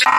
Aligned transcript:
Hello, 0.00 0.14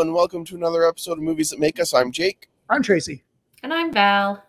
and 0.00 0.14
welcome 0.14 0.46
to 0.46 0.54
another 0.54 0.88
episode 0.88 1.12
of 1.12 1.18
Movies 1.18 1.50
That 1.50 1.60
Make 1.60 1.78
Us. 1.78 1.92
I'm 1.92 2.10
Jake. 2.10 2.48
I'm 2.70 2.82
Tracy. 2.82 3.22
And 3.62 3.74
I'm 3.74 3.92
Val. 3.92 4.42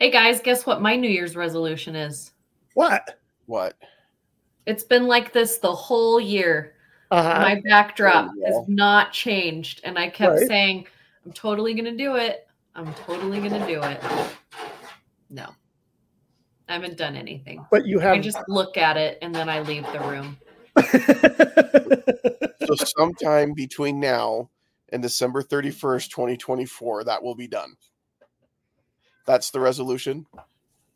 Hey 0.00 0.10
guys, 0.10 0.40
guess 0.40 0.66
what 0.66 0.82
my 0.82 0.96
New 0.96 1.08
Year's 1.08 1.36
resolution 1.36 1.94
is? 1.94 2.32
What? 2.74 3.20
What? 3.46 3.76
It's 4.68 4.84
been 4.84 5.06
like 5.06 5.32
this 5.32 5.56
the 5.56 5.72
whole 5.74 6.20
year. 6.20 6.74
Uh-huh. 7.10 7.40
My 7.40 7.62
backdrop 7.64 8.26
Oh, 8.28 8.34
yeah. 8.36 8.46
has 8.48 8.68
not 8.68 9.12
changed. 9.14 9.80
And 9.82 9.98
I 9.98 10.10
kept 10.10 10.34
Right. 10.34 10.46
saying, 10.46 10.86
I'm 11.24 11.32
totally 11.32 11.72
going 11.72 11.86
to 11.86 11.96
do 11.96 12.16
it. 12.16 12.46
I'm 12.74 12.92
totally 12.92 13.38
going 13.38 13.58
to 13.58 13.66
do 13.66 13.82
it. 13.82 13.98
No, 15.30 15.48
I 16.68 16.74
haven't 16.74 16.98
done 16.98 17.16
anything. 17.16 17.64
but 17.70 17.86
you 17.86 17.98
have. 17.98 18.14
I 18.14 18.18
just 18.20 18.38
look 18.46 18.76
at 18.76 18.98
it 18.98 19.16
and 19.22 19.34
then 19.34 19.48
I 19.48 19.60
leave 19.60 19.86
the 19.90 20.00
room. 20.00 20.36
So, 22.66 22.74
sometime 22.74 23.54
between 23.54 23.98
now 23.98 24.50
and 24.90 25.00
December 25.02 25.42
31st, 25.42 26.10
2024, 26.10 27.04
that 27.04 27.22
will 27.22 27.34
be 27.34 27.48
done. 27.48 27.74
That's 29.24 29.50
the 29.50 29.58
resolution. 29.60 30.26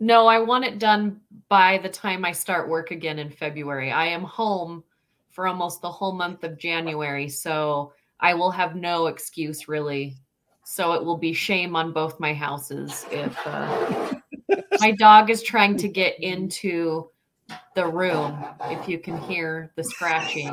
No, 0.02 0.27
I 0.27 0.41
want 0.41 0.65
it 0.65 0.80
done 0.80 1.20
by 1.48 1.79
the 1.79 1.88
time 1.88 2.24
I 2.24 2.33
start 2.33 2.69
work 2.69 2.91
again 2.91 3.20
in 3.20 3.30
February. 3.30 3.92
I 3.92 4.06
am 4.06 4.25
home 4.25 4.83
for 5.30 5.47
almost 5.47 5.80
the 5.80 5.92
whole 5.92 6.11
month 6.11 6.42
of 6.42 6.59
January, 6.59 7.28
so 7.28 7.92
I 8.19 8.34
will 8.34 8.50
have 8.50 8.75
no 8.75 9.06
excuse 9.06 9.69
really. 9.69 10.17
So 10.64 10.94
it 10.94 11.05
will 11.05 11.19
be 11.19 11.33
shame 11.33 11.77
on 11.77 11.92
both 11.92 12.19
my 12.19 12.34
houses 12.34 13.06
if 13.12 13.39
uh, 13.47 14.14
my 14.81 14.91
dog 14.91 15.31
is 15.31 15.41
trying 15.41 15.77
to 15.77 15.86
get 15.86 16.19
into 16.19 17.09
the 17.77 17.87
room. 17.87 18.44
If 18.62 18.89
you 18.89 18.98
can 18.98 19.16
hear 19.19 19.70
the 19.77 19.84
scratching, 19.84 20.53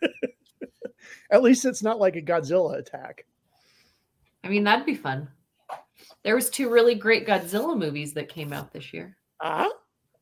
at 1.30 1.42
least 1.42 1.64
it's 1.64 1.82
not 1.82 1.98
like 1.98 2.16
a 2.16 2.20
Godzilla 2.20 2.76
attack. 2.76 3.24
I 4.44 4.48
mean 4.48 4.64
that'd 4.64 4.84
be 4.84 4.96
fun. 4.96 5.28
There 6.28 6.34
was 6.34 6.50
two 6.50 6.68
really 6.68 6.94
great 6.94 7.26
Godzilla 7.26 7.74
movies 7.74 8.12
that 8.12 8.28
came 8.28 8.52
out 8.52 8.70
this 8.70 8.92
year. 8.92 9.16
Ah, 9.40 9.66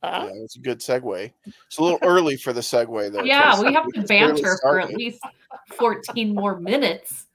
Yeah, 0.04 0.30
that's 0.40 0.54
a 0.54 0.60
good 0.60 0.78
segue. 0.78 1.32
It's 1.66 1.78
a 1.78 1.82
little 1.82 1.98
early 2.02 2.36
for 2.36 2.52
the 2.52 2.60
segue, 2.60 3.10
though. 3.10 3.24
Yeah, 3.24 3.60
we 3.60 3.72
have 3.72 3.88
to 3.88 4.02
banter 4.02 4.56
for 4.62 4.78
at 4.78 4.90
least 4.94 5.20
14 5.72 6.32
more 6.32 6.60
minutes. 6.60 7.26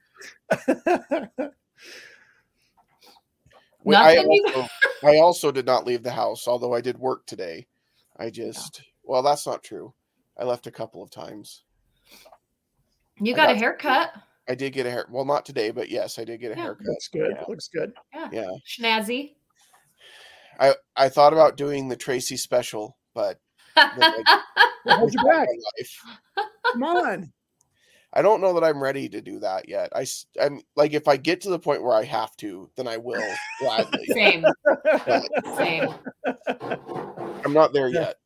Wait, 3.84 3.94
I, 3.94 4.14
Nothing 4.14 4.40
also, 4.54 4.68
I 5.04 5.16
also 5.18 5.52
did 5.52 5.66
not 5.66 5.84
leave 5.86 6.02
the 6.02 6.10
house, 6.10 6.48
although 6.48 6.72
I 6.72 6.80
did 6.80 6.96
work 6.96 7.26
today. 7.26 7.66
I 8.16 8.30
just, 8.30 8.80
well, 9.04 9.22
that's 9.22 9.46
not 9.46 9.62
true. 9.62 9.92
I 10.38 10.44
left 10.44 10.66
a 10.66 10.70
couple 10.70 11.02
of 11.02 11.10
times. 11.10 11.64
You 13.20 13.34
I 13.34 13.36
got 13.36 13.50
a 13.50 13.52
got- 13.52 13.58
haircut. 13.60 14.12
I 14.52 14.54
did 14.54 14.74
get 14.74 14.84
a 14.84 14.90
hair. 14.90 15.06
Well, 15.10 15.24
not 15.24 15.46
today, 15.46 15.70
but 15.70 15.88
yes, 15.88 16.18
I 16.18 16.24
did 16.24 16.38
get 16.38 16.52
a 16.52 16.56
Yeah. 16.56 16.62
haircut. 16.64 16.86
looks 16.86 17.08
good. 17.08 17.30
Yeah. 17.34 17.44
Looks 17.48 17.68
good. 17.68 17.92
Yeah, 18.30 18.50
Snazzy. 18.68 19.32
I 20.60 20.74
I 20.94 21.08
thought 21.08 21.32
about 21.32 21.56
doing 21.56 21.88
the 21.88 21.96
Tracy 21.96 22.36
special, 22.36 22.98
but 23.14 23.40
Hold 23.76 25.14
your 25.14 25.24
back. 25.24 25.48
life. 25.78 26.04
Come 26.72 26.82
on. 26.82 27.32
I 28.12 28.20
don't 28.20 28.42
know 28.42 28.52
that 28.52 28.62
I'm 28.64 28.82
ready 28.82 29.08
to 29.08 29.22
do 29.22 29.38
that 29.38 29.70
yet. 29.70 29.90
I 29.96 30.04
I'm 30.38 30.60
like 30.76 30.92
if 30.92 31.08
I 31.08 31.16
get 31.16 31.40
to 31.42 31.48
the 31.48 31.58
point 31.58 31.82
where 31.82 31.96
I 31.96 32.04
have 32.04 32.36
to, 32.36 32.68
then 32.76 32.86
I 32.86 32.98
will 32.98 33.24
gladly. 33.58 34.06
Same. 34.08 34.44
Same. 35.56 35.88
I'm 36.26 37.54
not 37.54 37.72
there 37.72 37.88
Yeah. 37.88 38.00
yet. 38.00 38.16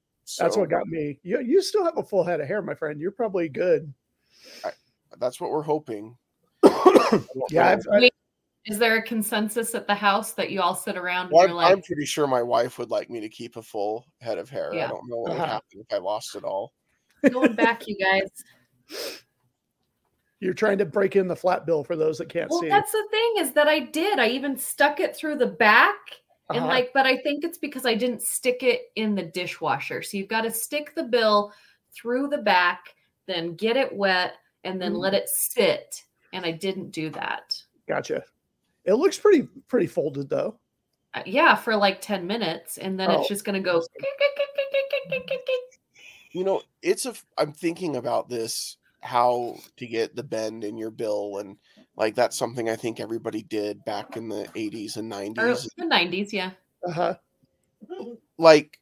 That's 0.41 0.57
what 0.57 0.71
got 0.71 0.89
me. 0.89 1.21
You 1.23 1.41
you 1.41 1.63
still 1.63 1.85
have 1.85 1.99
a 1.99 2.03
full 2.03 2.25
head 2.25 2.41
of 2.41 2.49
hair, 2.49 2.61
my 2.63 2.75
friend. 2.75 3.01
You're 3.01 3.13
probably 3.13 3.49
good. 3.49 3.95
That's 5.21 5.41
what 5.41 5.51
we're 5.51 5.63
hoping. 5.63 6.17
Yeah, 7.51 7.63
know. 7.63 7.69
I've, 7.69 7.87
I, 7.93 8.11
Is 8.67 8.79
there 8.79 8.97
a 8.97 9.03
consensus 9.03 9.75
at 9.75 9.87
the 9.87 9.95
house 9.95 10.33
that 10.33 10.51
you 10.51 10.61
all 10.61 10.75
sit 10.75 10.97
around 10.97 11.27
and 11.27 11.33
Well, 11.35 11.49
you're 11.49 11.59
I'm, 11.59 11.75
I'm 11.75 11.83
pretty 11.83 12.05
sure 12.05 12.27
my 12.27 12.43
wife 12.43 12.79
would 12.79 12.91
like 12.91 13.09
me 13.11 13.21
to 13.21 13.29
keep 13.29 13.57
a 13.57 13.63
full 13.63 14.07
head 14.21 14.39
of 14.39 14.51
hair. 14.51 14.73
I 14.75 14.89
don't 14.89 15.09
know 15.09 15.19
what 15.19 15.33
would 15.33 15.41
Uh-huh. 15.43 15.53
happen 15.53 15.81
if 15.81 15.93
I 15.93 15.99
lost 15.99 16.35
it 16.35 16.43
all. 16.45 16.73
going 17.31 17.55
back, 17.55 17.87
you 17.87 17.97
guys? 17.97 18.31
you're 20.41 20.55
trying 20.55 20.79
to 20.79 20.85
break 20.85 21.17
in 21.17 21.29
the 21.29 21.37
flat 21.37 21.65
bill 21.67 21.83
for 21.85 21.97
those 21.97 22.19
that 22.19 22.29
can't 22.29 22.51
see. 22.51 22.55
Well, 22.55 22.61
see. 22.63 22.69
that's 22.69 22.93
the 22.93 23.07
thing 23.11 23.35
is 23.39 23.53
that 23.53 23.69
I 23.69 23.81
did. 23.81 24.19
I 24.19 24.29
even 24.29 24.57
stuck 24.57 25.01
it 25.01 25.17
through 25.17 25.37
the 25.37 25.47
back. 25.47 25.97
And 26.51 26.59
Uh-huh. 26.59 26.69
like, 26.69 26.91
but 26.95 27.07
I 27.07 27.17
think 27.19 27.43
it's 27.45 27.59
because 27.59 27.87
I 27.87 27.95
didn't 27.95 28.23
stick 28.23 28.63
it 28.63 28.83
in 28.97 29.15
the 29.15 29.25
dishwasher. 29.25 30.03
So 30.03 30.17
you've 30.17 30.29
got 30.29 30.43
to 30.43 30.51
stick 30.51 30.95
the 30.95 31.03
bill 31.05 31.53
through 31.93 32.29
the 32.29 32.39
back, 32.39 32.95
then 33.27 33.55
get 33.55 33.77
it 33.77 33.93
wet, 33.93 34.35
and 34.67 34.81
then 34.81 34.93
Mm. 34.95 34.99
let 34.99 35.15
it 35.15 35.29
sit. 35.29 36.05
And 36.33 36.45
I 36.45 36.51
didn't 36.51 36.91
do 36.91 37.09
that. 37.11 37.61
Gotcha. 37.89 38.25
It 38.85 38.95
looks 38.95 39.19
pretty 39.19 39.43
pretty 39.69 39.87
folded 39.87 40.29
though. 40.29 40.59
Uh, 41.15 41.23
yeah, 41.25 41.55
for 41.55 41.75
like 41.77 42.01
10 42.01 42.27
minutes. 42.27 42.77
And 42.79 42.99
then 43.01 43.11
Oh. 43.11 43.21
it's 43.21 43.29
just 43.29 43.45
going 43.45 43.55
to 43.55 43.61
go. 43.61 43.83
You 46.33 46.45
know, 46.45 46.63
it's 46.83 47.07
a. 47.07 47.11
f- 47.11 47.25
I'm 47.39 47.53
thinking 47.53 47.97
about 47.97 48.29
this 48.29 48.77
how 49.01 49.57
to 49.77 49.87
get 49.87 50.15
the 50.17 50.23
bend 50.23 50.65
in 50.65 50.77
your 50.77 50.91
bill 50.91 51.39
and 51.39 51.57
like 51.97 52.15
that's 52.17 52.37
something 52.37 52.69
I 52.69 52.75
think 52.77 52.99
everybody 52.99 53.43
did 53.43 53.85
back 53.85 54.17
in 54.17 54.29
the 54.29 54.47
80s 54.57 54.97
and 54.97 55.11
90s. 55.11 55.39
Or 55.39 55.71
the 55.79 55.85
90s, 55.89 56.33
yeah. 56.33 56.51
Uh-huh. 56.87 57.15
Like, 58.37 58.81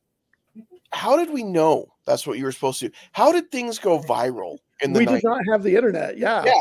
how 0.90 1.16
did 1.16 1.30
we 1.30 1.42
know 1.44 1.92
that's 2.06 2.26
what 2.26 2.38
you 2.38 2.44
were 2.44 2.52
supposed 2.52 2.80
to 2.80 2.88
do? 2.88 2.94
How 3.12 3.32
did 3.32 3.50
things 3.52 3.78
go 3.78 3.98
viral 4.00 4.58
in 4.82 4.92
the 4.92 5.00
We 5.00 5.06
90s? 5.06 5.12
did 5.14 5.24
not 5.24 5.40
have 5.50 5.62
the 5.62 5.74
internet. 5.76 6.18
Yeah. 6.18 6.42
Yeah. 6.44 6.52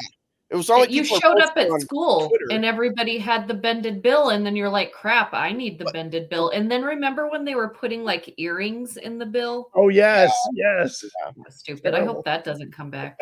It 0.50 0.56
was 0.56 0.70
all 0.70 0.82
like 0.82 0.92
you 0.92 1.04
showed 1.04 1.40
up 1.42 1.58
at 1.58 1.68
school 1.82 2.28
Twitter. 2.30 2.46
and 2.52 2.64
everybody 2.64 3.18
had 3.18 3.48
the 3.48 3.56
bended 3.56 4.04
bill 4.04 4.30
and 4.30 4.46
then 4.46 4.56
you're 4.56 4.70
like 4.70 4.92
crap 4.92 5.34
i 5.34 5.52
need 5.52 5.80
the 5.80 5.86
But- 5.86 5.94
bended 5.94 6.30
bill 6.30 6.50
and 6.52 6.70
then 6.70 6.84
remember 6.84 7.28
when 7.28 7.44
they 7.44 7.56
were 7.56 7.70
putting 7.70 8.04
like 8.04 8.32
earrings 8.38 8.98
in 8.98 9.18
the 9.18 9.26
bill 9.26 9.72
Oh 9.74 9.90
yes, 9.90 10.32
yes. 10.54 11.04
stupid 11.50 11.96
i 11.96 12.06
hope 12.06 12.24
that 12.26 12.44
doesn't 12.44 12.72
come 12.72 12.92
back 12.92 13.18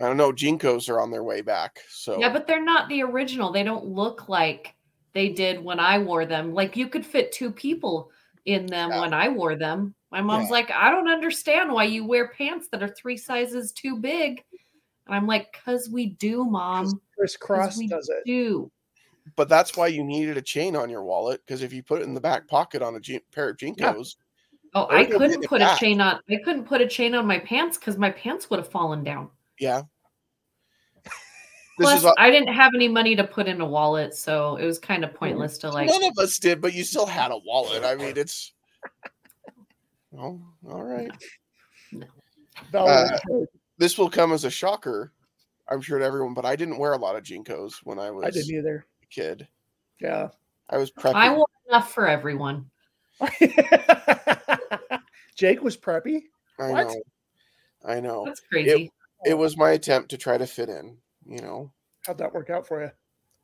I 0.00 0.06
don't 0.06 0.16
know. 0.16 0.32
JNCOs 0.32 0.88
are 0.88 0.98
on 0.98 1.10
their 1.10 1.22
way 1.22 1.42
back. 1.42 1.78
So 1.90 2.18
yeah 2.18 2.32
but 2.32 2.46
they're 2.46 2.64
not 2.64 2.88
the 2.88 3.02
original 3.02 3.52
they 3.52 3.62
don't 3.62 3.84
look 3.86 4.28
like 4.28 4.74
they 5.12 5.28
did 5.28 5.62
when 5.62 5.78
i 5.78 5.96
wore 5.98 6.26
them 6.26 6.54
like 6.54 6.76
you 6.76 6.88
could 6.88 7.06
fit 7.06 7.30
two 7.30 7.52
people 7.52 8.10
in 8.46 8.66
them 8.66 8.90
Yeah. 8.90 9.00
when 9.02 9.14
i 9.14 9.28
wore 9.28 9.54
them 9.54 9.94
my 10.10 10.20
mom's 10.20 10.46
Yeah. 10.46 10.52
like 10.52 10.70
i 10.72 10.90
don't 10.90 11.08
understand 11.08 11.72
why 11.72 11.84
you 11.84 12.04
wear 12.04 12.28
pants 12.28 12.68
that 12.72 12.82
are 12.82 12.88
three 12.88 13.16
sizes 13.16 13.72
too 13.72 13.96
big 13.96 14.42
and 15.06 15.14
i'm 15.14 15.26
like 15.26 15.52
because 15.52 15.88
we 15.90 16.06
do 16.06 16.44
mom 16.44 17.00
Chris 17.16 17.36
'Cause 17.36 17.46
Cross 17.76 17.78
does 17.88 18.08
it. 18.08 18.22
do 18.26 18.70
but 19.36 19.48
that's 19.48 19.76
why 19.76 19.86
you 19.86 20.02
needed 20.02 20.36
a 20.36 20.42
chain 20.42 20.74
on 20.74 20.88
your 20.90 21.02
wallet 21.04 21.40
because 21.46 21.62
if 21.62 21.72
you 21.72 21.82
put 21.82 22.00
it 22.00 22.04
in 22.04 22.14
the 22.14 22.20
back 22.20 22.48
pocket 22.48 22.82
on 22.82 22.96
a 22.96 23.00
je- 23.00 23.20
pair 23.32 23.50
of 23.50 23.56
JNCOs, 23.58 24.16
Oh, 24.74 24.86
I 24.88 25.04
couldn't 25.04 25.30
get 25.32 25.42
it 25.44 25.48
put 25.48 25.60
a 25.62 25.76
chain 25.78 26.00
on. 26.00 26.20
I 26.30 26.36
couldn't 26.44 26.64
put 26.64 26.80
a 26.80 26.86
chain 26.88 27.14
on 27.14 27.26
my 27.26 27.38
pants 27.40 27.76
because 27.76 27.98
my 27.98 28.10
pants 28.10 28.48
would 28.50 28.58
have 28.60 28.70
fallen 28.70 29.02
down. 29.04 29.28
yeah. 29.58 29.82
This 31.78 31.88
Plus, 31.88 31.98
is 32.00 32.04
a, 32.04 32.12
I 32.18 32.30
didn't 32.30 32.52
have 32.54 32.72
any 32.74 32.88
money 32.88 33.16
to 33.16 33.24
put 33.24 33.46
in 33.48 33.60
a 33.60 33.66
wallet, 33.66 34.14
so 34.14 34.56
it 34.56 34.66
was 34.66 34.78
kind 34.78 35.02
of 35.04 35.14
pointless 35.14 35.56
to 35.58 35.70
like. 35.70 35.88
none 35.88 36.04
of 36.04 36.18
us 36.18 36.38
did, 36.38 36.60
but 36.60 36.74
you 36.74 36.84
still 36.84 37.06
had 37.06 37.30
a 37.30 37.38
wallet. 37.38 37.84
I 37.84 37.94
mean, 37.94 38.16
it's. 38.16 38.52
Oh, 40.22 40.38
all 40.68 40.82
right. 40.82 41.10
Valerie, 42.70 42.92
uh, 42.94 43.18
uh, 43.34 43.44
This 43.78 43.96
will 43.96 44.10
come 44.10 44.32
as 44.32 44.44
a 44.44 44.50
shocker, 44.50 45.12
I'm 45.68 45.80
sure 45.80 45.98
to 45.98 46.04
everyone, 46.04 46.34
but 46.34 46.44
I 46.44 46.56
didn't 46.56 46.76
wear 46.78 46.92
a 46.92 46.98
lot 46.98 47.16
of 47.16 47.22
JNCOs 47.22 47.76
when 47.84 47.98
I 47.98 48.10
was 48.10 48.26
I 48.26 48.30
didn't 48.30 48.54
either. 48.54 48.84
a 49.02 49.06
kid. 49.06 49.48
Yeah. 49.98 50.28
I 50.68 50.76
was 50.76 50.90
prepping. 50.90 51.14
I 51.14 51.34
wore 51.34 51.46
enough 51.68 51.94
for 51.94 52.06
everyone. 52.06 52.68
Jake 55.36 55.62
was 55.62 55.76
preppy. 55.76 56.24
I 56.58 56.70
What? 56.70 56.86
know. 56.88 57.02
I 57.84 58.00
know. 58.00 58.24
That's 58.26 58.40
crazy. 58.40 58.92
It 59.24 59.34
was 59.34 59.56
my 59.56 59.70
attempt 59.70 60.10
to 60.10 60.18
try 60.18 60.36
to 60.36 60.46
fit 60.46 60.68
in. 60.68 60.98
You 61.26 61.38
know, 61.40 61.72
How'd 62.06 62.18
that 62.18 62.34
work 62.34 62.50
out 62.50 62.66
for 62.66 62.82
you? 62.82 62.90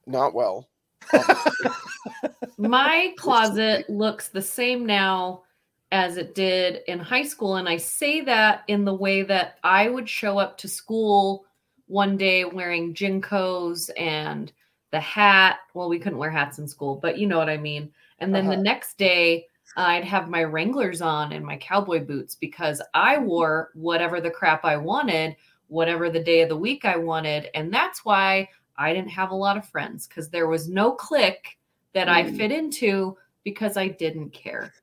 not 0.06 0.34
well. 0.34 0.68
my 2.58 3.14
closet 3.16 3.88
looks 3.88 4.28
the 4.28 4.42
same 4.42 4.84
now 4.86 5.42
as 5.92 6.16
it 6.16 6.34
did 6.34 6.82
in 6.88 6.98
high 6.98 7.22
school, 7.22 7.56
and 7.56 7.68
I 7.68 7.76
say 7.76 8.20
that 8.22 8.62
in 8.68 8.84
the 8.84 8.94
way 8.94 9.22
that 9.22 9.58
I 9.62 9.88
would 9.88 10.08
show 10.08 10.38
up 10.38 10.58
to 10.58 10.68
school 10.68 11.46
one 11.86 12.16
day 12.16 12.44
wearing 12.44 12.94
JNCOs 12.94 13.90
and 13.96 14.52
the 14.90 15.00
hat. 15.00 15.58
Well, 15.74 15.88
we 15.88 15.98
couldn't 15.98 16.18
wear 16.18 16.30
hats 16.30 16.58
in 16.58 16.66
school, 16.68 16.96
but 16.96 17.18
you 17.18 17.26
know 17.26 17.38
what 17.38 17.48
I 17.48 17.56
mean. 17.56 17.92
And 18.18 18.34
then 18.34 18.48
the 18.48 18.56
Uh-huh. 18.56 18.62
next 18.62 18.98
day, 18.98 19.46
I'd 19.76 20.04
have 20.04 20.28
my 20.28 20.42
Wranglers 20.44 21.02
on 21.02 21.32
and 21.32 21.44
my 21.44 21.56
cowboy 21.56 22.04
boots 22.04 22.34
because 22.34 22.80
I 22.94 23.18
wore 23.18 23.70
whatever 23.74 24.20
the 24.20 24.30
crap 24.30 24.64
I 24.64 24.76
wanted, 24.76 25.36
whatever 25.68 26.10
the 26.10 26.22
day 26.22 26.40
of 26.42 26.48
the 26.48 26.56
week 26.56 26.84
I 26.84 26.96
wanted. 26.96 27.48
And 27.54 27.72
that's 27.72 28.04
why 28.04 28.48
I 28.76 28.92
didn't 28.94 29.10
have 29.10 29.30
a 29.30 29.34
lot 29.34 29.56
of 29.56 29.68
friends 29.68 30.06
because 30.06 30.28
there 30.30 30.46
was 30.48 30.68
no 30.68 30.92
clique 30.92 31.58
that 31.92 32.08
I 32.08 32.24
Mm. 32.24 32.36
fit 32.36 32.52
into 32.52 33.16
because 33.44 33.76
I 33.76 33.88
didn't 33.88 34.30
care. 34.30 34.74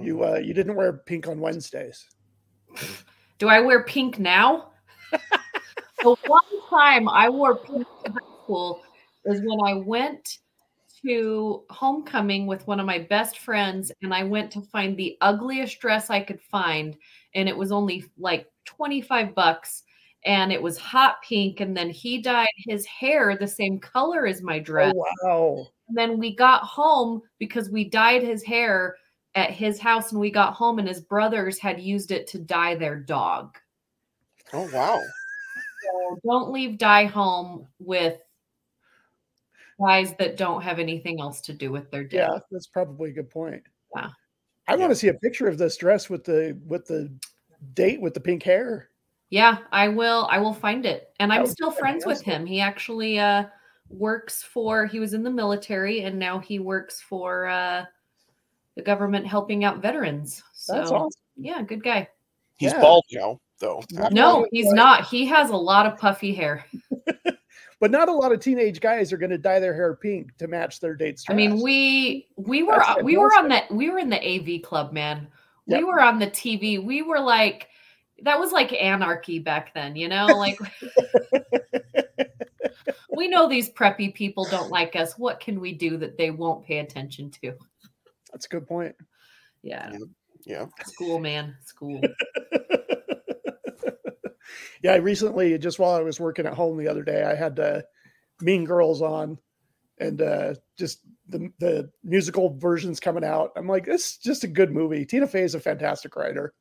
You 0.00 0.24
uh, 0.24 0.40
you 0.42 0.54
didn't 0.54 0.76
wear 0.76 0.92
pink 0.92 1.26
on 1.28 1.40
Wednesdays. 1.40 2.06
Do 3.38 3.48
I 3.48 3.60
wear 3.60 3.84
pink 3.84 4.18
now? 4.18 4.70
the 6.02 6.16
one 6.26 6.42
time 6.68 7.08
I 7.08 7.28
wore 7.28 7.56
pink 7.56 7.86
in 8.04 8.12
high 8.12 8.42
school 8.42 8.82
is 9.24 9.40
when 9.44 9.58
I 9.64 9.74
went 9.74 10.38
to 11.04 11.62
homecoming 11.70 12.46
with 12.46 12.66
one 12.66 12.80
of 12.80 12.86
my 12.86 12.98
best 12.98 13.38
friends 13.38 13.92
and 14.02 14.12
I 14.12 14.24
went 14.24 14.50
to 14.52 14.60
find 14.60 14.96
the 14.96 15.16
ugliest 15.20 15.80
dress 15.80 16.10
I 16.10 16.20
could 16.20 16.40
find 16.40 16.96
and 17.34 17.48
it 17.48 17.56
was 17.56 17.70
only 17.70 18.04
like 18.18 18.48
25 18.64 19.34
bucks 19.34 19.84
and 20.24 20.52
it 20.52 20.60
was 20.60 20.76
hot 20.76 21.16
pink 21.22 21.60
and 21.60 21.76
then 21.76 21.90
he 21.90 22.20
dyed 22.20 22.48
his 22.56 22.84
hair 22.86 23.36
the 23.36 23.46
same 23.46 23.78
color 23.78 24.26
as 24.26 24.42
my 24.42 24.58
dress. 24.58 24.92
Oh 24.94 25.06
wow! 25.22 25.66
And 25.88 25.96
then 25.96 26.18
we 26.18 26.34
got 26.34 26.62
home 26.62 27.22
because 27.38 27.70
we 27.70 27.88
dyed 27.88 28.22
his 28.22 28.42
hair 28.42 28.96
at 29.38 29.50
his 29.50 29.78
house 29.78 30.12
and 30.12 30.20
we 30.20 30.30
got 30.30 30.54
home 30.54 30.78
and 30.78 30.88
his 30.88 31.00
brothers 31.00 31.58
had 31.58 31.80
used 31.80 32.10
it 32.10 32.26
to 32.28 32.38
dye 32.38 32.74
their 32.74 32.96
dog. 32.96 33.56
Oh 34.52 34.68
wow. 34.72 35.00
So 35.82 36.20
don't 36.24 36.50
leave 36.50 36.76
dye 36.76 37.04
home 37.04 37.66
with 37.78 38.18
guys 39.80 40.14
that 40.18 40.36
don't 40.36 40.62
have 40.62 40.78
anything 40.78 41.20
else 41.20 41.40
to 41.42 41.52
do 41.52 41.70
with 41.70 41.90
their 41.90 42.04
day. 42.04 42.18
Yeah, 42.18 42.38
that's 42.50 42.66
probably 42.66 43.10
a 43.10 43.12
good 43.12 43.30
point. 43.30 43.62
Yeah. 43.96 44.08
I 44.66 44.76
want 44.76 44.90
to 44.90 44.96
see 44.96 45.08
a 45.08 45.14
picture 45.14 45.48
of 45.48 45.56
this 45.56 45.76
dress 45.76 46.10
with 46.10 46.24
the 46.24 46.58
with 46.66 46.86
the 46.86 47.10
date 47.74 48.00
with 48.00 48.14
the 48.14 48.20
pink 48.20 48.42
hair. 48.42 48.90
Yeah, 49.30 49.58
I 49.72 49.88
will. 49.88 50.26
I 50.30 50.38
will 50.38 50.54
find 50.54 50.84
it, 50.86 51.14
and 51.20 51.30
That 51.30 51.40
I'm 51.40 51.46
still 51.46 51.70
friends 51.70 52.06
with 52.06 52.22
him. 52.22 52.44
He 52.46 52.60
actually 52.60 53.18
uh, 53.18 53.44
works 53.88 54.42
for. 54.42 54.86
He 54.86 55.00
was 55.00 55.14
in 55.14 55.22
the 55.22 55.30
military, 55.30 56.02
and 56.02 56.18
now 56.18 56.38
he 56.38 56.58
works 56.58 57.00
for 57.00 57.46
uh, 57.46 57.84
the 58.78 58.84
government 58.84 59.26
helping 59.26 59.64
out 59.64 59.82
veterans. 59.82 60.40
So 60.54 60.72
That's 60.72 60.92
awesome. 60.92 61.10
yeah, 61.36 61.62
good 61.62 61.82
guy. 61.82 62.08
He's 62.58 62.72
Yeah. 62.72 62.80
bald 62.80 63.04
now, 63.10 63.40
though. 63.58 63.82
Not 63.90 64.12
No, 64.12 64.46
he's 64.52 64.66
right? 64.66 64.74
not. 64.76 65.06
He 65.08 65.26
has 65.26 65.50
a 65.50 65.56
lot 65.56 65.84
of 65.84 65.98
puffy 65.98 66.32
hair. 66.32 66.64
But 67.80 67.92
not 67.92 68.08
a 68.08 68.12
lot 68.12 68.32
of 68.32 68.40
teenage 68.40 68.80
guys 68.80 69.12
are 69.12 69.16
going 69.16 69.30
to 69.30 69.38
dye 69.38 69.60
their 69.60 69.72
hair 69.72 69.94
pink 69.94 70.36
to 70.38 70.48
match 70.48 70.80
their 70.80 70.96
date's 70.96 71.22
dress. 71.22 71.32
I 71.32 71.36
mean, 71.36 71.62
we 71.62 72.26
we 72.36 72.64
were 72.64 72.76
That's 72.76 73.04
we 73.04 73.16
were 73.16 73.30
on 73.38 73.46
that 73.50 73.70
we 73.70 73.88
were 73.88 74.00
in 74.00 74.10
the 74.10 74.18
AV 74.18 74.62
club, 74.64 74.92
man. 74.92 75.28
We 75.68 75.84
were 75.84 76.00
on 76.00 76.18
the 76.18 76.26
TV. 76.26 76.84
We 76.84 77.02
were 77.02 77.20
like 77.20 77.68
that 78.24 78.36
was 78.36 78.50
like 78.50 78.72
anarchy 78.72 79.38
back 79.38 79.72
then, 79.74 79.94
you 79.94 80.08
know? 80.08 80.26
Like 80.26 80.58
we 83.16 83.28
know 83.28 83.48
these 83.48 83.70
preppy 83.70 84.12
people 84.12 84.44
don't 84.46 84.70
like 84.70 84.96
us. 84.96 85.16
What 85.16 85.38
can 85.38 85.60
we 85.60 85.72
do 85.72 85.96
that 85.98 86.18
they 86.18 86.32
won't 86.32 86.64
pay 86.66 86.78
attention 86.78 87.30
to? 87.42 87.52
That's 88.32 88.46
a 88.46 88.48
good 88.48 88.66
point. 88.66 88.94
Yeah. 89.62 89.92
Yeah. 90.44 90.66
School, 90.86 91.18
man. 91.18 91.56
School. 91.64 92.00
yeah, 94.82 94.92
I 94.92 94.96
recently, 94.96 95.58
just 95.58 95.78
while 95.78 95.94
I 95.94 96.00
was 96.00 96.20
working 96.20 96.46
at 96.46 96.54
home 96.54 96.78
the 96.78 96.88
other 96.88 97.02
day, 97.02 97.24
I 97.24 97.34
had 97.34 97.58
uh, 97.58 97.82
Mean 98.40 98.64
Girls 98.64 99.02
on, 99.02 99.38
and 99.98 100.22
uh, 100.22 100.54
just 100.76 101.00
the 101.28 101.50
the 101.58 101.90
musical 102.04 102.56
versions 102.58 103.00
coming 103.00 103.24
out. 103.24 103.52
I'm 103.56 103.68
like, 103.68 103.88
it's 103.88 104.16
just 104.16 104.44
a 104.44 104.48
good 104.48 104.72
movie. 104.72 105.04
Tina 105.04 105.26
Fey 105.26 105.42
is 105.42 105.54
a 105.54 105.60
fantastic 105.60 106.16
writer. 106.16 106.54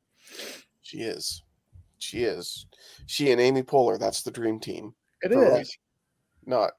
She 0.81 1.00
is. 1.00 1.44
She 2.00 2.24
is. 2.24 2.66
She 3.06 3.31
and 3.31 3.42
Amy 3.42 3.64
Poehler. 3.64 4.00
That's 4.00 4.22
the 4.22 4.31
dream 4.31 4.60
team. 4.60 4.94
It 5.22 5.31
is. 5.31 5.74
for, 5.74 6.50
not 6.50 6.72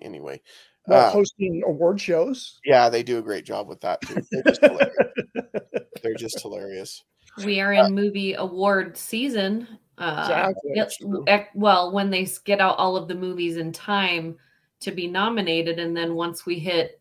anyway. 0.00 0.40
Well, 0.88 1.06
uh, 1.06 1.10
hosting 1.10 1.62
award 1.66 2.00
shows. 2.00 2.58
Yeah, 2.64 2.88
they 2.88 3.02
do 3.02 3.18
a 3.18 3.22
great 3.22 3.44
job 3.44 3.68
with 3.68 3.80
that 3.82 4.00
too. 4.02 4.22
They're 4.30 4.42
just 4.42 4.60
hilarious. 4.60 4.94
They're 6.02 6.14
just 6.14 6.40
hilarious. 6.40 7.04
We 7.44 7.60
are 7.60 7.72
in 7.72 7.94
movie 7.94 8.34
award 8.34 8.96
season. 8.96 9.68
Uh, 9.96 10.22
Exactly, 10.22 10.72
yep, 10.74 10.86
that's 10.86 10.96
true. 10.96 11.24
ec- 11.26 11.50
well, 11.54 11.92
when 11.92 12.10
they 12.10 12.26
get 12.44 12.60
out 12.60 12.78
all 12.78 12.96
of 12.96 13.08
the 13.08 13.14
movies 13.14 13.56
in 13.56 13.72
time 13.72 14.36
to 14.80 14.90
be 14.92 15.06
nominated, 15.08 15.78
and 15.78 15.96
then 15.96 16.14
once 16.14 16.46
we 16.46 16.58
hit 16.58 17.00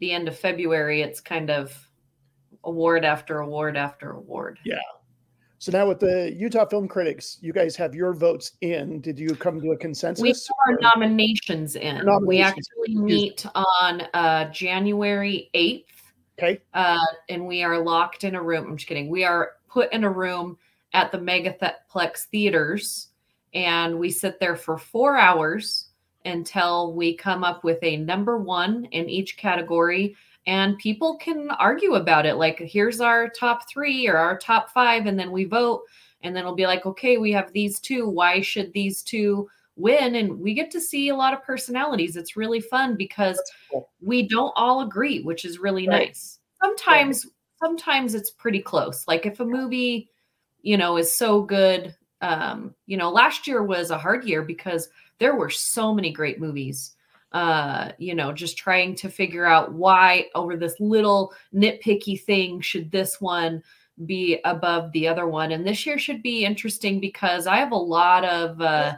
the 0.00 0.12
end 0.12 0.28
of 0.28 0.38
February, 0.38 1.02
it's 1.02 1.20
kind 1.20 1.50
of 1.50 1.76
award 2.64 3.04
after 3.04 3.40
award 3.40 3.76
after 3.76 4.12
award. 4.12 4.58
So 5.60 5.70
now 5.72 5.86
with 5.86 6.00
the 6.00 6.34
Utah 6.34 6.64
Film 6.64 6.88
Critics, 6.88 7.36
you 7.42 7.52
guys 7.52 7.76
have 7.76 7.94
your 7.94 8.14
votes 8.14 8.52
in. 8.62 9.02
Did 9.02 9.18
you 9.18 9.36
come 9.36 9.60
to 9.60 9.72
a 9.72 9.76
consensus? 9.76 10.22
We 10.22 10.30
have 10.30 10.38
our 10.66 10.78
nominations 10.80 11.76
in. 11.76 12.08
We 12.24 12.40
actually 12.40 12.94
meet 12.94 13.44
on 13.54 14.00
uh, 14.14 14.50
January 14.52 15.50
8th. 15.54 15.84
okay. 16.38 16.62
uh, 16.72 16.96
and 17.28 17.46
we 17.46 17.62
are 17.62 17.78
locked 17.78 18.24
in 18.24 18.36
a 18.36 18.42
room. 18.42 18.68
I'm 18.68 18.76
just 18.78 18.88
kidding. 18.88 19.10
We 19.10 19.22
are 19.24 19.52
put 19.68 19.92
in 19.92 20.04
a 20.04 20.10
room 20.10 20.56
at 20.94 21.12
the 21.12 21.18
Megaplex 21.18 22.24
theaters, 22.30 23.08
and 23.52 23.98
we 23.98 24.10
sit 24.10 24.40
there 24.40 24.56
for 24.56 24.78
four 24.78 25.18
hours 25.18 25.88
until 26.24 26.94
we 26.94 27.14
come 27.14 27.44
up 27.44 27.64
with 27.64 27.82
a 27.82 27.98
number 27.98 28.38
one 28.38 28.86
in 28.92 29.10
each 29.10 29.36
category. 29.36 30.16
And 30.46 30.78
people 30.78 31.16
can 31.18 31.50
argue 31.52 31.94
about 31.94 32.26
it. 32.26 32.34
Like, 32.34 32.58
here's 32.58 33.00
our 33.00 33.28
top 33.28 33.68
three 33.68 34.08
or 34.08 34.16
our 34.16 34.38
top 34.38 34.70
five, 34.70 35.06
and 35.06 35.18
then 35.18 35.30
we 35.32 35.44
vote. 35.44 35.82
And 36.22 36.34
then 36.34 36.42
it'll 36.42 36.54
be 36.54 36.66
like, 36.66 36.86
okay, 36.86 37.18
we 37.18 37.32
have 37.32 37.52
these 37.52 37.78
two. 37.80 38.08
Why 38.08 38.40
should 38.40 38.72
these 38.72 39.02
two 39.02 39.48
win? 39.76 40.16
And 40.16 40.38
we 40.38 40.54
get 40.54 40.70
to 40.72 40.80
see 40.80 41.08
a 41.08 41.16
lot 41.16 41.32
of 41.34 41.42
personalities. 41.42 42.16
It's 42.16 42.36
really 42.36 42.60
fun 42.60 42.96
because 42.96 43.40
cool. 43.70 43.88
we 44.00 44.28
don't 44.28 44.52
all 44.56 44.82
agree, 44.82 45.22
which 45.22 45.44
is 45.44 45.58
really 45.58 45.88
Right. 45.88 46.08
nice. 46.08 46.38
Sometimes 46.62 47.26
sometimes 47.58 48.14
it's 48.14 48.30
pretty 48.30 48.60
close. 48.60 49.06
Like 49.06 49.26
if 49.26 49.40
a 49.40 49.44
movie, 49.44 50.10
you 50.62 50.76
know, 50.78 50.96
is 50.96 51.12
so 51.12 51.42
good, 51.42 51.94
um, 52.22 52.74
you 52.86 52.96
know, 52.96 53.10
last 53.10 53.46
year 53.46 53.62
was 53.62 53.90
a 53.90 53.98
hard 53.98 54.24
year 54.24 54.42
because 54.42 54.88
there 55.18 55.36
were 55.36 55.50
so 55.50 55.94
many 55.94 56.10
great 56.12 56.40
movies. 56.40 56.94
Uh, 57.32 57.92
you 57.98 58.14
know, 58.14 58.32
just 58.32 58.58
trying 58.58 58.94
to 58.96 59.08
figure 59.08 59.46
out 59.46 59.72
why 59.72 60.26
over 60.34 60.56
this 60.56 60.74
little 60.80 61.32
nitpicky 61.54 62.20
thing 62.20 62.60
should 62.60 62.90
this 62.90 63.20
one 63.20 63.62
be 64.06 64.40
above 64.44 64.90
the 64.92 65.06
other 65.06 65.26
one. 65.28 65.52
And 65.52 65.64
this 65.66 65.86
year 65.86 65.96
should 65.98 66.22
be 66.22 66.44
interesting 66.44 66.98
because 66.98 67.46
I 67.46 67.56
have 67.58 67.70
a 67.72 67.76
lot 67.76 68.24
of 68.24 68.60
uh 68.60 68.94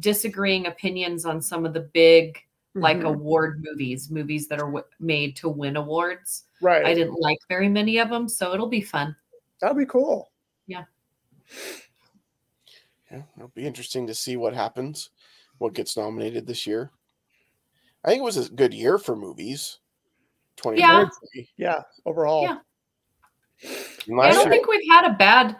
disagreeing 0.00 0.66
opinions 0.66 1.24
on 1.24 1.40
some 1.40 1.64
of 1.64 1.72
the 1.72 1.80
big 1.80 2.38
like 2.74 2.98
Mhm. 2.98 3.08
award 3.14 3.64
movies, 3.66 4.10
movies 4.10 4.48
that 4.48 4.60
are 4.60 4.66
w- 4.66 4.84
made 5.00 5.34
to 5.36 5.48
win 5.48 5.76
awards. 5.76 6.44
right. 6.60 6.84
I 6.84 6.92
didn't 6.92 7.18
like 7.20 7.38
very 7.48 7.68
many 7.70 7.96
of 7.98 8.10
them, 8.10 8.28
so 8.28 8.52
it'll 8.52 8.66
be 8.68 8.82
fun. 8.82 9.16
That'll 9.62 9.76
be 9.76 9.86
cool. 9.86 10.30
Yeah. 10.66 10.84
Yeah, 13.10 13.22
it'll 13.36 13.48
be 13.48 13.66
interesting 13.66 14.06
to 14.08 14.14
see 14.14 14.36
what 14.36 14.52
happens, 14.52 15.10
what 15.58 15.72
gets 15.74 15.96
nominated 15.96 16.46
this 16.46 16.66
year. 16.66 16.90
I 18.06 18.10
think 18.10 18.20
it 18.20 18.24
was 18.24 18.36
a 18.36 18.48
good 18.50 18.72
year 18.72 18.98
for 18.98 19.16
movies. 19.16 19.78
Twenty 20.56 20.80
Yeah. 20.80 21.08
Yeah. 21.56 21.82
Overall. 22.06 22.42
Yeah. 22.42 22.58
I 23.64 24.30
don't 24.30 24.42
year, 24.42 24.50
think 24.50 24.68
we've 24.68 24.88
had 24.90 25.10
a 25.10 25.14
bad 25.14 25.56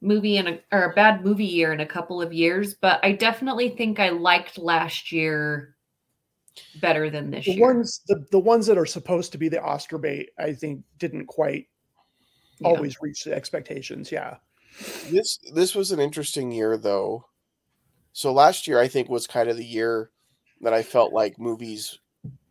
movie 0.00 0.36
in 0.38 0.46
a 0.48 0.60
or 0.72 0.90
a 0.90 0.94
bad 0.94 1.24
movie 1.24 1.44
year 1.44 1.72
in 1.72 1.80
a 1.80 1.86
couple 1.86 2.20
of 2.20 2.32
years, 2.32 2.74
but 2.74 3.00
I 3.04 3.12
definitely 3.12 3.70
think 3.70 4.00
I 4.00 4.08
liked 4.10 4.58
last 4.58 5.12
year 5.12 5.76
better 6.80 7.08
than 7.10 7.30
this 7.30 7.44
The 7.44 7.52
year. 7.52 7.66
ones 7.66 8.00
the, 8.08 8.24
the 8.32 8.38
ones 8.40 8.66
that 8.66 8.76
are 8.78 8.86
supposed 8.86 9.30
to 9.32 9.38
be 9.38 9.48
the 9.48 9.62
Oscar 9.62 9.98
bait, 9.98 10.30
I 10.38 10.52
think, 10.52 10.82
didn't 10.98 11.26
quite 11.26 11.68
Yeah. 12.58 12.68
always 12.68 13.00
reach 13.00 13.22
the 13.24 13.34
expectations. 13.34 14.10
Yeah. 14.10 14.36
this 15.10 15.38
this 15.54 15.74
was 15.74 15.92
an 15.92 16.00
interesting 16.00 16.50
year 16.50 16.76
though. 16.76 17.24
So 18.12 18.32
last 18.32 18.66
year 18.66 18.80
I 18.80 18.88
think 18.88 19.08
was 19.08 19.26
kind 19.28 19.48
of 19.48 19.56
the 19.56 19.64
year 19.64 20.10
that 20.60 20.72
I 20.74 20.82
felt 20.82 21.12
like 21.12 21.38
movies 21.38 21.98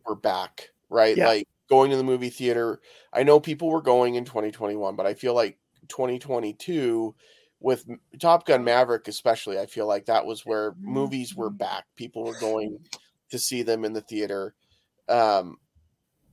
were 0.06 0.14
back, 0.16 0.70
right? 0.88 1.16
Yeah. 1.16 1.26
Like 1.28 1.48
going 1.68 1.90
to 1.90 1.96
the 1.96 2.04
movie 2.04 2.30
theater. 2.30 2.80
I 3.12 3.22
know 3.22 3.38
people 3.40 3.68
were 3.70 3.82
going 3.82 4.14
in 4.14 4.24
2021, 4.24 4.96
but 4.96 5.06
I 5.06 5.14
feel 5.14 5.34
like 5.34 5.58
2022 5.88 7.14
with 7.60 7.84
Top 8.20 8.46
Gun 8.46 8.62
Maverick 8.64 9.08
especially, 9.08 9.58
I 9.58 9.66
feel 9.66 9.86
like 9.86 10.06
that 10.06 10.24
was 10.24 10.46
where 10.46 10.74
movies 10.80 11.34
were 11.34 11.50
back. 11.50 11.84
People 11.96 12.24
were 12.24 12.38
going 12.38 12.78
to 13.30 13.38
see 13.38 13.62
them 13.62 13.84
in 13.84 13.92
the 13.92 14.00
theater. 14.00 14.54
Um 15.08 15.56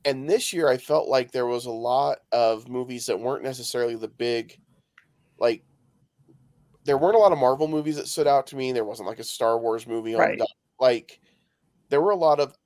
and 0.06 0.30
this 0.30 0.54
year 0.54 0.68
I 0.70 0.78
felt 0.78 1.08
like 1.10 1.32
there 1.32 1.48
was 1.48 1.66
a 1.66 1.72
lot 1.72 2.20
of 2.32 2.70
movies 2.70 3.08
that 3.08 3.20
weren't 3.20 3.44
necessarily 3.44 3.96
the 3.96 4.08
big 4.08 4.60
like 5.40 5.64
there 6.84 6.98
weren't 6.98 7.16
a 7.16 7.20
lot 7.20 7.32
of 7.32 7.40
Marvel 7.40 7.68
movies 7.68 7.96
that 7.96 8.08
stood 8.08 8.28
out 8.28 8.46
to 8.48 8.56
me. 8.56 8.72
There 8.72 8.86
wasn't 8.86 9.08
like 9.10 9.20
a 9.20 9.24
Star 9.24 9.58
Wars 9.60 9.88
movie 9.88 10.14
on 10.14 10.20
Right. 10.22 10.38
the- 10.38 10.48
like 10.80 11.20
there 11.96 12.02
were 12.02 12.12
a 12.12 12.16
lot 12.18 12.42
of 12.42 12.58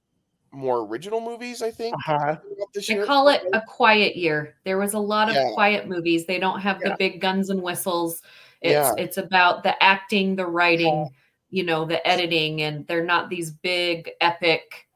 more 0.52 0.80
original 0.88 1.22
movies. 1.22 1.62
I 1.62 1.70
think 1.70 1.94
Uh-huh. 2.08 2.38
this 2.74 2.90
I 2.90 2.94
year. 2.94 3.06
call 3.06 3.28
it 3.28 3.44
a 3.54 3.62
quiet 3.62 4.16
year. 4.16 4.56
There 4.64 4.80
was 4.80 4.96
a 4.96 5.00
lot 5.00 5.30
of 5.30 5.36
Yeah. 5.36 5.52
quiet 5.54 5.88
movies. 5.88 6.26
They 6.26 6.40
don't 6.40 6.60
have 6.62 6.82
Yeah. 6.82 6.90
the 6.90 6.96
big 6.98 7.22
guns 7.22 7.52
and 7.52 7.62
whistles. 7.62 8.24
It's 8.62 8.74
Yeah. 8.74 8.96
it's 8.98 9.18
about 9.18 9.62
the 9.62 9.82
acting, 9.84 10.36
the 10.36 10.48
writing, 10.48 11.08
you 11.52 11.62
know, 11.64 11.86
the 11.86 12.06
editing, 12.08 12.64
and 12.64 12.88
they're 12.88 13.06
not 13.06 13.30
these 13.30 13.52
big 13.52 14.10
epic, 14.20 14.88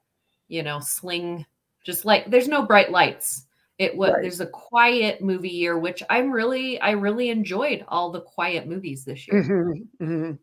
you 0.47 0.63
know, 0.63 0.79
sling. 0.79 1.45
Just 1.83 2.05
like 2.05 2.25
there's 2.31 2.47
no 2.47 2.63
bright 2.65 2.89
lights. 2.89 3.45
It 3.77 3.95
was 3.95 4.13
Right. 4.13 4.23
there's 4.23 4.41
a 4.41 4.47
quiet 4.47 5.21
movie 5.21 5.49
year, 5.49 5.77
which 5.77 6.01
I'm 6.09 6.31
really 6.31 6.81
I 6.81 6.91
really 6.91 7.29
enjoyed 7.29 7.85
all 7.87 8.09
the 8.09 8.21
quiet 8.21 8.65
movies 8.65 9.05
this 9.05 9.27
year. 9.27 9.43
Mhm, 9.43 9.87
mhm. 10.01 10.39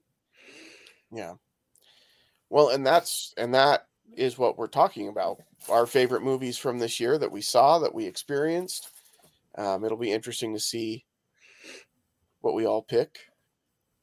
Yeah. 1.10 1.34
Well, 2.50 2.68
and 2.70 2.86
that's 2.86 3.32
and 3.38 3.54
that 3.54 3.86
is 4.16 4.36
what 4.36 4.58
we're 4.58 4.66
talking 4.68 5.08
about. 5.08 5.40
Our 5.68 5.86
favorite 5.86 6.22
movies 6.22 6.58
from 6.58 6.78
this 6.78 7.00
year 7.00 7.16
that 7.18 7.32
we 7.32 7.40
saw, 7.40 7.78
that 7.78 7.94
we 7.94 8.06
experienced. 8.06 8.90
Um, 9.56 9.84
it'll 9.84 9.98
be 9.98 10.12
interesting 10.12 10.54
to 10.54 10.60
see 10.60 11.06
what 12.40 12.54
we 12.54 12.66
all 12.66 12.82
pick. 12.82 13.18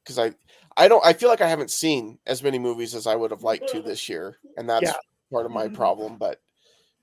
Because 0.04 0.18
I, 0.18 0.34
I 0.76 0.88
don't, 0.88 1.04
I 1.04 1.12
feel 1.12 1.28
like 1.28 1.42
I 1.42 1.48
haven't 1.48 1.70
seen 1.70 2.18
as 2.26 2.42
many 2.42 2.58
movies 2.58 2.94
as 2.94 3.06
I 3.06 3.14
would 3.16 3.30
have 3.30 3.42
liked 3.42 3.68
to 3.70 3.82
this 3.82 4.08
year, 4.08 4.38
and 4.56 4.68
that's 4.68 4.84
Yeah. 4.84 4.96
part 5.32 5.46
of 5.46 5.52
my 5.52 5.68
problem. 5.68 6.16
But 6.18 6.40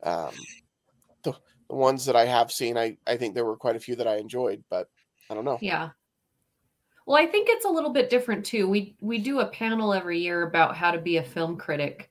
um, 0.03 0.47
the 1.23 1.33
the 1.69 1.75
ones 1.75 2.05
that 2.05 2.15
I 2.15 2.25
have 2.25 2.51
seen, 2.51 2.77
I 2.77 2.97
I 3.07 3.17
think 3.17 3.35
there 3.35 3.45
were 3.45 3.57
quite 3.57 3.75
a 3.75 3.81
few 3.81 3.95
that 3.97 4.07
I 4.07 4.17
enjoyed, 4.17 4.63
but 4.69 4.89
I 5.29 5.35
don't 5.35 5.45
know. 5.45 5.59
Yeah. 5.61 5.91
Well, 7.05 7.21
I 7.21 7.27
think 7.27 7.47
it's 7.49 7.65
a 7.65 7.69
little 7.69 7.91
bit 7.91 8.09
different 8.09 8.45
too. 8.45 8.67
We 8.67 8.95
we 8.99 9.19
do 9.19 9.39
a 9.39 9.47
panel 9.47 9.93
every 9.93 10.19
year 10.19 10.47
about 10.47 10.75
how 10.75 10.91
to 10.91 10.99
be 10.99 11.17
a 11.17 11.23
film 11.23 11.55
critic 11.57 12.09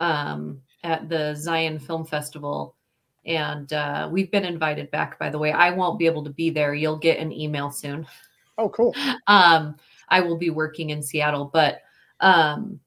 um, 0.00 0.60
at 0.84 1.08
the 1.08 1.34
Zion 1.34 1.78
Film 1.78 2.04
Festival, 2.04 2.76
and 3.24 3.72
uh, 3.72 4.08
we've 4.10 4.30
been 4.30 4.44
invited 4.44 4.90
back. 4.92 5.18
By 5.18 5.30
the 5.30 5.38
way, 5.38 5.50
I 5.52 5.70
won't 5.70 5.98
be 5.98 6.06
able 6.06 6.22
to 6.24 6.30
be 6.30 6.50
there. 6.50 6.74
You'll 6.74 6.98
get 6.98 7.18
an 7.18 7.32
email 7.32 7.70
soon. 7.70 8.06
Oh, 8.58 8.68
cool. 8.68 8.94
Um, 9.26 9.76
I 10.08 10.20
will 10.20 10.38
be 10.38 10.50
working 10.50 10.90
in 10.90 11.02
Seattle, 11.02 11.50
but 11.52 11.80
um, 12.20 12.78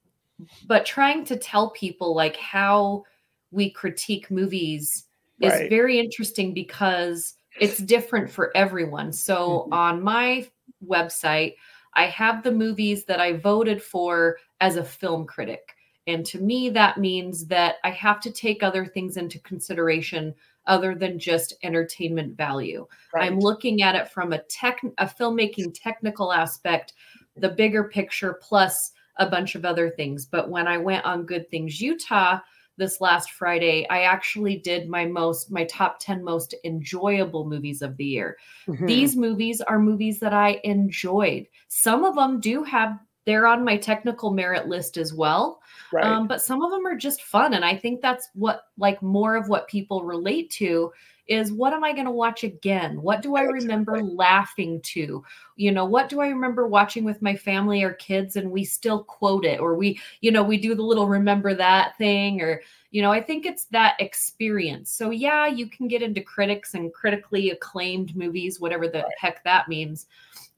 but 0.67 0.85
trying 0.85 1.25
to 1.25 1.35
tell 1.35 1.71
people 1.71 2.15
like 2.15 2.37
how 2.37 3.03
we 3.51 3.69
critique 3.69 4.31
movies 4.31 5.05
is 5.41 5.69
very 5.69 5.99
interesting 5.99 6.53
because 6.53 7.35
it's 7.59 7.79
different 7.79 8.29
for 8.29 8.55
everyone. 8.55 9.11
So 9.11 9.67
Mhm. 9.69 9.73
on 9.73 10.01
my 10.01 10.47
website, 10.85 11.55
I 11.93 12.05
have 12.07 12.43
the 12.43 12.51
movies 12.51 13.05
that 13.05 13.19
I 13.19 13.33
voted 13.33 13.81
for 13.81 14.37
as 14.61 14.75
a 14.75 14.83
film 14.83 15.25
critic. 15.25 15.75
And 16.07 16.25
to 16.27 16.39
me, 16.39 16.69
that 16.71 16.97
means 16.97 17.45
that 17.47 17.75
I 17.83 17.91
have 17.91 18.19
to 18.21 18.31
take 18.31 18.63
other 18.63 18.85
things 18.85 19.17
into 19.17 19.39
consideration 19.39 20.33
other 20.65 20.95
than 20.95 21.19
just 21.19 21.55
entertainment 21.63 22.37
value. 22.37 22.87
I'm 23.15 23.39
looking 23.39 23.81
at 23.81 23.95
it 23.95 24.09
from 24.09 24.33
a 24.33 24.39
tech 24.43 24.81
a 24.97 25.05
filmmaking 25.05 25.73
technical 25.73 26.31
aspect, 26.31 26.93
the 27.35 27.49
bigger 27.49 27.85
picture 27.85 28.39
plus 28.41 28.91
a 29.17 29.29
bunch 29.29 29.55
of 29.55 29.65
other 29.65 29.89
things. 29.89 30.25
But 30.25 30.49
when 30.49 30.67
I 30.67 30.77
went 30.77 31.05
on 31.05 31.25
Good 31.25 31.49
Things 31.49 31.81
Utah 31.81 32.39
this 32.79 32.99
last 32.99 33.31
Friday, 33.31 33.85
I 33.89 34.01
actually 34.01 34.57
did 34.57 34.89
my 34.89 35.05
most 35.05 35.51
my 35.51 35.65
top 35.65 35.99
10 35.99 36.23
most 36.23 36.55
enjoyable 36.63 37.45
movies 37.47 37.83
of 37.83 37.95
the 37.97 38.05
year. 38.05 38.37
Mhm. 38.67 38.87
These 38.87 39.15
movies 39.15 39.61
are 39.61 39.77
movies 39.77 40.19
that 40.21 40.33
I 40.33 40.59
enjoyed. 40.63 41.47
Some 41.67 42.03
of 42.03 42.15
them 42.15 42.39
do 42.39 42.63
have 42.63 42.97
they're 43.25 43.45
on 43.45 43.63
my 43.63 43.77
technical 43.77 44.31
merit 44.31 44.67
list 44.67 44.97
as 44.97 45.13
well. 45.13 45.61
right. 45.93 46.03
Um, 46.03 46.27
but 46.27 46.41
some 46.41 46.63
of 46.63 46.71
them 46.71 46.87
are 46.87 46.95
just 46.95 47.21
fun. 47.21 47.53
And 47.53 47.63
I 47.63 47.75
think 47.75 48.01
that's 48.01 48.27
what, 48.33 48.63
like, 48.77 49.03
more 49.03 49.35
of 49.35 49.49
what 49.49 49.67
people 49.67 50.03
relate 50.03 50.49
to 50.51 50.91
is 51.29 51.53
what 51.53 51.73
am 51.73 51.83
I 51.83 51.93
going 51.93 52.05
to 52.05 52.11
watch 52.11 52.43
again? 52.43 52.99
What 53.01 53.21
do 53.21 53.35
I 53.35 53.43
remember 53.43 54.01
laughing 54.03 54.81
to? 54.81 55.23
You 55.55 55.71
know, 55.71 55.85
what 55.85 56.09
do 56.09 56.21
I 56.21 56.27
remember 56.27 56.67
watching 56.67 57.05
with 57.05 57.21
my 57.21 57.35
family 57.35 57.83
or 57.83 57.93
kids 57.93 58.35
and 58.35 58.49
we 58.49 58.65
still 58.65 59.03
quote 59.03 59.45
it 59.45 59.59
or 59.59 59.75
we, 59.75 59.99
you 60.21 60.31
know, 60.31 60.41
we 60.41 60.57
do 60.57 60.73
the 60.73 60.81
little 60.81 61.07
remember 61.07 61.53
that 61.53 61.95
thing 61.99 62.41
or, 62.41 62.61
you 62.89 63.03
know, 63.03 63.11
I 63.11 63.21
think 63.21 63.45
it's 63.45 63.65
that 63.65 63.95
experience. 63.99 64.89
So, 64.89 65.11
yeah, 65.11 65.45
you 65.45 65.69
can 65.69 65.87
get 65.87 66.01
into 66.01 66.21
critics 66.21 66.73
and 66.73 66.91
critically 66.91 67.51
acclaimed 67.51 68.15
movies, 68.15 68.59
whatever 68.59 68.87
the 68.87 69.05
heck 69.19 69.43
that 69.43 69.67
means. 69.67 70.07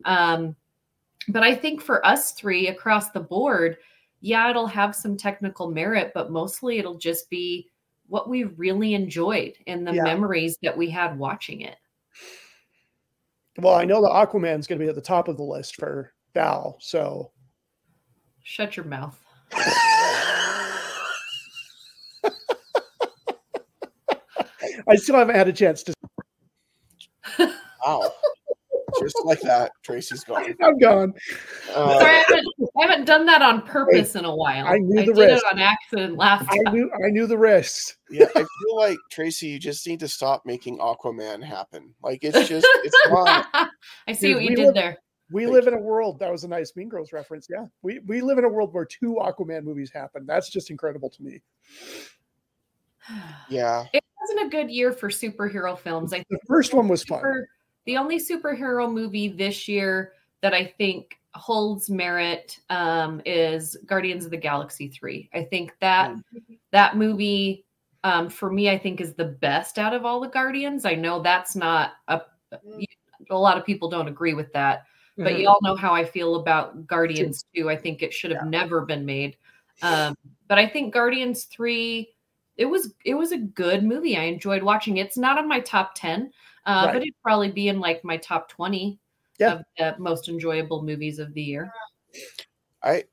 Um, 0.05 0.55
but 1.27 1.43
I 1.43 1.53
think 1.53 1.81
for 1.81 2.05
us 2.05 2.31
three 2.31 2.69
across 2.69 3.11
the 3.11 3.19
board, 3.19 3.77
yeah, 4.21 4.49
it'll 4.49 4.67
have 4.67 4.95
some 4.95 5.17
technical 5.17 5.69
merit, 5.69 6.11
but 6.13 6.31
mostly 6.31 6.77
it'll 6.77 6.97
just 6.97 7.29
be 7.29 7.67
what 8.11 8.27
we 8.27 8.43
really 8.43 8.93
enjoyed 8.93 9.53
and 9.67 9.87
the 9.87 9.93
Yeah. 9.93 10.03
memories 10.03 10.57
that 10.63 10.77
we 10.77 10.89
had 10.89 11.17
watching 11.17 11.61
it. 11.61 11.77
well, 13.57 13.73
I 13.73 13.85
know 13.85 14.01
the 14.01 14.09
Aquaman's 14.09 14.67
going 14.67 14.79
to 14.79 14.85
be 14.85 14.89
at 14.89 14.95
the 14.95 15.01
top 15.01 15.29
of 15.29 15.37
the 15.37 15.43
list 15.43 15.77
for 15.77 16.13
Val. 16.33 16.77
So 16.81 17.31
Shut 18.43 18.75
your 18.75 18.85
mouth. 18.85 19.17
I 24.87 24.95
still 24.95 25.15
haven't 25.15 25.35
had 25.35 25.47
a 25.47 25.53
chance 25.53 25.83
to. 25.83 25.93
Wow. 27.85 28.13
Just 29.01 29.21
like 29.25 29.41
that, 29.41 29.71
Tracy's 29.83 30.23
gone. 30.23 30.55
I'm 30.61 30.77
gone. 30.77 31.13
Uh, 31.73 31.99
Sorry, 31.99 32.15
I 32.15 32.23
haven't, 32.27 32.45
I 32.79 32.81
haven't 32.87 33.05
done 33.05 33.25
that 33.25 33.41
on 33.41 33.61
purpose 33.63 34.15
in 34.15 34.25
a 34.25 34.35
while. 34.35 34.65
I 34.67 34.77
knew 34.77 35.05
the 35.05 35.13
did 35.13 35.17
risk. 35.17 35.43
it 35.45 35.53
on 35.53 35.59
accident 35.59 36.17
last 36.17 36.45
I 36.49 36.57
time. 36.63 36.73
knew 36.73 36.91
I 37.05 37.09
knew 37.09 37.27
the 37.27 37.37
risks. 37.37 37.97
yeah, 38.09 38.25
I 38.35 38.39
feel 38.43 38.75
like 38.77 38.97
Tracy, 39.11 39.47
you 39.47 39.59
just 39.59 39.85
need 39.87 39.99
to 40.01 40.07
stop 40.07 40.45
making 40.45 40.77
Aquaman 40.79 41.43
happen. 41.43 41.93
Like 42.03 42.23
it's 42.23 42.47
just, 42.47 42.67
it's 42.83 42.95
not. 43.09 43.47
I 44.07 44.13
see 44.13 44.27
Dude, 44.27 44.35
what 44.35 44.43
you 44.43 44.55
did 44.55 44.65
live- 44.67 44.75
there. 44.75 44.97
We 45.33 45.43
Thank 45.45 45.53
live 45.53 45.67
in 45.67 45.73
a 45.75 45.79
world 45.79 46.19
that 46.19 46.29
was 46.29 46.43
a 46.43 46.47
nice 46.49 46.73
Mean 46.75 46.89
Girls 46.89 47.13
reference. 47.13 47.47
Yeah, 47.49 47.65
we 47.83 47.99
we 48.05 48.19
live 48.19 48.37
in 48.37 48.43
a 48.43 48.49
world 48.49 48.73
where 48.73 48.83
two 48.85 49.17
Aquaman 49.21 49.63
movies 49.63 49.89
happen. 49.93 50.25
That's 50.25 50.49
just 50.49 50.69
incredible 50.69 51.09
to 51.09 51.23
me. 51.23 51.41
Yeah, 53.49 53.85
It 53.93 54.03
wasn't 54.19 54.47
a 54.47 54.49
good 54.49 54.69
year 54.69 54.91
for 54.91 55.09
superhero 55.09 55.77
films. 55.79 56.13
I 56.13 56.17
think 56.17 56.27
The 56.29 56.39
first 56.47 56.73
one 56.73 56.87
was 56.87 57.03
fun. 57.03 57.21
The 57.85 57.97
only 57.97 58.19
superhero 58.19 58.91
movie 58.91 59.27
this 59.27 59.67
year 59.67 60.13
that 60.41 60.53
I 60.53 60.65
think 60.77 61.17
holds 61.33 61.89
merit 61.89 62.59
um, 62.69 63.21
is 63.25 63.77
Guardians 63.85 64.25
of 64.25 64.31
the 64.31 64.37
Galaxy 64.37 64.89
3. 64.89 65.29
I 65.33 65.43
think 65.43 65.73
that 65.79 66.13
that 66.71 66.97
movie 66.97 67.65
um, 68.03 68.29
for 68.29 68.51
me 68.51 68.69
I 68.69 68.77
think 68.77 68.99
is 68.99 69.13
the 69.13 69.25
best 69.25 69.77
out 69.77 69.93
of 69.93 70.05
all 70.05 70.19
the 70.19 70.27
Guardians. 70.27 70.85
I 70.85 70.95
know 70.95 71.21
that's 71.21 71.55
not 71.55 71.91
a 72.07 72.21
a 73.29 73.37
lot 73.37 73.57
of 73.57 73.65
people 73.65 73.89
don't 73.89 74.07
agree 74.07 74.33
with 74.33 74.51
that, 74.53 74.85
but 75.15 75.33
Mhm. 75.33 75.39
you 75.39 75.47
all 75.47 75.59
know 75.61 75.75
how 75.75 75.93
I 75.93 76.03
feel 76.03 76.35
about 76.35 76.87
Guardians 76.87 77.45
2. 77.55 77.69
I 77.69 77.75
think 77.77 78.01
it 78.01 78.11
should 78.13 78.31
have 78.31 78.47
never 78.47 78.81
been 78.81 79.05
made. 79.05 79.37
Um, 79.83 80.15
but 80.47 80.57
I 80.57 80.67
think 80.67 80.93
Guardians 80.93 81.45
3 81.45 82.13
it 82.57 82.65
was 82.65 82.93
it 83.05 83.13
was 83.15 83.31
a 83.31 83.37
good 83.37 83.83
movie. 83.83 84.17
I 84.17 84.23
enjoyed 84.23 84.61
watching. 84.63 84.97
It's 84.97 85.17
not 85.17 85.37
on 85.37 85.47
my 85.47 85.59
top 85.61 85.93
10, 85.95 86.31
uh, 86.65 86.83
Right. 86.85 86.93
but 86.93 87.01
it'd 87.01 87.13
probably 87.23 87.51
be 87.51 87.67
in 87.69 87.79
like 87.79 88.03
my 88.03 88.17
top 88.17 88.49
20 88.49 88.99
Yeah. 89.39 89.53
of 89.53 89.61
the 89.77 89.95
most 89.99 90.29
enjoyable 90.29 90.83
movies 90.83 91.19
of 91.19 91.33
the 91.33 91.41
year. 91.41 91.71
I, 92.83 93.05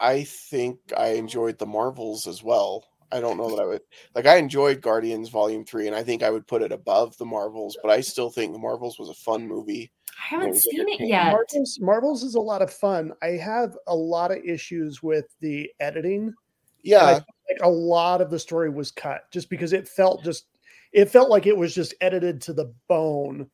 I 0.00 0.24
think 0.24 0.78
I 0.96 1.08
enjoyed 1.10 1.58
the 1.58 1.66
Marvels 1.66 2.26
as 2.26 2.42
well. 2.42 2.88
I 3.10 3.20
don't 3.20 3.36
know 3.36 3.50
that 3.54 3.62
I 3.62 3.66
would 3.66 3.82
like. 4.14 4.26
I 4.26 4.36
enjoyed 4.36 4.80
Guardians 4.80 5.28
Volume 5.28 5.66
Three, 5.66 5.86
and 5.86 5.94
I 5.94 6.02
think 6.02 6.22
I 6.22 6.30
would 6.30 6.46
put 6.46 6.62
it 6.62 6.72
above 6.72 7.14
the 7.18 7.26
Marvels. 7.26 7.76
But 7.82 7.90
I 7.90 8.00
still 8.00 8.30
think 8.30 8.52
the 8.52 8.58
Marvels 8.58 8.98
was 8.98 9.10
a 9.10 9.14
fun 9.14 9.46
movie. 9.46 9.92
I 10.18 10.36
haven't 10.36 10.50
was 10.50 10.62
seen 10.62 10.88
it 10.88 11.00
yet. 11.06 11.30
Marvels, 11.30 11.78
Marvels 11.78 12.22
is 12.22 12.36
a 12.36 12.40
lot 12.40 12.62
of 12.62 12.72
fun. 12.72 13.12
I 13.22 13.32
have 13.32 13.76
a 13.86 13.94
lot 13.94 14.30
of 14.30 14.38
issues 14.38 15.02
with 15.02 15.26
the 15.40 15.70
editing. 15.78 16.32
Yeah, 16.82 17.04
Like 17.04 17.24
a 17.60 17.68
lot 17.68 18.22
of 18.22 18.30
the 18.30 18.38
story 18.38 18.70
was 18.70 18.90
cut 18.90 19.30
just 19.30 19.50
because 19.50 19.74
it 19.74 19.86
felt 19.86 20.24
just 20.24 20.46
it 20.92 21.06
felt 21.10 21.30
like 21.30 21.46
it 21.46 21.56
was 21.56 21.74
just 21.74 21.94
edited 22.00 22.40
to 22.42 22.52
the 22.52 22.72
bone. 22.88 23.50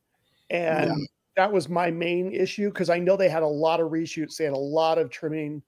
And 0.49 0.89
Yeah. 0.89 0.95
that 1.35 1.51
was 1.51 1.69
my 1.69 1.89
main 1.91 2.31
issue 2.33 2.69
because 2.69 2.89
I 2.89 2.99
know 2.99 3.15
they 3.15 3.29
had 3.29 3.43
a 3.43 3.47
lot 3.47 3.79
of 3.79 3.91
reshoots, 3.91 4.37
they 4.37 4.45
had 4.45 4.53
a 4.53 4.57
lot 4.57 4.97
of 4.97 5.09
trimming 5.09 5.63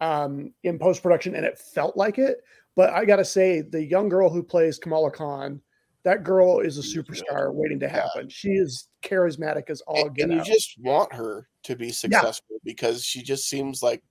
um, 0.00 0.54
in 0.62 0.78
post 0.78 1.02
production, 1.02 1.34
and 1.34 1.44
it 1.44 1.58
felt 1.58 1.96
like 1.96 2.18
it. 2.18 2.38
But 2.74 2.90
I 2.90 3.04
gotta 3.04 3.24
say, 3.24 3.60
the 3.60 3.84
young 3.84 4.08
girl 4.08 4.30
who 4.30 4.42
plays 4.42 4.78
Kamala 4.78 5.10
Khan, 5.10 5.60
that 6.04 6.22
girl 6.24 6.60
is 6.60 6.78
a 6.78 6.80
superstar 6.82 7.52
waiting 7.52 7.78
to 7.80 7.86
Yeah. 7.86 7.92
happen. 8.04 8.28
She 8.30 8.48
is 8.52 8.88
charismatic 9.02 9.68
as 9.68 9.82
all 9.82 10.06
and, 10.06 10.14
get 10.16 10.22
and 10.24 10.32
you 10.34 10.40
out. 10.40 10.46
just 10.46 10.76
want 10.80 11.12
her 11.12 11.48
to 11.64 11.76
be 11.76 11.90
successful 11.90 12.56
because 12.64 13.04
she 13.04 13.22
just 13.22 13.48
seems 13.50 13.82
like 13.82 14.02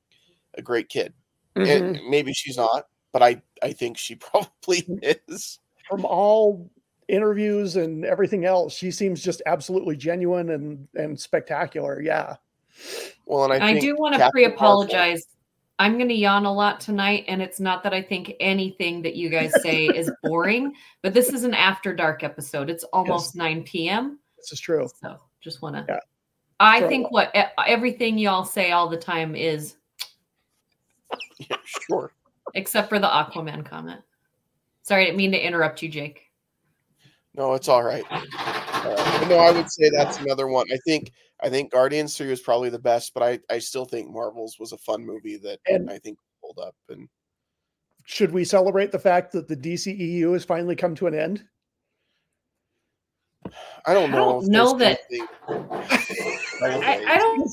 a 0.56 0.62
great 0.62 0.90
kid. 0.90 1.14
Mhm. 1.56 1.68
And 1.98 2.00
maybe 2.10 2.34
she's 2.34 2.58
not, 2.58 2.86
but 3.12 3.24
I 3.24 3.42
I 3.64 3.74
think 3.74 3.98
she 3.98 4.14
probably 4.16 4.86
is. 5.28 5.60
From 5.90 6.06
all 6.06 6.70
interviews 7.10 7.76
and 7.76 8.06
everything 8.06 8.46
else, 8.46 8.74
she 8.74 8.92
seems 8.92 9.22
just 9.22 9.42
absolutely 9.46 9.96
genuine 9.98 10.52
and 10.52 10.88
and 10.96 11.20
spectacular. 11.20 12.02
Yeah. 12.02 12.36
Well, 13.26 13.52
and 13.52 13.64
I, 13.64 13.70
I, 13.72 13.80
do 13.80 13.96
want 13.98 14.16
to 14.16 14.30
pre-apologize. 14.32 15.26
I'm 15.80 15.98
going 15.98 16.10
to 16.10 16.16
yawn 16.16 16.46
a 16.46 16.54
lot 16.54 16.80
tonight, 16.80 17.26
and 17.28 17.42
it's 17.42 17.60
not 17.60 17.84
that 17.84 17.94
I 17.94 18.02
think 18.02 18.34
anything 18.40 19.02
that 19.02 19.16
you 19.16 19.30
guys 19.30 19.52
say 19.62 19.86
is 19.96 20.12
boring, 20.24 20.74
but 21.02 21.14
this 21.14 21.30
is 21.30 21.44
an 21.44 21.54
after 21.54 21.94
dark 21.94 22.24
episode. 22.24 22.70
It's 22.70 22.84
almost 22.86 23.36
9 23.36 23.64
p.m. 23.64 24.20
This 24.38 24.52
is 24.52 24.60
true. 24.60 24.88
So 25.02 25.18
just 25.42 25.62
want 25.62 25.76
to. 25.76 25.86
Yeah. 25.88 26.00
I 26.60 26.80
Sure. 26.80 26.90
think 26.90 27.12
what 27.12 27.32
e- 27.36 27.44
everything 27.68 28.18
y'all 28.18 28.44
say 28.44 28.72
all 28.72 28.90
the 28.90 28.98
time 28.98 29.36
is, 29.36 29.76
Yeah, 31.50 31.58
sure. 31.66 32.14
except 32.54 32.90
for 32.90 33.00
the 33.00 33.08
Aquaman 33.08 33.66
comment. 33.66 34.02
Sorry, 34.84 35.04
I 35.04 35.06
didn't 35.06 35.18
mean 35.18 35.32
to 35.32 35.40
interrupt 35.46 35.82
you, 35.82 35.88
Jake. 35.90 36.29
No, 37.40 37.54
it's 37.54 37.70
all 37.70 37.84
right. 37.84 38.04
Uh, 38.12 39.26
no, 39.30 39.38
I 39.38 39.52
would 39.52 39.72
say 39.72 39.90
that's 39.90 40.18
another 40.18 40.48
one. 40.48 40.68
I 40.74 40.78
think 40.86 41.14
I 41.42 41.50
think 41.50 41.72
Guardians 41.72 42.18
Three 42.18 42.28
was 42.28 42.42
probably 42.42 42.70
the 42.70 42.78
best, 42.78 43.14
but 43.14 43.24
I 43.24 43.40
I 43.50 43.60
still 43.60 43.86
think 43.86 44.12
Marvels 44.12 44.58
was 44.60 44.74
a 44.74 44.78
fun 44.78 45.06
movie 45.06 45.38
that 45.38 45.60
And- 45.66 45.90
I 45.90 46.00
think 46.00 46.20
pulled 46.42 46.60
up. 46.60 46.76
And 46.90 47.08
Should 48.06 48.32
we 48.34 48.44
celebrate 48.44 48.92
the 48.92 49.00
fact 49.00 49.32
that 49.32 49.48
the 49.48 49.56
DCEU 49.56 50.34
has 50.34 50.44
finally 50.44 50.76
come 50.76 50.96
to 50.96 51.08
an 51.08 51.16
end? 51.16 51.46
I 53.86 53.94
don't 53.94 54.12
know. 54.12 54.18
I 54.18 54.34
know. 54.34 54.42
don't 54.42 54.48
know 54.50 54.78
that- 54.80 55.00
anything- 55.10 55.28
I, 56.62 57.06
I 57.08 57.18
don't. 57.18 57.50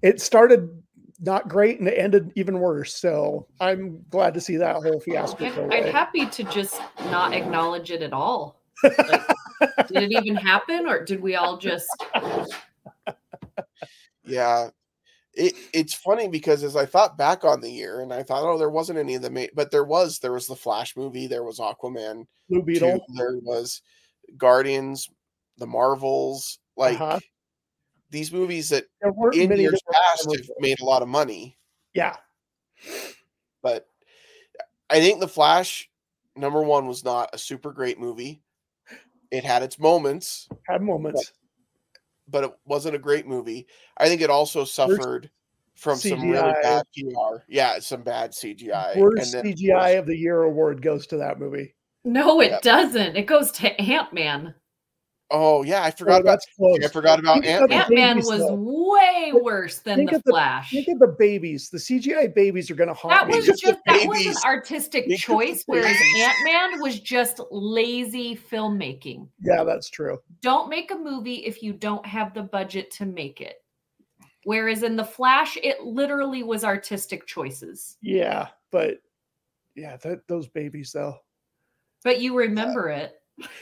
It 0.00 0.18
started 0.22 0.82
not 1.20 1.46
great 1.48 1.78
and 1.78 1.86
it 1.88 1.98
ended 1.98 2.32
even 2.36 2.58
worse. 2.58 2.94
So 2.96 3.46
I'm 3.60 4.02
glad 4.08 4.32
to 4.34 4.40
see 4.40 4.56
that 4.56 4.76
whole 4.76 4.98
fiasco 4.98 5.44
I'd, 5.44 5.54
go 5.54 5.64
I'd 5.70 5.80
away. 5.82 5.92
happy 5.92 6.26
to 6.26 6.42
just 6.44 6.80
not 7.10 7.34
acknowledge 7.34 7.90
it 7.90 8.02
at 8.02 8.14
all. 8.14 8.61
Like, 8.82 9.88
did 9.88 10.02
it 10.02 10.12
even 10.12 10.36
happen, 10.36 10.86
or 10.86 11.04
did 11.04 11.20
we 11.22 11.36
all 11.36 11.56
just? 11.56 11.88
Yeah. 14.24 14.68
It 15.34 15.54
it's 15.72 15.94
funny 15.94 16.28
because 16.28 16.62
as 16.62 16.76
I 16.76 16.84
thought 16.84 17.16
back 17.16 17.42
on 17.42 17.60
the 17.62 17.70
year 17.70 18.00
and 18.02 18.12
I 18.12 18.22
thought, 18.22 18.42
oh, 18.44 18.58
there 18.58 18.68
wasn't 18.68 18.98
any 18.98 19.14
of 19.14 19.22
the 19.22 19.30
ma- 19.30 19.46
but 19.54 19.70
there 19.70 19.84
was 19.84 20.18
there 20.18 20.32
was 20.32 20.46
the 20.46 20.54
Flash 20.54 20.94
movie, 20.94 21.26
there 21.26 21.42
was 21.42 21.58
Aquaman 21.58 22.26
Blue 22.50 22.60
2, 22.60 22.62
Beetle. 22.66 23.00
there 23.16 23.38
was 23.42 23.80
Guardians, 24.36 25.08
the 25.56 25.66
Marvels, 25.66 26.58
like 26.76 27.00
Uh-huh. 27.00 27.18
these 28.10 28.30
movies 28.30 28.68
that 28.68 28.84
in 29.32 29.58
years 29.58 29.80
past 29.90 30.36
have 30.36 30.50
made 30.58 30.78
a 30.80 30.84
lot 30.84 31.00
of 31.00 31.08
money. 31.08 31.56
Yeah. 31.94 32.16
But 33.62 33.88
I 34.90 35.00
think 35.00 35.20
the 35.20 35.28
Flash 35.28 35.88
number 36.36 36.62
one 36.62 36.86
was 36.86 37.04
not 37.04 37.30
a 37.32 37.38
super 37.38 37.72
great 37.72 37.98
movie. 37.98 38.42
It 39.32 39.44
had 39.44 39.62
its 39.62 39.78
moments, 39.78 40.46
Had 40.68 40.82
moments. 40.82 41.32
but 42.28 42.44
it 42.44 42.52
wasn't 42.66 42.94
a 42.94 42.98
great 42.98 43.26
movie. 43.26 43.66
I 43.96 44.06
think 44.06 44.20
it 44.20 44.28
also 44.30 44.64
suffered 44.64 45.30
from 45.74 45.96
some 45.98 46.30
really 46.30 46.52
bad 46.62 46.84
PR. 46.94 47.42
Yeah, 47.48 47.78
some 47.78 48.02
bad 48.02 48.32
CGI. 48.32 48.98
Worst 48.98 49.34
and 49.34 49.44
then, 49.44 49.52
CGI 49.56 49.98
of 49.98 50.06
the 50.06 50.16
year 50.16 50.42
award 50.42 50.82
goes 50.82 51.06
to 51.08 51.16
that 51.16 51.40
movie. 51.40 51.74
No, 52.04 52.40
it 52.42 52.50
Yep. 52.50 52.62
doesn't. 52.62 53.16
It 53.16 53.26
goes 53.26 53.50
to 53.52 53.80
Ant 53.80 54.12
Man. 54.12 54.54
Oh 55.32 55.62
yeah, 55.64 55.82
I 55.82 55.88
Oh, 55.88 55.90
forgot 55.90 56.20
about 56.20 56.38
close. 56.56 56.78
I 56.84 56.88
forgot 56.88 57.18
about 57.18 57.44
Ant 57.44 57.68
Man. 57.68 57.80
Ant 57.80 57.90
Man 57.90 58.16
was 58.18 58.38
though. 58.38 58.54
way 58.54 59.32
worse 59.34 59.78
than 59.80 59.96
think 59.96 60.10
the 60.10 60.16
of 60.16 60.22
the- 60.24 60.30
Flash. 60.30 60.70
Think 60.70 60.88
of 60.88 60.98
the 61.00 61.16
babies. 61.18 61.68
The 61.70 61.78
CGI 61.78 62.32
babies 62.34 62.70
are 62.70 62.74
going 62.74 62.88
to 62.88 62.94
haunt 62.94 63.14
That 63.14 63.28
me. 63.28 63.36
was 63.36 63.46
Think 63.46 63.60
just 63.60 63.78
the 63.86 63.92
that 63.92 64.06
was 64.08 64.26
an 64.26 64.34
artistic 64.44 65.06
Think 65.06 65.18
choice, 65.20 65.64
whereas. 65.66 65.96
Ant 66.18 66.34
Man 66.44 66.80
was 66.80 67.00
just 67.00 67.40
lazy 67.50 68.36
filmmaking. 68.36 69.28
yeah, 69.40 69.64
that's 69.64 69.90
true. 69.90 70.18
Don't 70.42 70.68
make 70.68 70.90
a 70.90 70.96
movie 70.96 71.44
if 71.46 71.62
you 71.62 71.72
don't 71.72 72.04
have 72.06 72.34
the 72.34 72.42
budget 72.42 72.90
to 72.92 73.06
make 73.06 73.40
it. 73.40 73.56
Whereas 74.44 74.82
in 74.82 74.96
the 74.96 75.04
Flash, 75.04 75.56
it 75.62 75.82
literally 75.82 76.42
was 76.42 76.64
artistic 76.64 77.26
choices. 77.26 77.96
Yeah, 78.02 78.48
but 78.70 78.98
yeah, 79.76 79.96
that, 79.98 80.26
those 80.28 80.48
babies 80.48 80.92
though. 80.92 81.16
But 82.04 82.20
you 82.20 82.36
remember 82.36 82.88
it 82.88 83.14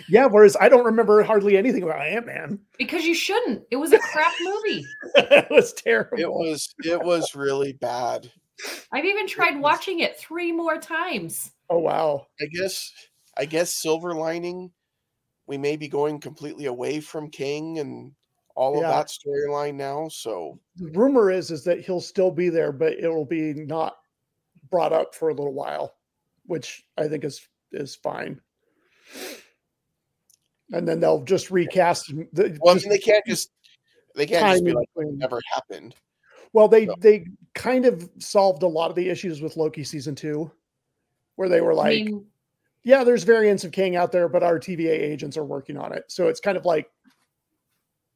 Yeah, 0.09 0.27
whereas 0.27 0.57
I 0.61 0.69
don't 0.69 0.85
remember 0.85 1.23
hardly 1.23 1.57
anything 1.57 1.83
about 1.83 2.01
Ant 2.07 2.27
Man. 2.27 2.59
because 2.79 3.05
you 3.05 3.15
shouldn't. 3.15 3.63
It 3.71 3.77
was 3.77 3.93
a 3.93 3.99
crap 3.99 4.33
movie. 4.43 4.85
it 5.17 5.47
was 5.51 5.73
terrible. 5.73 6.19
It 6.19 6.31
was 6.33 6.75
it 6.85 7.01
was 7.03 7.35
really 7.35 7.73
bad. 7.75 8.31
I've 8.93 9.05
even 9.05 9.26
tried 9.26 9.54
was- 9.54 9.63
watching 9.63 10.00
it 10.00 10.19
three 10.19 10.52
more 10.52 10.78
times. 10.78 11.52
oh 11.69 11.78
wow. 11.78 12.26
I 12.41 12.47
guess 12.47 12.93
I 13.37 13.45
guess 13.45 13.73
silver 13.73 14.15
lining 14.15 14.71
we 15.47 15.59
may 15.59 15.76
be 15.76 15.89
going 15.89 16.21
completely 16.21 16.67
away 16.67 17.00
from 17.00 17.28
Kang 17.28 17.81
and 17.81 18.13
all 18.54 18.76
of 18.76 18.83
that 18.83 19.09
storyline 19.09 19.75
now. 19.75 20.07
So 20.09 20.61
The 20.76 20.91
rumor 20.91 21.31
is 21.31 21.50
is 21.50 21.65
that 21.65 21.81
he'll 21.81 22.00
still 22.00 22.31
be 22.31 22.49
there, 22.50 22.71
but 22.73 22.93
it 22.93 23.09
will 23.09 23.25
be 23.25 23.54
not 23.54 23.97
brought 24.71 24.93
up 24.93 25.15
for 25.15 25.31
a 25.31 25.35
little 25.35 25.52
while, 25.54 25.97
which 26.47 26.85
I 26.97 27.09
think 27.09 27.25
is 27.25 27.49
is 27.73 27.97
fine. 27.97 28.41
And 30.73 30.87
then 30.87 31.00
they'll 31.00 31.23
just 31.25 31.50
recast 31.50 32.09
the 32.33 32.56
well, 32.61 32.75
I 32.75 32.78
mean, 32.78 32.89
they 32.89 32.99
can't 32.99 33.25
just 33.26 33.50
they 34.15 34.26
can't 34.26 34.45
just 34.45 34.56
time 34.59 34.65
be 34.65 34.73
like 34.73 34.89
it 34.97 35.15
never 35.15 35.41
happened. 35.52 35.95
Well, 36.52 36.69
they 36.69 36.87
So- 36.87 36.95
they 36.99 37.26
kind 37.54 37.87
of 37.87 38.09
solved 38.19 38.63
a 38.63 38.69
lot 38.69 38.91
of 38.91 38.97
the 38.97 39.09
issues 39.09 39.41
with 39.43 39.56
Loki 39.56 39.85
season 39.85 40.15
two, 40.15 40.50
where 41.37 41.49
they 41.49 41.61
were 41.61 41.75
like, 41.75 42.00
I 42.00 42.04
mean, 42.04 42.26
"Yeah, 42.83 43.04
there's 43.04 43.25
variants 43.25 43.65
of 43.65 43.73
Kang 43.73 43.97
out 43.97 44.13
there, 44.13 44.28
but 44.28 44.43
our 44.43 44.59
TVA 44.59 44.91
agents 44.91 45.37
are 45.37 45.45
working 45.45 45.76
on 45.76 45.93
it." 45.93 46.04
So 46.09 46.28
it's 46.28 46.41
kind 46.41 46.56
of 46.56 46.65
like 46.65 46.91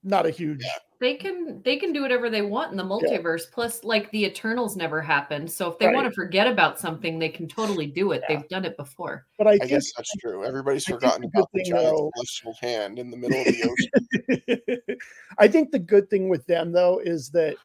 not 0.05 0.27
a 0.27 0.31
huge. 0.31 0.63
they 1.01 1.15
can 1.15 1.61
they 1.65 1.77
can 1.77 1.93
do 1.93 2.01
whatever 2.03 2.31
they 2.31 2.43
want 2.43 2.71
in 2.71 2.77
the 2.77 2.85
multiverse. 2.85 3.51
Plus, 3.51 3.83
like 3.85 4.11
the 4.11 4.25
Eternals 4.25 4.77
never 4.77 5.01
happened. 5.03 5.51
So 5.51 5.71
if 5.71 5.79
they 5.79 5.87
Right. 5.87 5.95
want 5.95 6.07
to 6.09 6.13
forget 6.15 6.47
about 6.47 6.79
something, 6.79 7.19
they 7.19 7.29
can 7.29 7.49
totally 7.49 7.87
do 7.87 8.13
it. 8.13 8.23
Yeah. 8.29 8.37
They've 8.39 8.49
done 8.49 8.65
it 8.65 8.77
before. 8.77 9.27
But 9.37 9.47
I, 9.49 9.51
I 9.53 9.59
think 9.59 9.71
guess 9.71 9.93
that's 9.97 10.11
true. 10.17 10.45
Everybody's 10.45 10.89
I 10.89 10.93
forgotten 10.93 11.23
the 11.23 11.29
about 11.29 11.49
the 11.53 11.63
giant 11.65 11.85
though- 11.97 12.11
celestial 12.17 12.55
hand 12.61 12.99
in 12.99 13.11
the 13.11 13.17
middle 13.17 13.39
of 13.41 13.47
the 13.47 14.77
ocean. 14.87 14.97
I 15.39 15.49
think 15.49 15.71
the 15.73 15.79
good 15.79 16.09
thing 16.11 16.29
with 16.29 16.47
them 16.47 16.73
though 16.73 17.01
is 17.03 17.31
that 17.31 17.57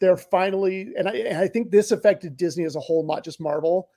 they're 0.00 0.16
finally, 0.16 0.92
and 0.98 1.08
I, 1.08 1.12
and 1.12 1.38
I 1.38 1.48
think 1.48 1.70
this 1.70 1.92
affected 1.92 2.36
Disney 2.36 2.64
as 2.64 2.76
a 2.76 2.80
whole, 2.80 3.04
not 3.06 3.24
just 3.24 3.40
Marvel, 3.40 3.88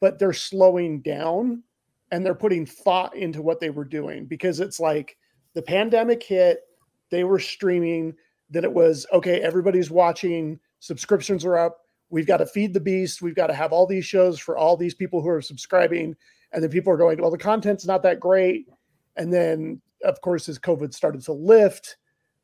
but 0.00 0.18
they're 0.18 0.32
slowing 0.32 1.00
down 1.00 1.62
and 2.10 2.24
they're 2.24 2.34
putting 2.34 2.66
thought 2.66 3.14
into 3.16 3.42
what 3.42 3.60
they 3.60 3.70
were 3.70 3.84
doing 3.84 4.26
because 4.26 4.60
it's 4.60 4.78
like 4.80 5.16
the 5.54 5.62
pandemic 5.62 6.22
hit, 6.22 6.60
they 7.10 7.24
were 7.24 7.38
streaming, 7.38 8.14
then 8.50 8.64
it 8.64 8.72
was 8.72 9.06
okay, 9.12 9.40
everybody's 9.40 9.90
watching, 9.90 10.58
subscriptions 10.80 11.44
are 11.44 11.56
up. 11.56 11.78
We've 12.10 12.26
got 12.26 12.36
to 12.36 12.46
feed 12.46 12.72
the 12.72 12.80
beast. 12.80 13.20
We've 13.20 13.34
got 13.34 13.48
to 13.48 13.54
have 13.54 13.72
all 13.72 13.86
these 13.86 14.06
shows 14.06 14.38
for 14.38 14.56
all 14.56 14.76
these 14.76 14.94
people 14.94 15.20
who 15.20 15.28
are 15.28 15.42
subscribing. 15.42 16.14
And 16.52 16.62
then 16.62 16.70
people 16.70 16.92
are 16.92 16.96
going, 16.96 17.20
well, 17.20 17.32
the 17.32 17.38
content's 17.38 17.84
not 17.84 18.02
that 18.04 18.20
great. 18.20 18.68
And 19.16 19.32
then, 19.32 19.80
of 20.04 20.20
course, 20.20 20.48
as 20.48 20.58
COVID 20.58 20.94
started 20.94 21.22
to 21.22 21.32
lift, 21.32 21.96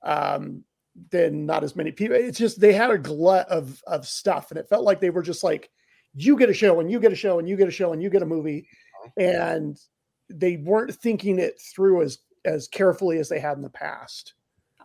um, 0.02 0.64
then 1.10 1.46
not 1.46 1.64
as 1.64 1.76
many 1.76 1.92
people. 1.92 2.16
It's 2.16 2.38
just 2.38 2.60
they 2.60 2.72
had 2.72 2.90
a 2.90 2.98
glut 2.98 3.48
of 3.48 3.82
of 3.86 4.06
stuff, 4.06 4.50
and 4.50 4.58
it 4.58 4.68
felt 4.68 4.84
like 4.84 5.00
they 5.00 5.10
were 5.10 5.22
just 5.22 5.44
like, 5.44 5.70
you 6.14 6.36
get 6.36 6.50
a 6.50 6.54
show, 6.54 6.80
and 6.80 6.90
you 6.90 7.00
get 7.00 7.12
a 7.12 7.16
show, 7.16 7.38
and 7.38 7.48
you 7.48 7.56
get 7.56 7.68
a 7.68 7.72
show, 7.72 7.92
and 7.92 8.02
you 8.02 8.10
get 8.10 8.22
a 8.22 8.26
movie, 8.26 8.66
and 9.16 9.78
they 10.28 10.56
weren't 10.56 10.94
thinking 10.94 11.38
it 11.38 11.60
through 11.60 12.02
as 12.02 12.18
as 12.44 12.68
carefully 12.68 13.18
as 13.18 13.28
they 13.28 13.38
had 13.38 13.56
in 13.56 13.62
the 13.62 13.70
past. 13.70 14.34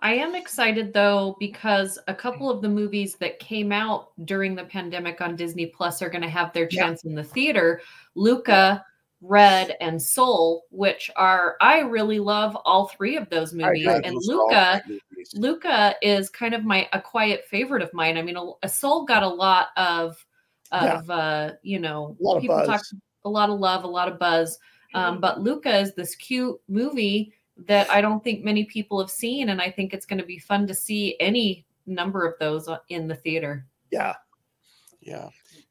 I 0.01 0.13
am 0.15 0.35
excited 0.35 0.93
though 0.93 1.35
because 1.39 1.99
a 2.07 2.13
couple 2.15 2.49
of 2.49 2.61
the 2.61 2.69
movies 2.69 3.15
that 3.15 3.39
came 3.39 3.71
out 3.71 4.09
during 4.25 4.55
the 4.55 4.63
pandemic 4.63 5.21
on 5.21 5.35
Disney 5.35 5.67
Plus 5.67 6.01
are 6.01 6.09
going 6.09 6.21
to 6.21 6.29
have 6.29 6.53
their 6.53 6.67
Yeah. 6.71 6.85
chance 6.85 7.03
in 7.05 7.15
the 7.15 7.23
theater. 7.23 7.81
Luca, 8.15 8.83
Red, 9.21 9.75
and 9.81 10.01
Soul, 10.01 10.63
which 10.69 11.09
are 11.15 11.57
I 11.61 11.79
really 11.79 12.19
love 12.19 12.55
all 12.65 12.87
three 12.87 13.17
of 13.17 13.29
those 13.29 13.53
movies. 13.53 13.87
And 14.03 14.15
Those 14.15 14.29
are 14.29 14.33
all 14.33 14.47
Luca, 14.47 14.81
movies. 14.87 15.33
Luca 15.35 15.95
is 16.01 16.29
kind 16.29 16.53
of 16.53 16.63
my 16.63 16.87
a 16.93 17.01
quiet 17.01 17.45
favorite 17.49 17.81
of 17.81 17.93
mine. 17.93 18.17
I 18.17 18.21
mean, 18.21 18.37
a, 18.37 18.51
a 18.63 18.69
Soul 18.69 19.05
got 19.05 19.23
a 19.23 19.27
lot 19.27 19.67
of 19.77 20.15
Yeah. 20.71 20.99
of 20.99 21.09
uh, 21.09 21.51
you 21.63 21.79
know, 21.79 22.15
A 22.19 22.23
lot 22.23 22.35
of 22.37 22.41
people 22.41 22.57
buzz. 22.57 22.67
talk 22.67 22.81
a 23.25 23.29
lot 23.29 23.49
of 23.49 23.59
love, 23.59 23.83
a 23.83 23.87
lot 23.87 24.07
of 24.11 24.19
buzz. 24.19 24.57
Um, 24.93 25.19
but 25.19 25.41
Luca 25.41 25.77
is 25.79 25.93
this 25.95 26.15
cute 26.15 26.57
movie 26.69 27.33
that 27.65 27.89
I 27.89 28.01
don't 28.01 28.23
think 28.23 28.43
many 28.43 28.65
people 28.65 28.99
have 28.99 29.09
seen, 29.09 29.49
and 29.49 29.61
I 29.61 29.71
think 29.71 29.93
it's 29.93 30.05
going 30.05 30.19
to 30.19 30.25
be 30.25 30.37
fun 30.39 30.67
to 30.67 30.73
see 30.73 31.15
any 31.19 31.65
number 31.85 32.25
of 32.25 32.35
those 32.39 32.67
uh, 32.67 32.77
in 32.89 33.07
the 33.07 33.15
theater. 33.15 33.65
Yeah, 33.91 34.13
Yeah. 35.01 35.29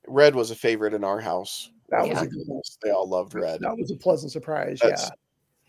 Red 0.08 0.34
was 0.34 0.50
a 0.50 0.54
favorite 0.56 0.94
in 0.94 1.04
our 1.04 1.20
house. 1.20 1.70
that 1.90 2.06
Yeah. 2.06 2.14
was 2.14 2.22
a 2.22 2.26
good 2.26 2.46
one. 2.46 2.62
They 2.82 2.90
all 2.90 3.08
loved 3.08 3.34
Red. 3.34 3.60
That 3.60 3.76
was 3.76 3.90
a 3.90 3.96
pleasant 3.96 4.32
surprise. 4.32 4.78
That's- 4.82 5.10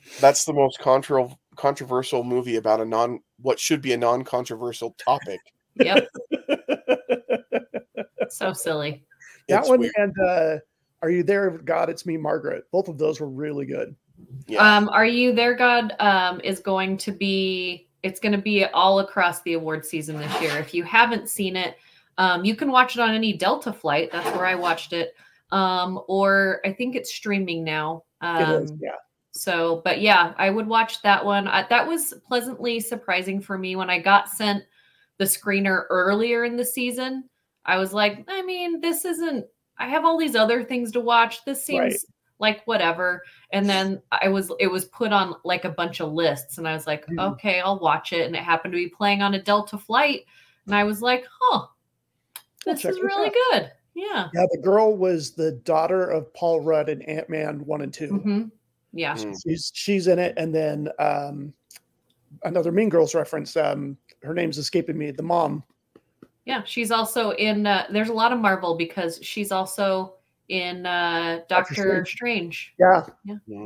yeah, 0.03 0.11
That's 0.21 0.45
the 0.45 0.53
most 0.53 0.79
contro- 0.79 1.37
controversial 1.55 2.23
movie 2.23 2.55
about 2.55 2.79
a 2.81 2.85
non 2.85 3.19
what 3.41 3.59
should 3.59 3.81
be 3.81 3.93
a 3.93 3.97
non-controversial 3.97 4.95
topic. 4.97 5.39
Yep, 5.75 6.07
so 8.29 8.53
silly. 8.53 9.03
that 9.47 9.59
It's 9.59 9.69
one 9.69 9.79
weird. 9.81 9.93
and 9.97 10.13
uh, 10.19 10.57
Are 11.01 11.09
You 11.11 11.21
There, 11.23 11.49
God? 11.51 11.89
It's 11.89 12.05
Me, 12.05 12.17
Margaret. 12.17 12.63
Both 12.71 12.87
of 12.87 12.97
those 12.97 13.19
were 13.19 13.29
really 13.29 13.65
good. 13.65 13.95
Yeah. 14.47 14.77
Um, 14.77 14.89
Are 14.89 15.05
You 15.05 15.33
There, 15.33 15.55
God? 15.55 15.93
Um, 15.99 16.39
is 16.43 16.59
going 16.59 16.97
to 16.97 17.11
be. 17.11 17.87
It's 18.03 18.19
going 18.19 18.31
to 18.31 18.37
be 18.37 18.63
all 18.65 18.99
across 18.99 19.41
the 19.41 19.53
award 19.53 19.85
season 19.85 20.17
this 20.17 20.41
year. 20.41 20.57
If 20.57 20.73
you 20.73 20.83
haven't 20.83 21.29
seen 21.29 21.55
it, 21.55 21.75
Um, 22.19 22.43
you 22.45 22.55
can 22.55 22.71
watch 22.71 22.95
it 22.95 23.01
on 23.01 23.13
any 23.13 23.33
Delta 23.33 23.71
flight. 23.71 24.09
That's 24.11 24.35
where 24.35 24.45
I 24.45 24.55
watched 24.55 24.93
it. 24.93 25.13
Um, 25.51 26.01
or 26.07 26.61
I 26.65 26.73
think 26.73 26.95
it's 26.95 27.13
streaming 27.13 27.63
now. 27.63 28.03
Um, 28.21 28.41
it 28.41 28.63
is, 28.63 28.73
yeah. 28.79 28.95
So, 29.31 29.81
but 29.85 30.01
yeah, 30.01 30.33
I 30.37 30.49
would 30.49 30.67
watch 30.67 31.01
that 31.03 31.23
one. 31.23 31.47
I, 31.47 31.67
that 31.69 31.87
was 31.87 32.13
pleasantly 32.27 32.79
surprising 32.79 33.39
for 33.39 33.57
me 33.57 33.75
when 33.75 33.89
I 33.89 33.99
got 33.99 34.29
sent 34.29 34.63
the 35.19 35.25
screener 35.25 35.83
earlier 35.89 36.43
in 36.43 36.57
the 36.57 36.65
season. 36.65 37.29
I 37.65 37.77
was 37.77 37.93
like, 37.93 38.25
I 38.27 38.41
mean, 38.41 38.81
this 38.81 39.05
isn't. 39.05 39.45
I 39.77 39.87
have 39.87 40.05
all 40.05 40.17
these 40.17 40.35
other 40.35 40.63
things 40.63 40.91
to 40.93 40.99
watch. 40.99 41.45
This 41.45 41.63
seems 41.63 41.79
Right. 41.79 41.99
Like 42.39 42.61
whatever. 42.65 43.23
And 43.51 43.67
then 43.69 44.01
I 44.11 44.27
was, 44.27 44.51
it 44.59 44.67
was 44.67 44.85
put 44.85 45.11
on 45.11 45.35
like 45.43 45.65
a 45.65 45.69
bunch 45.69 45.99
of 45.99 46.11
lists, 46.13 46.57
and 46.57 46.67
I 46.67 46.73
was 46.73 46.85
like, 46.87 47.05
Mhm. 47.07 47.33
okay, 47.33 47.59
I'll 47.59 47.79
watch 47.79 48.13
it. 48.13 48.25
And 48.27 48.35
it 48.35 48.43
happened 48.43 48.73
to 48.73 48.77
be 48.77 48.89
playing 48.89 49.21
on 49.21 49.33
a 49.33 49.41
Delta 49.41 49.77
flight, 49.77 50.25
and 50.65 50.75
I 50.75 50.83
was 50.83 51.01
like, 51.01 51.25
huh, 51.39 51.67
this 52.65 52.83
is 52.85 52.99
really 52.99 53.27
out. 53.27 53.33
good. 53.51 53.71
Yeah. 53.95 54.29
Yeah, 54.33 54.45
the 54.51 54.61
girl 54.61 54.95
was 54.95 55.31
the 55.31 55.53
daughter 55.53 56.03
of 56.09 56.31
Paul 56.33 56.61
Rudd 56.61 56.89
in 56.89 57.01
Ant 57.03 57.29
Man 57.29 57.65
one 57.65 57.81
and 57.81 57.91
2 57.93 58.07
hmm 58.09 58.43
Yeah. 58.93 59.15
Mm. 59.15 59.35
She's 59.43 59.71
she's 59.73 60.07
in 60.07 60.19
it, 60.19 60.35
and 60.37 60.53
then 60.53 60.89
um, 60.99 61.53
another 62.43 62.71
Mean 62.71 62.89
Girls 62.89 63.15
reference. 63.15 63.57
Um, 63.57 63.97
her 64.21 64.33
name's 64.35 64.57
escaping 64.59 64.97
me. 64.97 65.09
The 65.11 65.23
mom. 65.23 65.63
Yeah, 66.45 66.63
she's 66.63 66.91
also 66.91 67.31
in. 67.31 67.65
Uh, 67.65 67.87
there's 67.91 68.09
a 68.09 68.13
lot 68.13 68.31
of 68.31 68.39
Marvel 68.39 68.75
because 68.75 69.19
she's 69.23 69.51
also 69.51 70.13
in 70.49 70.85
uh, 70.85 71.41
Doctor 71.49 71.75
Doctor 71.75 72.05
Strange. 72.05 72.73
Yeah, 72.79 73.05
yeah, 73.25 73.65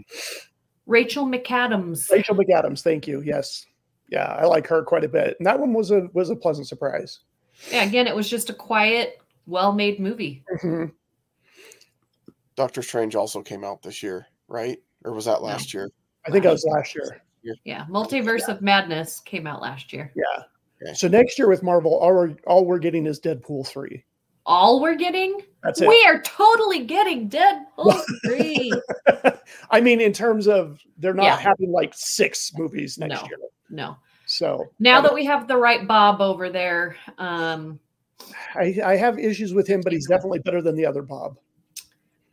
Rachel 0.85 1.25
McAdams. 1.25 2.09
Rachel 2.11 2.35
McAdams. 2.35 2.81
Thank 2.81 3.07
you. 3.07 3.21
Yes. 3.21 3.65
Yeah, 4.09 4.25
I 4.25 4.45
like 4.45 4.67
her 4.67 4.83
quite 4.83 5.05
a 5.05 5.07
bit, 5.07 5.37
and 5.39 5.47
that 5.47 5.59
one 5.59 5.73
was 5.73 5.91
a 5.91 6.09
was 6.13 6.29
a 6.29 6.35
pleasant 6.35 6.67
surprise. 6.67 7.19
Yeah, 7.71 7.83
again, 7.83 8.07
it 8.07 8.15
was 8.15 8.29
just 8.29 8.49
a 8.49 8.53
quiet, 8.53 9.21
well-made 9.45 9.99
movie. 9.99 10.43
Mhm. 10.61 10.91
Doctor 12.55 12.81
Strange 12.81 13.15
also 13.15 13.41
came 13.41 13.63
out 13.63 13.81
this 13.81 14.03
year, 14.03 14.27
right? 14.47 14.77
Or 15.05 15.13
was 15.13 15.25
that 15.25 15.41
last 15.41 15.73
year? 15.73 15.89
I 16.25 16.31
think 16.31 16.45
it 16.45 16.49
was 16.49 16.65
last 16.65 16.93
year. 16.93 17.21
Yeah, 17.63 17.85
Multiverse 17.85 18.47
of 18.49 18.61
Madness 18.61 19.19
came 19.21 19.47
out 19.47 19.61
last 19.61 19.93
year. 19.93 20.11
Yeah. 20.15 20.43
Okay. 20.83 20.93
So 20.93 21.07
next 21.07 21.39
year 21.39 21.47
with 21.47 21.63
Marvel, 21.63 21.97
all 21.97 22.13
we're, 22.13 22.35
all 22.45 22.65
we're 22.65 22.79
getting 22.79 23.05
is 23.05 23.19
Deadpool 23.19 23.67
three. 23.67 24.03
All 24.45 24.82
we're 24.82 24.95
getting, 24.95 25.41
That's 25.63 25.82
it. 25.82 25.88
we 25.88 26.04
are 26.08 26.21
totally 26.23 26.86
getting 26.86 27.30
Deadpool 27.30 28.01
three. 28.25 28.71
I 29.69 29.82
mean, 29.82 30.01
in 30.01 30.13
terms 30.13 30.47
of 30.47 30.80
they're 30.97 31.13
not 31.13 31.25
Yeah. 31.25 31.38
having 31.38 31.71
like 31.71 31.93
six 31.95 32.51
movies 32.58 32.97
next 32.97 33.21
No. 33.21 33.27
year. 33.27 33.38
No, 33.69 33.97
So 34.25 34.69
now 34.80 34.99
that 35.01 35.13
we 35.13 35.23
have 35.25 35.47
the 35.47 35.56
right 35.56 35.88
Bob 35.88 36.19
over 36.21 36.49
there, 36.49 36.95
um, 37.17 37.80
I, 38.56 38.77
I 38.84 38.95
have 38.97 39.17
issues 39.17 39.54
with 39.54 39.65
him, 39.67 39.82
but 39.82 39.93
he's 39.93 40.08
definitely 40.08 40.39
better 40.39 40.62
than 40.62 40.75
the 40.75 40.86
other 40.86 41.01
Bob. 41.01 41.38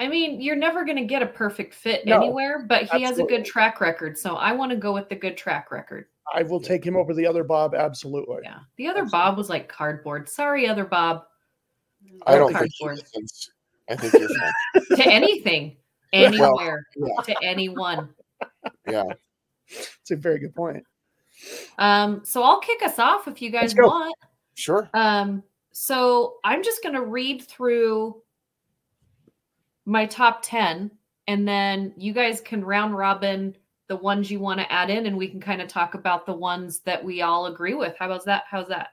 I 0.00 0.08
mean, 0.08 0.40
you're 0.40 0.56
never 0.56 0.84
going 0.84 0.96
to 0.96 1.04
get 1.04 1.22
a 1.22 1.26
perfect 1.26 1.74
fit 1.74 2.06
No, 2.06 2.16
anywhere, 2.16 2.64
but 2.68 2.84
he 2.84 3.02
has 3.02 3.18
a 3.18 3.24
good 3.24 3.44
track 3.44 3.80
record. 3.80 4.16
So 4.18 4.36
I 4.36 4.52
want 4.52 4.70
to 4.70 4.76
go 4.76 4.92
with 4.94 5.08
the 5.08 5.16
good 5.16 5.36
track 5.36 5.70
record. 5.70 6.06
I 6.34 6.42
will 6.42 6.60
take 6.60 6.84
him 6.84 6.96
over 6.96 7.14
the 7.14 7.26
other 7.26 7.42
Bob, 7.44 7.74
absolutely. 7.74 8.38
Yeah. 8.42 8.58
The 8.76 8.86
other 8.86 9.00
Absolutely. 9.02 9.10
Bob 9.10 9.38
was 9.38 9.48
like 9.48 9.68
cardboard. 9.68 10.28
Sorry, 10.28 10.68
other 10.68 10.84
Bob. 10.84 11.24
I 12.26 12.36
don't 12.36 12.52
Cardboard. 12.52 12.98
think 12.98 13.06
he 13.12 13.18
listens. 13.18 13.50
I 13.90 13.96
think 13.96 14.12
you're 14.14 14.28
fine. 14.28 14.52
To 14.96 15.06
anything, 15.06 15.76
anywhere, 16.12 16.86
yeah. 16.96 17.22
to 17.22 17.34
anyone. 17.42 18.10
yeah. 18.86 19.04
It's 19.68 20.10
a 20.10 20.16
very 20.16 20.38
good 20.38 20.54
point. 20.54 20.84
Um, 21.78 22.22
so 22.24 22.42
I'll 22.42 22.60
kick 22.60 22.82
us 22.82 22.98
off 22.98 23.28
if 23.28 23.40
you 23.42 23.50
guys 23.50 23.74
want. 23.74 24.14
Sure. 24.54 24.88
Um, 24.94 25.42
so 25.72 26.36
I'm 26.44 26.62
just 26.62 26.82
gonna 26.82 27.02
read 27.02 27.42
through 27.42 28.22
my 29.84 30.04
top 30.06 30.40
10 30.42 30.90
and 31.28 31.48
then 31.48 31.94
you 31.96 32.12
guys 32.12 32.40
can 32.42 32.62
round 32.64 32.94
robin 32.96 33.56
the 33.86 33.96
ones 33.96 34.30
you 34.30 34.38
want 34.38 34.60
to 34.60 34.70
add 34.70 34.90
in 34.90 35.06
and 35.06 35.16
we 35.16 35.28
can 35.28 35.40
kind 35.40 35.62
of 35.62 35.68
talk 35.68 35.94
about 35.94 36.26
the 36.26 36.32
ones 36.32 36.80
that 36.80 37.02
we 37.02 37.22
all 37.22 37.46
agree 37.46 37.72
with. 37.72 37.94
How 37.98 38.06
about 38.06 38.24
that? 38.26 38.44
How's 38.50 38.68
that? 38.68 38.88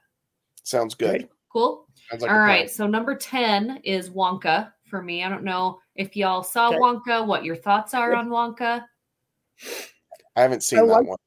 Sounds 0.62 0.94
good. 0.94 1.28
Okay. 1.46 1.52
Cool. 1.52 1.86
Sounds 2.10 2.22
like 2.22 2.30
All 2.30 2.38
a 2.42 2.44
plan. 2.46 2.68
So 2.68 2.86
number 2.86 3.14
10 3.14 3.80
is 3.84 4.10
Wonka 4.10 4.72
for 4.88 5.02
me. 5.02 5.24
I 5.24 5.28
don't 5.28 5.44
know 5.44 5.78
if 5.94 6.16
y'all 6.16 6.42
saw 6.42 6.68
Okay. 6.68 6.78
Wonka, 6.78 7.26
what 7.26 7.44
your 7.44 7.56
thoughts 7.56 7.94
are 7.94 8.10
Yep. 8.12 8.18
on 8.18 8.28
Wonka. 8.28 8.84
I 10.36 10.42
haven't 10.42 10.62
seen 10.62 10.80
I 10.80 10.82
that 10.82 10.88
like- 10.88 11.06
one. 11.06 11.18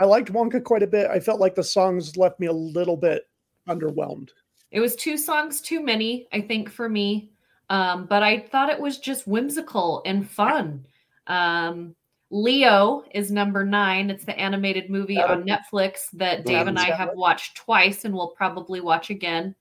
I 0.00 0.04
liked 0.04 0.32
Wonka 0.32 0.62
quite 0.64 0.82
a 0.82 0.86
bit. 0.86 1.10
I 1.10 1.20
felt 1.20 1.40
like 1.40 1.54
the 1.54 1.62
songs 1.62 2.16
left 2.16 2.40
me 2.40 2.46
a 2.46 2.52
little 2.52 2.96
bit 2.96 3.28
underwhelmed. 3.68 4.30
It 4.70 4.80
was 4.80 4.96
two 4.96 5.16
songs 5.16 5.60
too 5.60 5.80
many, 5.82 6.26
I 6.32 6.40
think, 6.40 6.70
for 6.70 6.88
me. 6.88 7.30
Um, 7.68 8.06
but 8.06 8.22
I 8.22 8.38
thought 8.40 8.70
it 8.70 8.80
was 8.80 8.98
just 8.98 9.26
whimsical 9.26 10.02
and 10.06 10.28
fun. 10.28 10.86
Um, 11.26 11.94
Leo 12.30 13.04
is 13.12 13.30
number 13.30 13.64
nine. 13.64 14.08
It's 14.10 14.24
the 14.24 14.38
animated 14.38 14.88
movie 14.88 15.20
on 15.20 15.44
Netflix 15.44 16.10
that 16.14 16.46
Dave 16.46 16.66
and 16.66 16.78
I 16.78 16.90
have 16.90 17.10
watched 17.14 17.56
twice 17.56 18.04
and 18.06 18.14
will 18.14 18.28
probably 18.28 18.80
watch 18.80 19.10
again. 19.10 19.54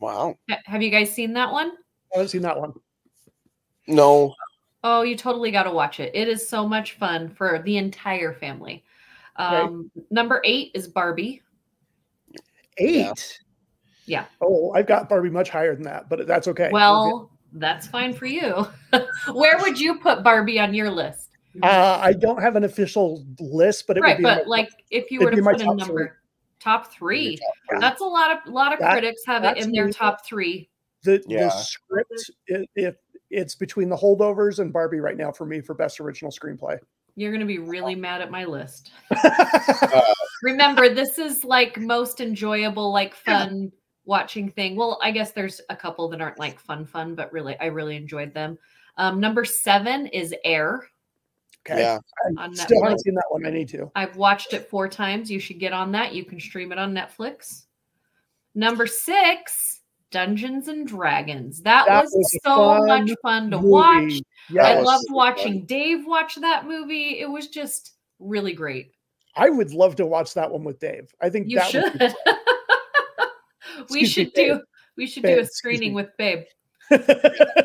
Wow. 0.00 0.36
Have 0.66 0.82
you 0.82 0.90
guys 0.90 1.12
seen 1.12 1.32
that 1.34 1.50
one? 1.50 1.72
I 2.12 2.16
haven't 2.18 2.28
seen 2.28 2.42
that 2.42 2.58
one. 2.58 2.72
No. 3.86 4.34
Oh, 4.84 5.02
you 5.02 5.16
totally 5.16 5.50
got 5.50 5.64
to 5.64 5.70
watch 5.70 5.98
it. 5.98 6.12
It 6.14 6.28
is 6.28 6.48
so 6.48 6.66
much 6.68 6.92
fun 6.92 7.28
for 7.28 7.60
the 7.64 7.76
entire 7.78 8.32
family. 8.32 8.84
Um, 9.36 9.90
Number 10.10 10.40
eight 10.44 10.70
is 10.74 10.86
Barbie. 10.88 11.42
Eight. 12.78 13.40
Yeah. 14.06 14.24
Oh, 14.40 14.72
I've 14.72 14.86
got 14.86 15.08
Barbie 15.08 15.30
much 15.30 15.50
higher 15.50 15.74
than 15.74 15.84
that, 15.84 16.08
but 16.08 16.26
that's 16.26 16.48
okay. 16.48 16.70
Well, 16.72 17.30
that's 17.52 17.86
fine 17.86 18.14
for 18.14 18.26
you. 18.26 18.66
Where 19.32 19.58
would 19.58 19.78
you 19.78 19.98
put 19.98 20.22
Barbie 20.22 20.60
on 20.60 20.74
your 20.74 20.90
list? 20.90 21.28
uh, 21.62 21.98
I 22.00 22.12
don't 22.12 22.40
have 22.40 22.56
an 22.56 22.64
official 22.64 23.24
list, 23.40 23.86
but 23.86 23.96
it 23.96 24.00
right 24.00 24.10
would 24.10 24.18
be 24.18 24.22
but 24.22 24.44
my- 24.44 24.48
like 24.48 24.70
if 24.90 25.10
you 25.10 25.20
were 25.20 25.30
to 25.30 25.42
put 25.42 25.60
a 25.60 25.64
number 25.64 25.84
three. 25.84 26.06
Top 26.60 26.92
three 26.92 27.36
three. 27.68 27.78
that's 27.80 28.00
a 28.00 28.04
lot 28.04 28.30
of 28.32 28.38
a 28.46 28.50
lot 28.50 28.72
of 28.72 28.78
That- 28.78 28.92
critics 28.92 29.22
have 29.26 29.44
it 29.44 29.58
in 29.58 29.72
their 29.72 29.86
me. 29.86 29.92
top 29.92 30.24
three 30.26 30.68
the, 31.04 31.22
Yeah. 31.28 31.44
the 31.44 31.50
script. 31.50 32.30
It, 32.48 32.68
it, 32.74 32.96
it's 33.30 33.54
between 33.54 33.88
the 33.88 33.96
holdovers 33.96 34.58
and 34.58 34.72
Barbie 34.72 34.98
right 35.00 35.16
now 35.16 35.30
for 35.30 35.46
me 35.46 35.60
for 35.60 35.74
best 35.74 36.00
original 36.00 36.32
screenplay. 36.32 36.78
you're 37.14 37.30
going 37.30 37.40
to 37.40 37.46
be 37.46 37.58
really 37.58 37.94
mad 37.94 38.20
at 38.20 38.30
my 38.30 38.44
list 38.44 38.90
Uh, 39.10 40.02
remember 40.42 40.88
this 40.92 41.18
is 41.18 41.44
like 41.44 41.76
most 41.78 42.20
enjoyable 42.20 42.92
like 42.92 43.14
fun 43.14 43.70
watching 44.04 44.48
thing 44.50 44.76
well 44.76 44.98
i 45.02 45.10
guess 45.10 45.32
there's 45.32 45.60
a 45.68 45.76
couple 45.76 46.08
that 46.08 46.20
aren't 46.20 46.38
like 46.38 46.58
fun 46.60 46.84
fun 46.86 47.14
but 47.14 47.32
really 47.32 47.58
i 47.60 47.66
really 47.66 47.96
enjoyed 47.96 48.32
them 48.34 48.56
um, 48.96 49.20
number 49.20 49.44
seven 49.44 50.06
is 50.08 50.34
air 50.44 50.88
okay. 51.70 51.80
Yeah. 51.80 51.98
I 52.38 52.44
on 52.44 52.54
still 52.56 52.78
Netflix. 52.80 52.82
haven't 52.84 52.98
seen 53.00 53.14
that 53.14 53.24
one. 53.30 53.46
I 53.46 53.50
need 53.50 53.68
to. 53.70 53.90
I've 53.94 54.16
watched 54.16 54.52
it 54.52 54.68
four 54.70 54.88
times. 54.88 55.30
You 55.30 55.40
should 55.40 55.58
get 55.58 55.72
on 55.72 55.92
that. 55.92 56.14
You 56.14 56.24
can 56.24 56.40
stream 56.40 56.72
it 56.72 56.78
on 56.78 56.94
Netflix. 56.94 57.64
Number 58.54 58.86
six, 58.86 59.80
Dungeons 60.10 60.68
and 60.68 60.86
Dragons. 60.86 61.60
That, 61.62 61.86
That 61.86 62.04
was, 62.04 62.12
was 62.14 62.38
so 62.44 62.56
fun 62.56 62.86
much 62.86 63.10
fun 63.22 63.50
to 63.50 63.56
Movie. 63.58 63.68
watch. 63.68 64.12
Yeah, 64.50 64.62
I 64.62 64.80
loved 64.80 65.02
super 65.02 65.14
watching 65.14 65.58
fun. 65.60 65.66
Dave 65.66 66.06
watch 66.06 66.34
that 66.36 66.66
movie. 66.66 67.20
It 67.20 67.30
was 67.30 67.48
just 67.48 67.92
really 68.18 68.52
great. 68.52 68.92
I 69.36 69.50
would 69.50 69.72
love 69.72 69.94
to 69.96 70.06
watch 70.06 70.34
that 70.34 70.50
one 70.50 70.64
with 70.64 70.80
Dave. 70.80 71.14
I 71.20 71.28
think 71.30 71.48
You 71.48 71.58
that 71.58 71.72
would 71.72 71.84
should. 71.92 71.98
be 71.98 72.06
we 73.90 74.00
Excuse 74.00 74.02
me, 74.02 74.06
should 74.06 74.32
do 74.32 74.54
Babe. 74.54 74.60
we 74.96 75.06
should 75.06 75.22
Babe, 75.22 75.36
do 75.36 75.42
a 75.42 75.46
screening 75.46 75.92
with 75.94 76.08
Babe. 76.18 76.44
Fun. 76.88 77.00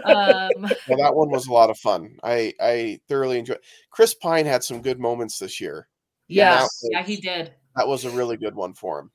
Um 0.05 0.71
Well, 0.87 0.97
that 0.97 1.15
one 1.15 1.29
was 1.29 1.47
a 1.47 1.53
lot 1.53 1.69
of 1.69 1.77
fun. 1.77 2.17
I 2.23 2.53
I 2.59 2.99
thoroughly 3.07 3.39
enjoyed. 3.39 3.59
Chris 3.91 4.13
Pine 4.13 4.45
had 4.45 4.63
some 4.63 4.81
good 4.81 4.99
moments 4.99 5.39
this 5.39 5.59
year. 5.61 5.87
yes, 6.27 6.79
that 6.81 6.89
yeah, 6.91 7.03
he 7.03 7.17
did. 7.17 7.53
That 7.75 7.87
was 7.87 8.05
a 8.05 8.09
really 8.11 8.37
good 8.37 8.55
one 8.55 8.73
for 8.73 8.99
him. 8.99 9.11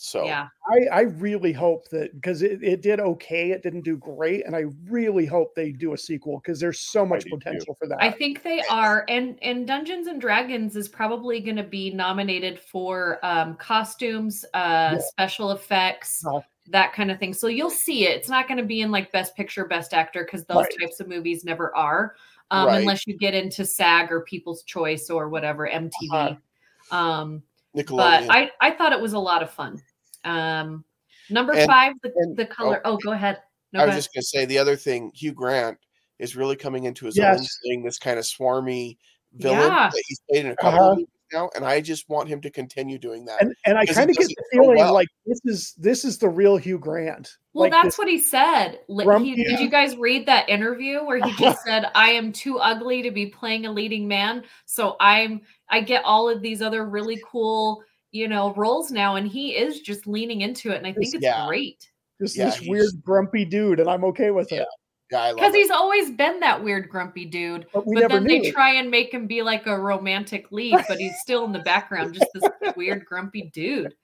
So 0.00 0.24
Yeah. 0.26 0.46
I, 0.70 0.98
I 0.98 1.00
really 1.00 1.52
hope 1.52 1.88
that 1.90 2.14
because 2.14 2.42
it, 2.42 2.62
it 2.62 2.82
did 2.82 3.00
okay, 3.00 3.50
it 3.50 3.64
didn't 3.64 3.80
do 3.82 3.96
great, 3.96 4.46
and 4.46 4.54
I 4.54 4.64
really 4.88 5.26
hope 5.26 5.54
they 5.56 5.72
do 5.72 5.92
a 5.92 5.98
sequel 5.98 6.38
because 6.40 6.60
there's 6.60 6.78
so 6.78 7.04
much 7.04 7.24
do 7.24 7.30
too. 7.30 7.36
potential 7.38 7.74
for 7.76 7.88
that. 7.88 7.98
I 8.00 8.12
think 8.12 8.44
they 8.44 8.62
are, 8.70 9.04
and 9.08 9.38
and 9.42 9.66
Dungeons 9.66 10.06
and 10.06 10.20
Dragons 10.20 10.76
is 10.76 10.88
probably 10.88 11.40
going 11.40 11.56
to 11.56 11.64
be 11.64 11.90
nominated 11.90 12.60
for 12.60 13.18
um, 13.26 13.56
costumes, 13.56 14.44
uh, 14.54 14.90
Yeah. 14.94 14.98
special 15.00 15.50
effects, 15.50 16.22
Oh. 16.24 16.44
That 16.70 16.92
kind 16.92 17.10
of 17.10 17.18
thing. 17.18 17.32
So 17.32 17.46
you'll 17.46 17.70
see 17.70 18.06
it. 18.06 18.16
It's 18.16 18.28
not 18.28 18.46
going 18.48 18.58
to 18.58 18.64
be 18.64 18.80
in 18.82 18.90
like 18.90 19.10
Best 19.12 19.34
Picture, 19.36 19.64
Best 19.66 19.94
Actor 19.94 20.24
because 20.24 20.44
those 20.44 20.56
Right. 20.64 20.74
types 20.80 21.00
of 21.00 21.08
movies 21.08 21.44
never 21.44 21.74
are, 21.76 22.14
um, 22.50 22.66
Right. 22.66 22.80
unless 22.80 23.06
you 23.06 23.16
get 23.16 23.34
into 23.34 23.64
SAG 23.64 24.10
or 24.12 24.20
People's 24.22 24.62
Choice 24.64 25.08
or 25.10 25.28
whatever 25.28 25.66
MTV. 25.66 26.10
Uh-huh. 26.12 26.96
Um, 26.96 27.42
Nickelodeon. 27.76 28.26
but 28.26 28.30
I 28.30 28.50
I 28.60 28.70
thought 28.72 28.92
it 28.92 29.00
was 29.00 29.12
a 29.12 29.18
lot 29.18 29.42
of 29.42 29.50
fun. 29.50 29.80
Um, 30.24 30.84
number 31.30 31.52
And- 31.54 31.66
five, 31.70 31.92
the, 32.02 32.12
and- 32.16 32.36
the 32.36 32.46
color. 32.46 32.80
Oh, 32.84 32.96
go 32.98 33.12
ahead. 33.12 33.40
No, 33.72 33.80
I 33.80 33.82
go 33.82 33.86
was 33.86 33.92
ahead. 33.92 33.98
just 34.02 34.14
going 34.14 34.22
to 34.22 34.26
say 34.26 34.44
the 34.46 34.58
other 34.58 34.76
thing. 34.76 35.10
Hugh 35.14 35.32
Grant 35.32 35.78
is 36.18 36.36
really 36.36 36.56
coming 36.56 36.84
into 36.84 37.06
his 37.06 37.18
own, 37.18 37.24
Yes. 37.24 37.58
playing 37.64 37.82
this 37.84 37.98
kind 37.98 38.18
of 38.18 38.24
swarmy 38.24 38.96
villain 39.34 39.58
Yeah. 39.60 39.90
that 39.92 40.02
he's 40.06 40.20
played 40.28 40.46
in 40.46 40.52
a 40.52 40.56
couple. 40.56 40.80
Uh-huh. 40.92 41.02
Of 41.32 41.40
movies 41.40 41.50
now, 41.54 41.60
and 41.60 41.64
I 41.64 41.80
just 41.80 42.08
want 42.08 42.28
him 42.28 42.40
to 42.42 42.50
continue 42.50 42.98
doing 42.98 43.24
that. 43.26 43.42
And 43.42 43.54
and 43.64 43.78
I 43.78 43.86
kind 43.86 44.10
of 44.10 44.16
get 44.16 44.26
the 44.28 44.32
it 44.38 44.44
so 44.52 44.60
feeling 44.62 44.76
well. 44.78 44.94
like 44.94 45.08
this 45.26 45.40
is 45.44 45.74
this 45.78 46.04
is 46.04 46.18
the 46.18 46.28
real 46.28 46.56
Hugh 46.56 46.78
Grant. 46.78 47.36
Well, 47.54 47.62
like 47.64 47.72
that's 47.72 47.86
this- 47.88 47.98
what 47.98 48.08
he 48.08 48.18
said. 48.18 48.80
Li- 48.88 49.04
grumpy- 49.04 49.34
he- 49.34 49.44
did 49.44 49.60
you 49.60 49.68
guys 49.70 49.96
read 49.96 50.26
that 50.26 50.48
interview 50.48 51.04
where 51.04 51.18
he 51.24 51.32
just 51.36 51.62
said, 51.66 51.86
"I 51.94 52.10
am 52.10 52.32
too 52.32 52.58
ugly 52.58 53.02
to 53.02 53.10
be 53.10 53.26
playing 53.26 53.66
a 53.66 53.72
leading 53.72 54.06
man, 54.08 54.44
so 54.66 54.96
I'm 55.00 55.42
I 55.68 55.80
get 55.80 56.04
all 56.04 56.28
of 56.28 56.42
these 56.42 56.62
other 56.62 56.86
really 56.86 57.20
cool, 57.26 57.82
you 58.10 58.28
know, 58.28 58.54
roles 58.54 58.90
now," 58.90 59.16
and 59.16 59.26
he 59.28 59.56
is 59.56 59.80
just 59.80 60.06
leaning 60.06 60.40
into 60.42 60.70
it, 60.72 60.76
and 60.78 60.86
I 60.86 60.92
think 60.92 61.14
it's 61.14 61.22
Yeah. 61.22 61.46
great 61.46 61.88
just 62.20 62.36
Yeah, 62.36 62.46
this 62.46 62.60
weird 62.66 62.90
grumpy 63.04 63.44
dude, 63.44 63.78
and 63.78 63.88
I'm 63.88 64.02
okay 64.06 64.32
with 64.32 64.50
Yeah. 64.50 64.62
it. 64.62 64.68
Yeah, 65.10 65.32
because 65.34 65.54
he's 65.54 65.70
always 65.70 66.10
been 66.10 66.40
that 66.40 66.62
weird 66.62 66.88
grumpy 66.88 67.24
dude. 67.24 67.66
But 67.72 67.84
but 67.86 68.08
then 68.08 68.24
they 68.24 68.40
knew. 68.40 68.52
try 68.52 68.74
and 68.74 68.90
make 68.90 69.12
him 69.12 69.26
be 69.26 69.42
like 69.42 69.66
a 69.66 69.78
romantic 69.78 70.50
lead, 70.52 70.76
but 70.88 70.98
he's 70.98 71.18
still 71.20 71.44
in 71.44 71.52
the 71.52 71.60
background, 71.60 72.14
just 72.14 72.26
this 72.34 72.44
weird 72.76 73.04
grumpy 73.06 73.50
dude. 73.54 73.94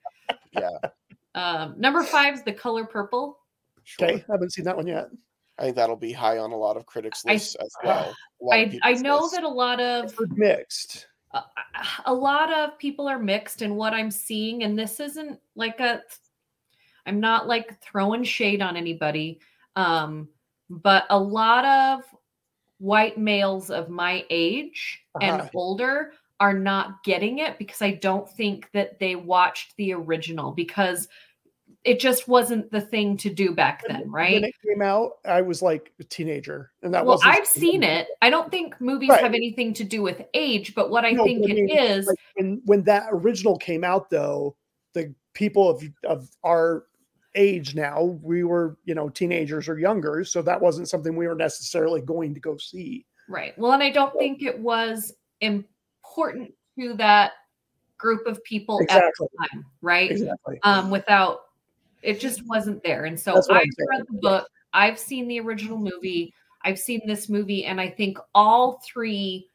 Yeah. 0.51 0.77
Um, 1.35 1.75
number 1.77 2.03
five 2.03 2.33
is 2.35 2.43
the 2.43 2.53
color 2.53 2.85
purple. 2.85 3.39
Sure. 3.83 4.07
Okay, 4.07 4.23
I 4.27 4.31
haven't 4.31 4.51
seen 4.53 4.65
that 4.65 4.75
one 4.75 4.87
yet. 4.87 5.09
I 5.59 5.63
think 5.63 5.75
that'll 5.75 5.95
be 5.95 6.11
high 6.11 6.37
on 6.37 6.51
a 6.51 6.57
lot 6.57 6.75
of 6.77 6.85
critics' 6.85 7.23
I- 7.27 7.33
lists 7.33 7.55
as 7.55 7.73
well. 7.83 8.15
A 8.41 8.45
lot 8.45 8.59
of 8.59 8.73
I 8.73 8.79
I 8.83 8.93
know 8.93 9.19
lists. 9.19 9.35
that 9.35 9.43
a 9.43 9.47
lot 9.47 9.79
of 9.79 10.13
I've 10.19 10.37
mixed. 10.37 11.07
a, 11.33 11.43
a 12.05 12.13
lot 12.13 12.51
of 12.51 12.77
people 12.79 13.07
are 13.07 13.19
mixed 13.19 13.61
in 13.61 13.75
what 13.75 13.93
I'm 13.93 14.09
seeing, 14.11 14.63
and 14.63 14.77
this 14.77 14.99
isn't 14.99 15.39
like 15.55 15.79
a. 15.79 16.01
I'm 17.05 17.19
not 17.19 17.47
like 17.47 17.79
throwing 17.81 18.23
shade 18.23 18.61
on 18.63 18.75
anybody, 18.75 19.39
um, 19.75 20.27
but 20.69 21.05
a 21.09 21.19
lot 21.19 21.65
of 21.65 22.03
white 22.79 23.17
males 23.17 23.69
of 23.69 23.89
my 23.89 24.25
age 24.29 25.01
and 25.21 25.41
Uh-huh. 25.41 25.49
older 25.55 26.11
are 26.39 26.53
not 26.53 27.03
getting 27.03 27.39
it 27.39 27.57
because 27.57 27.81
I 27.81 27.91
don't 27.91 28.29
think 28.29 28.69
that 28.73 28.99
they 28.99 29.15
watched 29.15 29.75
the 29.77 29.93
original 29.93 30.51
because 30.51 31.07
it 31.85 31.99
just 31.99 32.27
wasn't 32.27 32.69
the 32.71 32.81
thing 32.81 33.15
to 33.17 33.29
do 33.33 33.53
back 33.53 33.83
then, 33.87 34.09
right? 34.11 34.33
When 34.33 34.43
it 34.43 34.55
came 34.67 34.81
out, 34.81 35.13
I 35.23 35.41
was 35.41 35.61
like 35.61 35.93
a 35.99 36.03
teenager, 36.03 36.71
and 36.81 36.93
that 36.93 37.05
well. 37.05 37.19
I've 37.23 37.47
seen 37.47 37.83
it. 37.83 38.07
I 38.21 38.29
don't 38.29 38.49
think 38.51 38.79
movies 38.81 39.09
Right. 39.09 39.21
have 39.23 39.33
anything 39.33 39.73
to 39.75 39.83
do 39.83 40.01
with 40.01 40.21
age, 40.33 40.73
but 40.75 40.89
what 40.89 41.05
I 41.05 41.13
No, 41.13 41.23
think 41.23 41.43
I 41.45 41.53
mean, 41.53 41.69
is, 41.69 42.07
Like 42.07 42.17
when 42.35 42.61
when 42.65 42.83
that 42.83 43.07
original 43.11 43.57
came 43.57 43.83
out, 43.83 44.09
though, 44.09 44.55
the 44.93 45.13
people 45.33 45.69
of 45.69 45.83
of 46.03 46.29
our 46.43 46.85
age 47.35 47.75
now, 47.75 48.17
we 48.21 48.43
were 48.43 48.77
you 48.85 48.95
know 48.95 49.09
teenagers 49.09 49.67
or 49.67 49.77
younger, 49.79 50.23
so 50.23 50.41
that 50.41 50.59
wasn't 50.59 50.89
something 50.89 51.15
we 51.15 51.27
were 51.27 51.35
necessarily 51.35 52.01
going 52.01 52.33
to 52.33 52.39
go 52.39 52.57
see. 52.57 53.05
right. 53.29 53.57
Well, 53.57 53.73
and 53.73 53.83
I 53.83 53.89
don't 53.89 54.17
think 54.17 54.41
it 54.41 54.57
was 54.59 55.13
important 55.41 56.53
to 56.79 56.93
that 56.95 57.33
group 57.97 58.27
of 58.27 58.43
people 58.43 58.79
Exactly. 58.79 59.07
at 59.07 59.13
the 59.17 59.47
time, 59.47 59.65
right? 59.81 60.11
Exactly. 60.11 60.59
Um, 60.63 60.89
without 60.89 61.41
it 62.01 62.19
just 62.19 62.45
wasn't 62.45 62.83
there. 62.83 63.05
And 63.05 63.19
so 63.19 63.35
I've 63.35 63.67
read 63.89 64.03
the 64.07 64.19
book, 64.21 64.47
I've 64.73 64.99
seen 64.99 65.27
the 65.27 65.39
original 65.39 65.77
movie, 65.77 66.33
I've 66.63 66.79
seen 66.79 67.01
this 67.05 67.29
movie, 67.29 67.65
and 67.65 67.81
I 67.81 67.89
think 67.89 68.17
all 68.35 68.79
three 68.85 69.47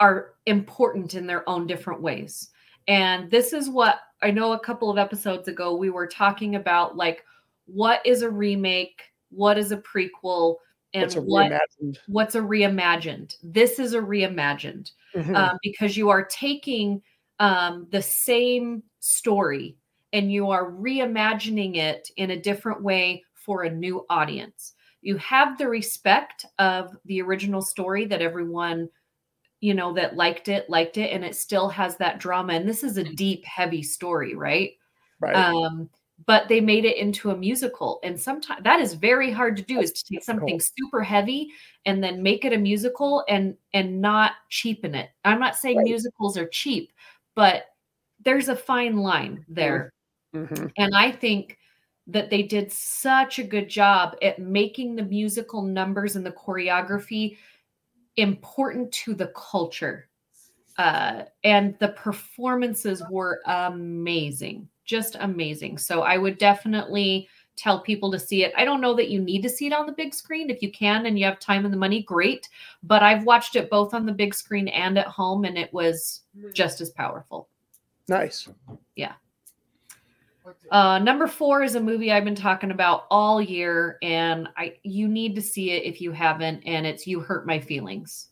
are 0.00 0.32
important 0.46 1.14
in 1.14 1.26
their 1.26 1.48
own 1.48 1.66
different 1.66 2.02
ways. 2.02 2.50
And 2.88 3.30
this 3.30 3.52
is 3.52 3.68
what 3.68 4.00
I 4.22 4.30
know 4.30 4.52
a 4.52 4.58
couple 4.60 4.90
of 4.90 4.98
episodes 4.98 5.48
ago 5.48 5.76
we 5.76 5.90
were 5.90 6.06
talking 6.06 6.56
about 6.56 6.96
like 6.96 7.24
what 7.66 8.04
is 8.04 8.22
a 8.22 8.30
remake, 8.30 9.02
what 9.30 9.56
is 9.58 9.72
a 9.72 9.76
prequel, 9.78 10.56
and 10.92 11.04
It's 11.04 11.16
a 11.16 11.20
what 11.20 11.52
reimagined. 11.52 11.98
what's 12.08 12.34
a 12.34 12.40
reimagined. 12.40 13.36
This 13.42 13.78
is 13.78 13.94
a 13.94 14.00
reimagined 14.00 14.90
Mhm. 15.14 15.36
um, 15.36 15.58
because 15.62 15.96
you 15.96 16.08
are 16.10 16.24
taking 16.24 17.02
um, 17.38 17.86
the 17.90 18.02
same 18.02 18.82
story 18.98 19.76
and 20.12 20.30
you 20.30 20.50
are 20.50 20.70
reimagining 20.70 21.76
it 21.76 22.10
in 22.16 22.32
a 22.32 22.40
different 22.40 22.82
way 22.82 23.24
for 23.34 23.62
a 23.62 23.70
new 23.70 24.04
audience. 24.10 24.74
You 25.00 25.16
have 25.16 25.56
the 25.56 25.68
respect 25.68 26.44
of 26.58 26.94
the 27.06 27.22
original 27.22 27.62
story 27.62 28.04
that 28.06 28.20
everyone, 28.20 28.90
you 29.60 29.74
know, 29.74 29.92
that 29.94 30.16
liked 30.16 30.48
it, 30.48 30.68
liked 30.70 30.96
it, 30.96 31.12
and 31.12 31.24
it 31.24 31.36
still 31.36 31.68
has 31.68 31.96
that 31.96 32.18
drama. 32.18 32.54
And 32.54 32.68
this 32.68 32.82
is 32.82 32.96
a 32.96 33.04
deep, 33.04 33.44
heavy 33.44 33.82
story, 33.82 34.34
right? 34.34 34.72
right. 35.20 35.36
um 35.36 35.88
but 36.26 36.48
they 36.48 36.60
made 36.60 36.84
it 36.84 36.98
into 36.98 37.30
a 37.30 37.36
musical 37.36 37.98
and 38.02 38.18
sometimes 38.20 38.62
that 38.62 38.78
is 38.80 38.92
very 38.92 39.30
hard 39.30 39.56
to 39.56 39.62
do 39.62 39.80
is 39.80 39.90
to 39.92 40.04
take 40.04 40.22
something 40.22 40.60
super 40.60 41.02
heavy 41.02 41.48
and 41.86 42.02
then 42.04 42.22
make 42.22 42.44
it 42.44 42.52
a 42.52 42.58
musical 42.58 43.24
and 43.28 43.56
and 43.72 44.00
not 44.00 44.32
cheapen 44.50 44.94
it 44.94 45.10
i'm 45.24 45.40
not 45.40 45.56
saying 45.56 45.78
Right. 45.78 45.84
musicals 45.86 46.36
are 46.36 46.48
cheap 46.48 46.92
but 47.34 47.64
there's 48.22 48.48
a 48.48 48.56
fine 48.56 48.98
line 48.98 49.44
there 49.48 49.92
Mhm. 50.34 50.70
and 50.76 50.94
i 50.94 51.10
think 51.10 51.56
that 52.06 52.28
they 52.28 52.42
did 52.42 52.70
such 52.72 53.38
a 53.38 53.44
good 53.44 53.68
job 53.68 54.16
at 54.20 54.38
making 54.38 54.96
the 54.96 55.04
musical 55.04 55.62
numbers 55.62 56.16
and 56.16 56.26
the 56.26 56.32
choreography 56.32 57.36
important 58.16 58.92
to 58.92 59.14
the 59.14 59.28
culture 59.28 60.08
uh, 60.78 61.24
and 61.44 61.76
the 61.78 61.88
performances 61.88 63.02
were 63.10 63.40
amazing, 63.46 64.68
just 64.84 65.16
amazing. 65.20 65.78
So 65.78 66.02
I 66.02 66.16
would 66.16 66.38
definitely 66.38 67.28
tell 67.56 67.80
people 67.80 68.10
to 68.10 68.18
see 68.18 68.44
it. 68.44 68.52
I 68.56 68.64
don't 68.64 68.80
know 68.80 68.94
that 68.94 69.10
you 69.10 69.20
need 69.20 69.42
to 69.42 69.50
see 69.50 69.66
it 69.66 69.74
on 69.74 69.84
the 69.84 69.92
big 69.92 70.14
screen. 70.14 70.48
If 70.48 70.62
you 70.62 70.72
can 70.72 71.04
and 71.04 71.18
you 71.18 71.26
have 71.26 71.38
time 71.38 71.66
and 71.66 71.74
the 71.74 71.78
money, 71.78 72.02
great. 72.02 72.48
But 72.82 73.02
I've 73.02 73.24
watched 73.24 73.56
it 73.56 73.68
both 73.68 73.92
on 73.92 74.06
the 74.06 74.12
big 74.12 74.34
screen 74.34 74.68
and 74.68 74.96
at 74.96 75.06
home, 75.06 75.44
and 75.44 75.58
it 75.58 75.70
was 75.74 76.22
just 76.54 76.80
as 76.80 76.88
powerful. 76.88 77.48
Nice. 78.08 78.48
Uh, 80.70 80.98
number 80.98 81.26
four 81.26 81.62
is 81.62 81.74
a 81.74 81.80
movie 81.80 82.12
I've 82.12 82.24
been 82.24 82.34
talking 82.34 82.70
about 82.70 83.06
all 83.10 83.40
year, 83.40 83.98
and 84.02 84.48
I 84.56 84.76
you 84.82 85.08
need 85.08 85.34
to 85.34 85.42
see 85.42 85.72
it 85.72 85.84
if 85.84 86.00
you 86.00 86.12
haven't. 86.12 86.62
And 86.64 86.86
it's 86.86 87.06
"You 87.06 87.20
Hurt 87.20 87.46
My 87.46 87.58
Feelings." 87.58 88.28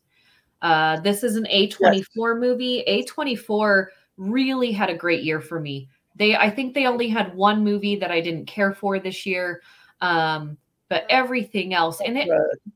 Uh, 0.62 1.01
this 1.01 1.23
is 1.23 1.37
an 1.37 1.47
A24 1.53 2.38
movie. 2.38 2.85
A24 2.88 3.87
really 4.16 4.73
had 4.73 4.90
a 4.90 4.97
great 4.97 5.23
year 5.23 5.40
for 5.40 5.61
me. 5.61 5.88
They, 6.16 6.35
I 6.35 6.51
think 6.51 6.75
they 6.75 6.87
only 6.87 7.09
had 7.09 7.35
one 7.35 7.62
movie 7.62 7.97
that 7.97 8.11
I 8.11 8.21
didn't 8.21 8.47
care 8.47 8.73
for 8.73 8.99
this 8.99 9.25
year, 9.25 9.62
um, 10.01 10.59
but 10.88 11.05
everything 11.09 11.75
else, 11.75 12.01
and 12.01 12.18
it 12.18 12.29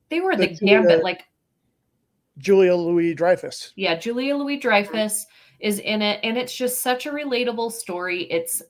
they 0.08 0.20
were 0.20 0.36
the, 0.36 0.48
gambit. 0.48 1.00
uh, 1.00 1.02
like 1.02 1.24
Julia 2.38 2.74
Louis 2.76 3.14
Dreyfus. 3.14 3.72
yeah, 3.74 3.96
Julia 3.96 4.36
Louis 4.36 4.58
Dreyfus 4.58 5.26
is 5.58 5.80
in 5.80 6.02
it, 6.02 6.20
and 6.22 6.38
it's 6.38 6.54
just 6.54 6.82
such 6.82 7.06
a 7.06 7.10
relatable 7.10 7.72
story. 7.72 8.24
It's 8.24 8.62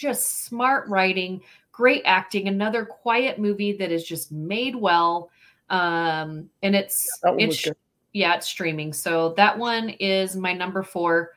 just 0.00 0.44
smart 0.44 0.88
writing, 0.88 1.42
great 1.72 2.02
acting, 2.06 2.48
another 2.48 2.84
quiet 2.84 3.38
movie 3.38 3.76
that 3.76 3.92
is 3.92 4.04
just 4.04 4.32
made 4.32 4.74
well. 4.74 5.30
Um, 5.68 6.48
and 6.62 6.74
it's 6.74 7.20
That 7.22 7.36
one 7.36 7.46
was 7.46 7.66
it's 7.66 7.78
yeah, 8.12 8.34
it's 8.34 8.48
streaming. 8.48 8.92
So 8.92 9.34
that 9.36 9.56
one 9.56 9.90
is 10.00 10.34
my 10.34 10.52
number 10.52 10.82
four. 10.82 11.32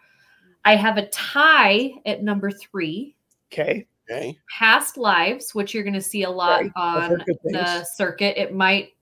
I 0.66 0.76
have 0.76 0.98
a 0.98 1.08
tie 1.10 1.92
at 2.06 2.24
number 2.24 2.50
three. 2.50 3.16
Okay. 3.52 3.86
Okay. 4.10 4.38
Past 4.50 4.98
Lives, 4.98 5.54
which 5.54 5.74
you're 5.74 5.84
going 5.84 5.94
to 5.94 6.02
see 6.02 6.24
a 6.24 6.30
lot 6.30 6.62
Right. 6.62 6.72
On 6.76 7.24
the 7.44 7.84
circuit. 7.84 8.42
It 8.42 8.54
might 8.54 8.94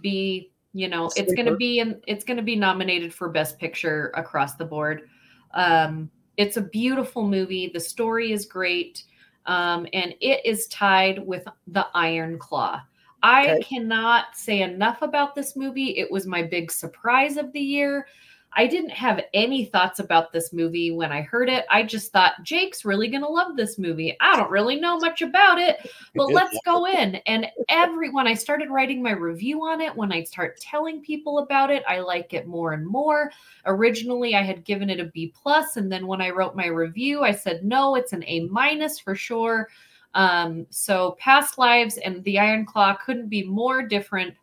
be, 0.00 0.50
you 0.72 0.88
know, 0.88 1.10
it's 1.16 1.32
going 1.34 1.46
to 1.46 1.56
be 1.56 1.78
in, 1.78 2.00
it's 2.06 2.24
going 2.24 2.36
to 2.38 2.42
be 2.42 2.56
nominated 2.56 3.14
for 3.14 3.28
Best 3.28 3.58
Picture 3.58 4.10
across 4.14 4.56
the 4.56 4.64
board. 4.64 5.08
Um, 5.54 6.10
it's 6.36 6.56
a 6.56 6.62
beautiful 6.62 7.26
movie. 7.26 7.70
The 7.72 7.80
story 7.80 8.32
is 8.32 8.46
great, 8.46 9.04
um, 9.46 9.86
and 9.92 10.14
it 10.20 10.44
is 10.44 10.66
tied 10.68 11.24
with 11.26 11.46
The 11.66 11.86
Iron 11.94 12.38
Claw. 12.38 12.80
I 13.22 13.44
Okay. 13.44 13.62
cannot 13.62 14.34
say 14.34 14.62
enough 14.62 15.02
about 15.02 15.34
this 15.34 15.56
movie. 15.56 15.98
It 15.98 16.10
was 16.10 16.26
my 16.26 16.42
big 16.42 16.72
surprise 16.72 17.36
of 17.36 17.52
the 17.52 17.60
year. 17.60 18.06
I 18.54 18.66
didn't 18.66 18.90
have 18.90 19.20
any 19.32 19.64
thoughts 19.64 19.98
about 19.98 20.32
this 20.32 20.52
movie 20.52 20.90
when 20.90 21.10
I 21.10 21.22
heard 21.22 21.48
it. 21.48 21.64
I 21.70 21.82
just 21.82 22.12
thought 22.12 22.42
Jake's 22.42 22.84
really 22.84 23.08
going 23.08 23.22
to 23.22 23.28
love 23.28 23.56
this 23.56 23.78
movie. 23.78 24.16
I 24.20 24.36
don't 24.36 24.50
really 24.50 24.78
know 24.78 24.98
much 24.98 25.22
about 25.22 25.58
it, 25.58 25.90
but 26.14 26.26
let's 26.32 26.58
go 26.64 26.86
in. 26.86 27.16
And 27.26 27.46
every 27.68 28.10
when 28.10 28.26
I 28.26 28.34
started 28.34 28.70
writing 28.70 29.02
my 29.02 29.12
review 29.12 29.62
on 29.62 29.80
it, 29.80 29.96
when 29.96 30.12
I 30.12 30.24
start 30.24 30.60
telling 30.60 31.00
people 31.00 31.38
about 31.38 31.70
it, 31.70 31.82
I 31.88 32.00
like 32.00 32.34
it 32.34 32.46
more 32.46 32.72
and 32.72 32.86
more. 32.86 33.30
Originally, 33.64 34.34
I 34.34 34.42
had 34.42 34.64
given 34.64 34.90
it 34.90 35.00
a 35.00 35.06
B 35.06 35.32
plus, 35.34 35.76
and 35.76 35.90
then 35.90 36.06
when 36.06 36.20
I 36.20 36.30
wrote 36.30 36.54
my 36.54 36.66
review, 36.66 37.22
I 37.22 37.32
said 37.32 37.64
no, 37.64 37.94
it's 37.94 38.12
an 38.12 38.24
A 38.26 38.40
minus 38.40 38.98
for 38.98 39.14
sure. 39.14 39.68
Um, 40.14 40.66
so 40.68 41.16
past 41.18 41.56
lives 41.56 41.96
and 41.96 42.22
the 42.24 42.38
Iron 42.38 42.66
Claw 42.66 42.94
couldn't 42.94 43.28
be 43.28 43.44
more 43.44 43.82
different 43.82 44.34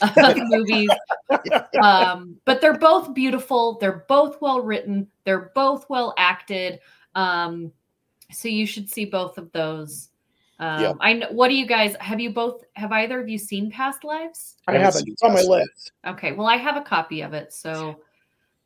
movies. 0.48 0.90
Um, 1.80 2.36
but 2.44 2.60
they're 2.60 2.78
both 2.78 3.14
beautiful. 3.14 3.78
They're 3.80 4.04
both 4.08 4.40
well 4.40 4.60
written. 4.60 5.08
They're 5.24 5.50
both 5.54 5.88
well 5.88 6.14
acted. 6.18 6.80
Um, 7.14 7.72
so 8.30 8.48
you 8.48 8.66
should 8.66 8.88
see 8.90 9.04
both 9.04 9.38
of 9.38 9.52
those. 9.52 10.08
Um, 10.58 10.80
Yeah. 10.82 10.92
I 11.00 11.12
know. 11.14 11.28
What 11.32 11.48
do 11.48 11.54
you 11.54 11.66
guys 11.66 11.96
have? 12.00 12.20
You 12.20 12.30
both 12.32 12.64
have 12.74 12.92
either 12.92 13.20
of 13.20 13.28
you 13.28 13.38
seen 13.38 13.70
Past 13.70 14.04
Lives? 14.04 14.56
I 14.66 14.72
haven't 14.72 14.84
haven't. 14.86 15.08
It's 15.08 15.22
on 15.22 15.32
my 15.34 15.42
list. 15.42 15.92
Okay. 16.06 16.32
Well, 16.32 16.46
I 16.46 16.56
have 16.56 16.76
a 16.76 16.82
copy 16.82 17.22
of 17.22 17.34
it, 17.34 17.52
so 17.52 18.00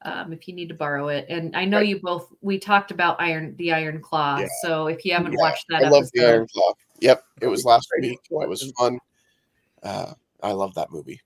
um, 0.02 0.32
if 0.32 0.46
you 0.46 0.54
need 0.54 0.68
to 0.68 0.74
borrow 0.74 1.08
it. 1.08 1.26
And 1.28 1.56
I 1.56 1.64
know 1.64 1.78
Right. 1.78 1.88
you 1.88 2.00
both. 2.00 2.28
We 2.42 2.58
talked 2.58 2.90
about 2.90 3.20
Iron, 3.20 3.56
the 3.56 3.72
Iron 3.72 4.00
Claw. 4.00 4.38
Yeah. 4.40 4.46
So 4.62 4.86
if 4.88 5.04
you 5.04 5.12
haven't 5.14 5.32
Yeah, 5.32 5.40
watched 5.40 5.64
that 5.70 5.84
I 5.84 5.88
love 5.88 6.10
the 6.12 6.24
Iron 6.26 6.46
Claw. 6.52 6.72
Yep, 7.00 7.24
it 7.42 7.46
was 7.46 7.64
last 7.64 7.88
week. 8.00 8.18
It 8.30 8.48
was 8.48 8.72
fun. 8.78 8.98
Uh, 9.82 10.14
I 10.42 10.52
love 10.52 10.74
that 10.74 10.90
movie. 10.90 11.20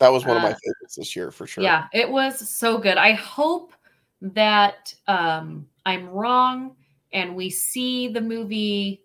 That 0.00 0.12
was 0.12 0.24
one 0.24 0.36
of 0.36 0.42
my 0.42 0.50
Uh, 0.50 0.58
favorites 0.64 0.96
this 0.96 1.16
year 1.16 1.30
for 1.30 1.46
sure. 1.46 1.64
Yeah, 1.64 1.86
it 1.92 2.08
was 2.08 2.48
so 2.48 2.78
good. 2.78 2.98
I 2.98 3.12
hope 3.12 3.72
that 4.20 4.94
um, 5.06 5.68
I'm 5.86 6.08
wrong 6.08 6.76
and 7.12 7.34
we 7.34 7.50
see 7.50 8.08
the 8.08 8.20
movie 8.20 9.02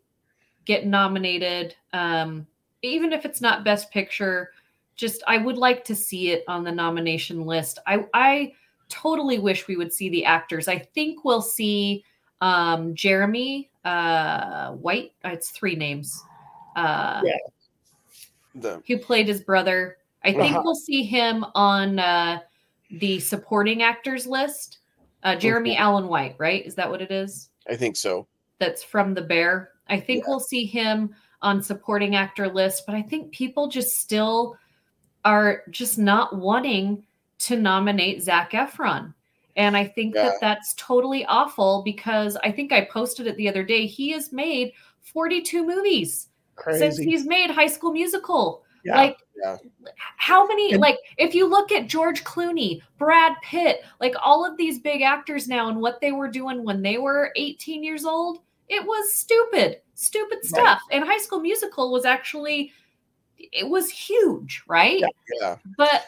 get 0.66 0.86
nominated, 0.86 1.76
um, 1.94 2.46
even 2.82 3.12
if 3.14 3.26
it's 3.26 3.42
not 3.42 3.64
Best 3.64 3.92
Picture. 3.92 4.52
Just 4.96 5.24
I 5.28 5.38
would 5.38 5.58
like 5.58 5.84
to 5.86 5.96
see 5.96 6.30
it 6.30 6.44
on 6.48 6.64
the 6.64 6.72
nomination 6.72 7.46
list. 7.46 7.80
I 7.88 8.06
I 8.14 8.54
totally 8.90 9.40
wish 9.40 9.68
we 9.68 9.76
would 9.76 9.92
see 9.92 10.10
the 10.10 10.24
actors. 10.26 10.68
I 10.68 10.78
think 10.78 11.26
we'll 11.26 11.42
see 11.42 12.04
um, 12.42 12.94
Jeremy 12.94 13.72
uh, 13.84 14.74
White. 14.74 15.14
It's 15.24 15.50
three 15.50 15.76
names. 15.76 16.24
Uh, 16.76 17.22
Yeah. 17.26 17.38
The 18.56 18.82
who 18.88 18.98
played 18.98 19.28
his 19.28 19.42
brother. 19.42 19.98
I 20.24 20.32
think 20.32 20.52
Uh-huh. 20.54 20.62
we'll 20.64 20.76
see 20.76 21.04
him 21.04 21.46
on 21.56 22.00
uh, 22.00 22.40
the 22.92 23.20
supporting 23.20 23.82
actors 23.84 24.26
list. 24.28 24.80
Uh, 25.24 25.36
Jeremy 25.36 25.76
Mhm. 25.76 25.80
Allen 25.80 26.08
White, 26.08 26.36
right? 26.38 26.66
Is 26.66 26.76
that 26.76 26.90
what 26.90 27.02
it 27.02 27.12
is? 27.12 27.50
I 27.70 27.76
think 27.76 27.96
so. 27.96 28.28
That's 28.60 28.84
from 28.84 29.14
The 29.14 29.22
Bear. 29.22 29.72
I 29.88 30.00
think 30.00 30.24
Yeah. 30.24 30.30
we'll 30.30 30.40
see 30.40 30.66
him 30.66 31.16
on 31.42 31.62
supporting 31.62 32.16
actor 32.16 32.48
list, 32.48 32.86
but 32.86 32.96
I 32.96 33.02
think 33.02 33.32
people 33.32 33.68
just 33.68 33.98
still 34.00 34.56
are 35.26 35.64
just 35.70 35.98
not 35.98 36.38
wanting 36.38 37.04
to 37.40 37.56
nominate 37.58 38.22
Zac 38.22 38.52
Efron. 38.52 39.14
And 39.56 39.76
I 39.78 39.86
think 39.86 40.16
Yeah. 40.16 40.24
that 40.30 40.42
that's 40.42 40.74
totally 40.76 41.26
awful 41.26 41.82
because 41.84 42.38
I 42.38 42.52
think 42.52 42.72
I 42.72 42.86
posted 42.86 43.28
it 43.28 43.36
the 43.38 43.50
other 43.50 43.64
day. 43.64 43.86
He 43.86 44.12
has 44.12 44.32
made 44.32 44.74
42 45.02 45.66
movies 45.66 46.30
since 46.72 46.98
he's 46.98 47.26
made 47.26 47.50
High 47.52 47.68
School 47.68 47.92
Musical. 47.92 48.64
Yeah. 48.86 48.98
Like, 48.98 49.18
Yeah. 49.42 49.58
how 50.18 50.46
many 50.46 50.74
And- 50.74 50.82
like 50.82 50.98
if 51.18 51.34
you 51.34 51.46
look 51.48 51.72
at 51.72 51.88
George 51.88 52.24
Clooney, 52.26 52.82
Brad 52.98 53.34
Pitt, 53.42 53.84
like 54.02 54.14
all 54.22 54.46
of 54.46 54.58
these 54.58 54.80
big 54.80 55.02
actors 55.02 55.48
now 55.48 55.70
and 55.70 55.80
what 55.82 56.02
they 56.02 56.12
were 56.12 56.28
doing 56.28 56.64
when 56.64 56.82
they 56.82 56.98
were 56.98 57.32
18 57.38 57.84
years 57.84 58.04
old, 58.06 58.40
it 58.70 58.86
was 58.86 59.14
stupid, 59.14 59.82
stupid 59.96 60.40
Right. 60.44 60.46
stuff. 60.46 60.82
And 60.92 61.04
High 61.06 61.18
School 61.20 61.40
Musical 61.40 61.92
was 61.92 62.06
actually 62.06 62.72
it 63.52 63.68
was 63.68 63.90
huge, 63.90 64.64
right? 64.68 65.00
Yeah. 65.00 65.08
Yeah, 65.42 65.56
But 65.78 66.06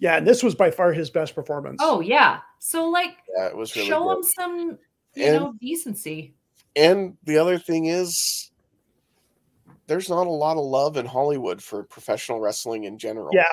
yeah, 0.00 0.16
and 0.16 0.26
this 0.26 0.42
was 0.42 0.54
by 0.54 0.70
far 0.70 0.92
his 0.92 1.10
best 1.10 1.34
performance. 1.34 1.80
oh 1.82 2.00
yeah. 2.00 2.40
So 2.60 2.88
like 2.88 3.16
yeah, 3.36 3.46
it 3.48 3.56
was 3.56 3.74
really 3.76 3.88
show 3.88 4.04
good. 4.04 4.16
them 4.16 4.22
some 4.22 4.78
you 5.14 5.24
And- 5.24 5.36
know 5.36 5.54
decency. 5.60 6.34
And 6.76 7.16
the 7.24 7.36
other 7.38 7.58
thing 7.58 7.86
is, 7.86 8.50
there's 9.92 10.08
not 10.08 10.26
a 10.26 10.30
lot 10.30 10.56
of 10.56 10.64
love 10.64 10.96
in 10.96 11.04
Hollywood 11.04 11.62
for 11.62 11.82
professional 11.84 12.40
wrestling 12.40 12.84
in 12.84 12.96
general. 12.96 13.28
Yeah, 13.34 13.44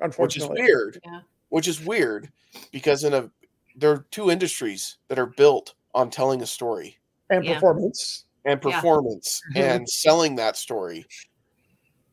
Unfortunately. 0.00 0.54
which 0.62 0.62
is 0.62 0.66
weird. 0.66 1.00
Yeah. 1.04 1.20
Which 1.50 1.68
is 1.68 1.84
weird 1.84 2.32
because 2.72 3.04
in 3.04 3.12
a 3.12 3.30
there 3.76 3.90
are 3.90 4.06
two 4.10 4.30
industries 4.30 4.96
that 5.08 5.18
are 5.18 5.26
built 5.26 5.74
on 5.94 6.08
telling 6.08 6.40
a 6.40 6.46
story 6.46 6.96
And 7.28 7.44
Yeah. 7.44 7.54
performance. 7.54 8.24
and 8.46 8.62
performance 8.62 9.42
Mhm. 9.54 9.60
and 9.76 9.88
selling 9.88 10.36
that 10.36 10.56
story. 10.56 11.04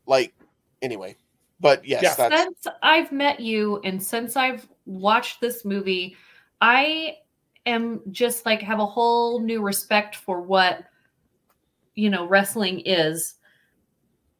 Like 0.06 0.34
anyway, 0.82 1.16
but 1.60 1.82
yes, 1.86 2.02
Yeah. 2.02 2.14
that's 2.14 2.42
since 2.42 2.66
I've 2.82 3.10
met 3.10 3.40
you 3.40 3.80
and 3.84 4.02
since 4.02 4.36
I've 4.36 4.68
watched 4.84 5.40
this 5.40 5.64
movie, 5.64 6.14
I 6.60 7.16
am 7.64 8.02
just 8.10 8.44
like 8.44 8.60
have 8.60 8.80
a 8.80 8.86
whole 8.86 9.40
new 9.40 9.62
respect 9.62 10.16
for 10.16 10.42
what 10.42 10.84
you 11.94 12.10
know 12.10 12.26
wrestling 12.26 12.80
is. 12.84 13.36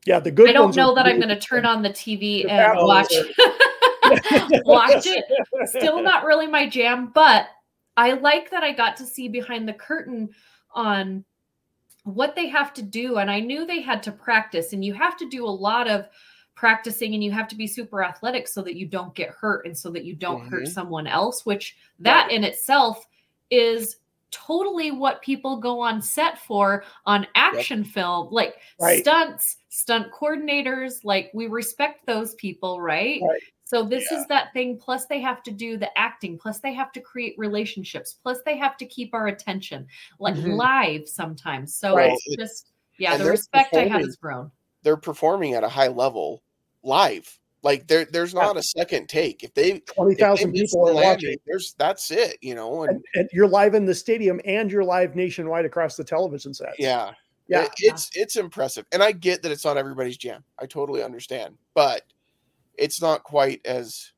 Yeah, 0.07 0.21
the 0.21 0.31
good 0.31 0.49
I 0.49 0.53
don't 0.53 0.67
ones 0.67 0.77
know 0.77 0.95
that 0.95 1.07
I'm 1.07 1.17
going 1.17 1.29
to 1.29 1.39
turn 1.39 1.65
on 1.65 1.83
the 1.83 1.91
TV 1.91 2.43
The 2.43 2.51
and 2.51 2.79
watch 2.79 3.13
watch 4.65 5.07
it. 5.07 5.25
Still 5.69 6.03
not 6.03 6.25
really 6.25 6.47
my 6.47 6.69
jam, 6.69 7.13
but 7.15 7.47
I 7.97 8.13
like 8.13 8.51
that 8.51 8.65
I 8.65 8.73
got 8.73 8.97
to 8.97 9.07
see 9.07 9.29
behind 9.29 9.69
the 9.69 9.75
curtain 9.75 10.31
on 10.75 11.25
what 12.05 12.35
they 12.35 12.49
have 12.49 12.75
to 12.75 12.83
do 12.83 13.19
and 13.19 13.31
I 13.31 13.39
knew 13.39 13.65
they 13.65 13.81
had 13.81 14.03
to 14.05 14.13
practice 14.13 14.73
and 14.73 14.85
you 14.85 14.93
have 14.95 15.17
to 15.19 15.29
do 15.29 15.45
a 15.45 15.47
lot 15.47 15.89
of 15.89 16.09
practicing 16.55 17.15
and 17.15 17.23
you 17.23 17.31
have 17.31 17.47
to 17.49 17.55
be 17.55 17.67
super 17.67 18.03
athletic 18.03 18.49
so 18.49 18.61
that 18.63 18.75
you 18.75 18.87
don't 18.87 19.15
get 19.15 19.31
hurt 19.31 19.67
and 19.67 19.77
so 19.77 19.89
that 19.91 20.05
you 20.05 20.15
don't 20.15 20.49
hurt 20.49 20.65
Mhm. 20.65 20.73
someone 20.73 21.07
else 21.07 21.47
which 21.47 21.77
that 22.01 22.31
in 22.33 22.43
itself 22.43 23.07
is 23.51 23.99
totally 24.33 24.91
what 24.91 25.23
people 25.23 25.59
go 25.59 25.79
on 25.79 26.03
set 26.03 26.39
for 26.39 26.85
on 27.07 27.27
action 27.35 27.85
film 27.85 28.29
like 28.33 28.57
Right. 28.81 29.01
stunts 29.01 29.59
stunt 29.69 30.11
coordinators 30.13 31.05
like 31.05 31.31
we 31.35 31.47
respect 31.47 32.05
those 32.07 32.35
people 32.37 32.81
right, 32.81 33.21
Right. 33.23 33.41
so 33.65 33.85
this 33.85 34.11
Yeah. 34.11 34.19
is 34.21 34.27
that 34.27 34.53
thing 34.53 34.79
plus 34.79 35.07
they 35.07 35.21
have 35.21 35.43
to 35.45 35.51
do 35.51 35.77
the 35.77 35.97
acting 35.99 36.39
plus 36.39 36.59
they 36.61 36.73
have 36.73 36.93
to 36.93 37.01
create 37.01 37.35
relationships 37.39 38.19
plus 38.23 38.39
they 38.45 38.57
have 38.57 38.77
to 38.79 38.87
keep 38.87 39.13
our 39.15 39.29
attention 39.29 39.87
like 40.19 40.35
Mhm. 40.35 40.57
live 40.57 41.07
sometimes 41.09 41.75
so 41.75 41.95
Right. 41.97 42.11
it's 42.13 42.37
just 42.37 42.73
yeah 42.99 43.13
And 43.15 43.23
the 43.23 43.31
respect 43.31 43.75
i 43.75 43.87
have 43.87 44.01
has 44.03 44.17
grown 44.17 44.51
they're 44.83 44.97
performing 44.97 45.55
at 45.55 45.63
a 45.63 45.69
high 45.69 45.89
level 45.89 46.43
live. 46.83 47.39
Like 47.63 47.87
there 47.87 48.05
there's 48.05 48.35
not 48.35 48.57
a 48.57 48.63
second 48.63 49.09
take. 49.09 49.45
If 49.45 49.55
they 49.55 49.79
20,000 49.81 50.53
people 50.53 50.89
are 50.89 50.93
landing, 50.95 51.11
watching. 51.11 51.37
there's 51.47 51.75
that's 51.79 52.11
it, 52.11 52.37
you 52.41 52.55
know, 52.57 52.83
and 52.83 52.91
And, 52.97 53.05
and 53.15 53.29
you're 53.33 53.47
live 53.47 53.75
in 53.75 53.85
the 53.85 53.95
stadium 53.95 54.41
and 54.45 54.71
you're 54.71 54.85
live 54.85 55.15
nationwide 55.15 55.65
across 55.65 55.97
the 55.97 56.05
television 56.05 56.53
set. 56.55 56.75
yeah. 56.79 57.13
Yeah. 57.49 57.65
It- 57.65 57.73
it's 57.79 58.11
it's 58.15 58.37
impressive. 58.37 58.87
And 58.93 59.03
I 59.03 59.13
get 59.13 59.43
that 59.43 59.53
it's 59.53 59.65
not 59.65 59.77
everybody's 59.77 60.17
jam. 60.17 60.43
I 60.59 60.67
totally 60.67 61.03
understand. 61.03 61.57
But 61.75 62.03
it's 62.79 63.01
not 63.03 63.23
quite 63.23 63.61
as 63.65 64.11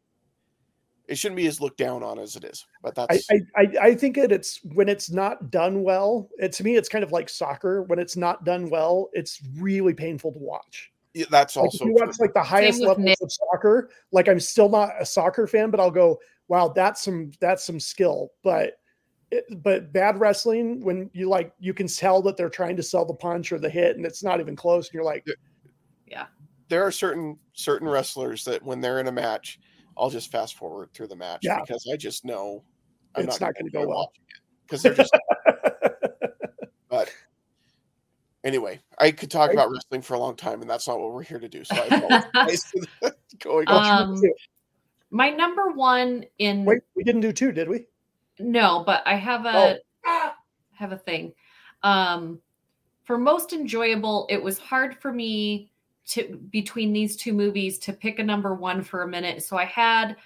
it 1.07 1.19
shouldn't 1.19 1.37
be 1.37 1.47
as 1.47 1.61
looked 1.61 1.77
down 1.77 2.03
on 2.03 2.19
as 2.19 2.37
it 2.37 2.45
is. 2.45 2.65
But 2.83 2.95
that's 2.95 3.29
I, 3.31 3.41
I, 3.57 3.89
I 3.89 3.95
think 3.95 4.17
that 4.17 4.33
it's 4.33 4.61
when 4.73 4.89
it's 4.89 5.11
not 5.11 5.51
done 5.51 5.83
well. 5.83 6.31
It, 6.39 6.53
to 6.53 6.65
me, 6.65 6.77
it's 6.77 6.89
kind 6.89 7.05
of 7.05 7.13
like 7.13 7.29
soccer. 7.29 7.83
When 7.83 7.99
it's 7.99 8.17
not 8.17 8.45
done 8.45 8.71
well, 8.71 9.11
it's 9.13 9.43
really 9.59 9.93
painful 9.93 10.33
to 10.33 10.39
watch. 10.39 10.91
Yeah, 11.15 11.27
that's 11.31 11.57
Like 11.57 11.67
if 11.67 11.81
also 11.81 11.87
you 11.87 11.95
watch 11.95 12.17
like 12.19 12.35
the 12.35 12.43
highest 12.43 12.81
with 12.81 12.89
levels 12.89 13.05
Nick. 13.05 13.19
of 13.23 13.33
soccer, 13.33 13.89
like 14.13 14.29
I'm 14.29 14.41
still 14.41 14.69
not 14.69 14.91
a 15.01 15.07
soccer 15.07 15.47
fan, 15.47 15.71
but 15.71 15.81
I'll 15.81 15.91
go, 15.91 16.19
wow, 16.49 16.69
that's 16.69 17.03
some 17.03 17.31
that's 17.41 17.65
some 17.65 17.79
skill. 17.81 18.31
But 18.43 18.75
it, 19.31 19.45
but 19.63 19.93
bad 19.93 20.19
wrestling, 20.19 20.85
when 20.85 21.11
you 21.13 21.29
like, 21.29 21.53
you 21.59 21.73
can 21.73 21.87
tell 21.87 22.21
that 22.23 22.37
they're 22.37 22.51
trying 22.51 22.77
to 22.77 22.83
sell 22.83 23.05
the 23.05 23.15
punch 23.15 23.53
or 23.53 23.59
the 23.59 23.71
hit, 23.71 23.97
and 23.97 24.05
it's 24.05 24.23
not 24.23 24.41
even 24.41 24.57
close. 24.57 24.89
And 24.89 24.95
you're 24.95 25.05
like, 25.05 25.27
yeah. 26.07 26.27
there 26.69 26.83
are 26.83 26.91
certain 26.93 27.39
certain 27.53 27.89
wrestlers 27.89 28.45
that 28.45 28.63
when 28.63 28.81
they're 28.81 29.01
in 29.01 29.07
a 29.09 29.13
match, 29.13 29.61
I'll 29.97 30.11
just 30.11 30.31
fast 30.31 30.57
forward 30.57 30.91
through 30.95 31.09
the 31.09 31.17
match 31.17 31.41
Yeah. 31.43 31.61
because 31.61 31.89
I 31.93 31.97
just 31.97 32.25
know 32.25 32.65
It's 33.17 33.41
not 33.41 33.55
gonna 33.57 33.71
go 33.71 33.87
well. 33.87 34.13
because 34.67 34.83
they're 34.83 34.95
just. 34.95 35.17
but 36.89 37.13
anyway, 38.45 38.81
I 38.99 39.11
could 39.11 39.31
talk 39.31 39.49
Right. 39.49 39.55
about 39.55 39.71
wrestling 39.71 40.03
for 40.03 40.15
a 40.15 40.19
long 40.19 40.37
time, 40.37 40.61
and 40.61 40.71
that's 40.71 40.87
not 40.89 41.01
what 41.01 41.13
we're 41.13 41.23
here 41.23 41.39
to 41.39 41.49
do. 41.49 41.65
So 41.65 41.77
I 41.77 41.87
apologize 41.97 42.73
going 43.41 43.69
Um, 43.69 44.13
off. 44.15 44.21
My 45.11 45.31
number 45.31 45.71
one 45.71 46.25
in 46.39 46.65
wait, 46.65 46.83
we 46.97 47.05
didn't 47.05 47.21
do 47.21 47.33
two, 47.33 47.53
did 47.53 47.69
we? 47.69 47.87
No, 48.39 48.83
but 48.85 49.03
I 49.07 49.15
have 49.15 49.47
a 49.47 49.79
have 50.73 50.93
a 50.93 50.99
thing. 50.99 51.33
Um 51.83 52.41
for 53.05 53.19
most 53.19 53.53
enjoyable, 53.53 54.27
it 54.31 54.43
was 54.43 54.59
hard 54.59 54.97
for 55.01 55.13
me 55.13 55.71
to 56.07 56.37
between 56.51 56.93
these 56.93 57.17
two 57.17 57.33
movies 57.33 57.79
to 57.81 57.93
pick 57.93 58.19
a 58.19 58.23
number 58.25 58.55
1 58.55 58.83
for 58.83 59.03
a 59.03 59.09
minute. 59.09 59.43
So 59.43 59.57
I 59.57 59.67
had 59.67 60.17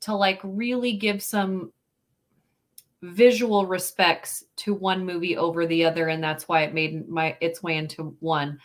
to 0.00 0.14
like 0.14 0.40
really 0.44 0.92
give 0.92 1.22
some 1.22 1.72
visual 3.02 3.66
respects 3.66 4.44
to 4.56 4.74
one 4.74 5.04
movie 5.04 5.36
over 5.36 5.66
the 5.66 5.84
other 5.84 6.08
and 6.08 6.22
that's 6.22 6.48
why 6.48 6.62
it 6.62 6.74
made 6.74 7.08
my 7.08 7.36
its 7.40 7.62
way 7.62 7.76
into 7.76 8.16
one. 8.20 8.58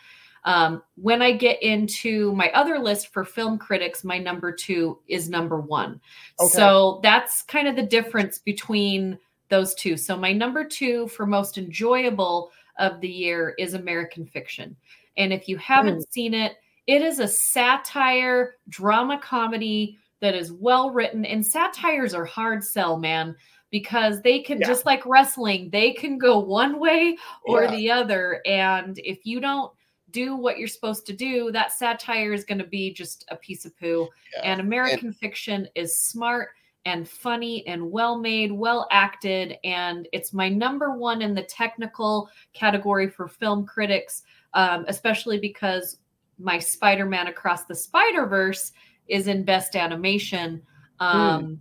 Um, 0.44 0.82
when 0.96 1.22
I 1.22 1.32
get 1.32 1.62
into 1.62 2.32
my 2.34 2.50
other 2.50 2.78
list 2.78 3.12
for 3.12 3.24
film 3.24 3.58
critics, 3.58 4.04
my 4.04 4.18
number 4.18 4.52
two 4.52 4.98
is 5.08 5.30
number 5.30 5.60
one. 5.60 6.00
Okay. 6.38 6.50
So 6.50 7.00
that's 7.02 7.42
kind 7.42 7.66
of 7.66 7.76
the 7.76 7.82
difference 7.82 8.38
between 8.38 9.18
those 9.48 9.74
two. 9.74 9.96
So 9.96 10.16
my 10.16 10.32
number 10.32 10.64
two 10.64 11.08
for 11.08 11.26
most 11.26 11.56
enjoyable 11.56 12.50
of 12.78 13.00
the 13.00 13.08
year 13.08 13.54
is 13.58 13.74
American 13.74 14.26
Fiction. 14.26 14.76
And 15.16 15.32
if 15.32 15.48
you 15.48 15.56
haven't 15.58 16.12
seen 16.12 16.34
it, 16.34 16.56
it 16.86 17.00
is 17.00 17.20
a 17.20 17.28
satire 17.28 18.56
drama 18.68 19.18
comedy 19.18 19.98
that 20.20 20.34
is 20.34 20.52
well 20.52 20.90
written. 20.90 21.24
And 21.24 21.46
satires 21.46 22.14
are 22.14 22.24
hard 22.24 22.64
sell, 22.64 22.98
man, 22.98 23.36
because 23.74 24.22
they 24.22 24.38
can 24.38 24.60
Yeah. 24.60 24.68
just 24.68 24.86
like 24.86 25.04
wrestling, 25.04 25.68
they 25.68 25.90
can 25.90 26.16
go 26.16 26.38
one 26.38 26.78
way 26.78 27.16
or 27.44 27.64
Yeah. 27.64 27.70
the 27.72 27.90
other. 27.90 28.40
And 28.46 28.96
if 29.02 29.26
you 29.26 29.40
don't 29.40 29.72
do 30.12 30.36
what 30.36 30.58
you're 30.58 30.68
supposed 30.68 31.06
to 31.06 31.12
do, 31.12 31.50
that 31.50 31.72
satire 31.72 32.32
is 32.32 32.44
going 32.44 32.60
to 32.60 32.68
be 32.68 32.92
just 32.92 33.24
a 33.32 33.36
piece 33.36 33.64
of 33.64 33.76
poo. 33.76 34.08
Yeah. 34.32 34.42
And 34.44 34.60
American 34.60 35.12
fiction 35.12 35.66
is 35.74 35.98
smart 35.98 36.50
and 36.84 37.08
funny 37.08 37.66
and 37.66 37.90
well 37.90 38.16
made, 38.16 38.52
well 38.52 38.86
acted. 38.92 39.56
And 39.64 40.06
it's 40.12 40.32
my 40.32 40.48
number 40.48 40.96
one 40.96 41.20
in 41.20 41.34
the 41.34 41.42
technical 41.42 42.30
category 42.52 43.10
for 43.10 43.26
film 43.26 43.66
critics, 43.66 44.22
um, 44.52 44.84
especially 44.86 45.40
because 45.40 45.98
my 46.38 46.60
Spider 46.60 47.06
Man 47.06 47.26
Across 47.26 47.64
the 47.64 47.74
Spider 47.74 48.26
Verse 48.26 48.70
is 49.08 49.26
in 49.26 49.42
Best 49.42 49.74
Animation. 49.74 50.62
Um, 51.00 51.42
mm. 51.44 51.58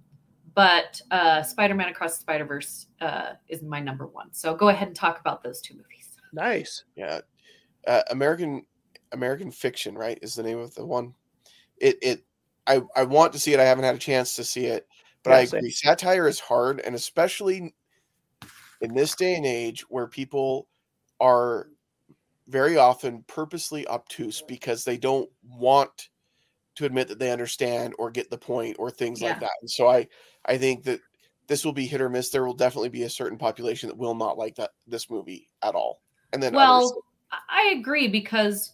But 0.56 1.02
uh, 1.10 1.42
Spider 1.42 1.74
Man 1.74 1.90
Across 1.90 2.18
the 2.18 2.22
Spider 2.22 2.46
Verse 2.46 2.88
uh, 3.02 3.34
is 3.48 3.64
my 3.64 3.80
number 3.80 4.08
one. 4.08 4.32
So 4.34 4.56
go 4.56 4.70
ahead 4.70 4.88
and 4.88 4.96
talk 4.96 5.20
about 5.20 5.44
those 5.44 5.62
two 5.62 5.74
movies. 5.74 6.18
Nice. 6.32 6.84
Yeah. 6.96 7.22
Uh, 7.88 8.02
American 8.12 8.66
American 9.12 9.52
Fiction, 9.52 9.96
right, 9.96 10.20
is 10.22 10.36
the 10.36 10.44
name 10.44 10.60
of 10.60 10.74
the 10.76 10.86
one. 10.86 11.14
It 11.78 11.98
it 12.02 12.26
I 12.68 12.82
I 12.96 13.04
want 13.04 13.34
to 13.34 13.40
see 13.40 13.54
it. 13.54 13.60
I 13.60 13.66
haven't 13.66 13.84
had 13.84 13.96
a 13.96 14.00
chance 14.00 14.36
to 14.36 14.44
see 14.44 14.66
it, 14.66 14.88
but 15.24 15.32
yeah, 15.32 15.38
I 15.38 15.40
agree. 15.42 15.70
Same. 15.70 15.90
Satire 15.92 16.28
is 16.28 16.40
hard, 16.40 16.80
and 16.82 16.96
especially 16.96 17.74
in 18.82 18.94
this 18.94 19.16
day 19.16 19.36
and 19.36 19.46
age 19.46 19.82
where 19.90 20.08
people 20.08 20.68
are 21.20 21.68
very 22.48 22.78
often 22.78 23.24
purposely 23.28 23.88
obtuse 23.88 24.42
because 24.42 24.84
they 24.84 24.98
don't 24.98 25.30
want 25.44 26.10
to 26.76 26.86
admit 26.86 27.08
that 27.08 27.20
they 27.20 27.32
understand 27.32 27.94
or 27.98 28.12
get 28.12 28.30
the 28.30 28.38
point 28.38 28.76
or 28.80 28.90
things 28.90 29.22
yeah. 29.22 29.30
like 29.30 29.40
that. 29.40 29.52
And 29.62 29.70
so 29.70 29.88
I 29.88 30.08
I 30.46 30.58
think 30.58 30.84
that 30.84 31.00
this 31.48 31.66
will 31.66 31.74
be 31.74 31.86
hit 31.86 32.02
or 32.02 32.10
miss. 32.10 32.30
There 32.30 32.46
will 32.46 32.54
definitely 32.54 32.90
be 32.90 33.04
a 33.04 33.10
certain 33.10 33.38
population 33.38 33.90
that 33.90 33.98
will 33.98 34.16
not 34.16 34.38
like 34.38 34.56
that 34.56 34.72
this 34.88 35.10
movie 35.10 35.50
at 35.62 35.76
all. 35.76 36.02
And 36.32 36.42
then 36.42 36.54
well, 36.54 36.78
others... 36.78 36.94
I 37.50 37.76
agree 37.78 38.08
because 38.08 38.74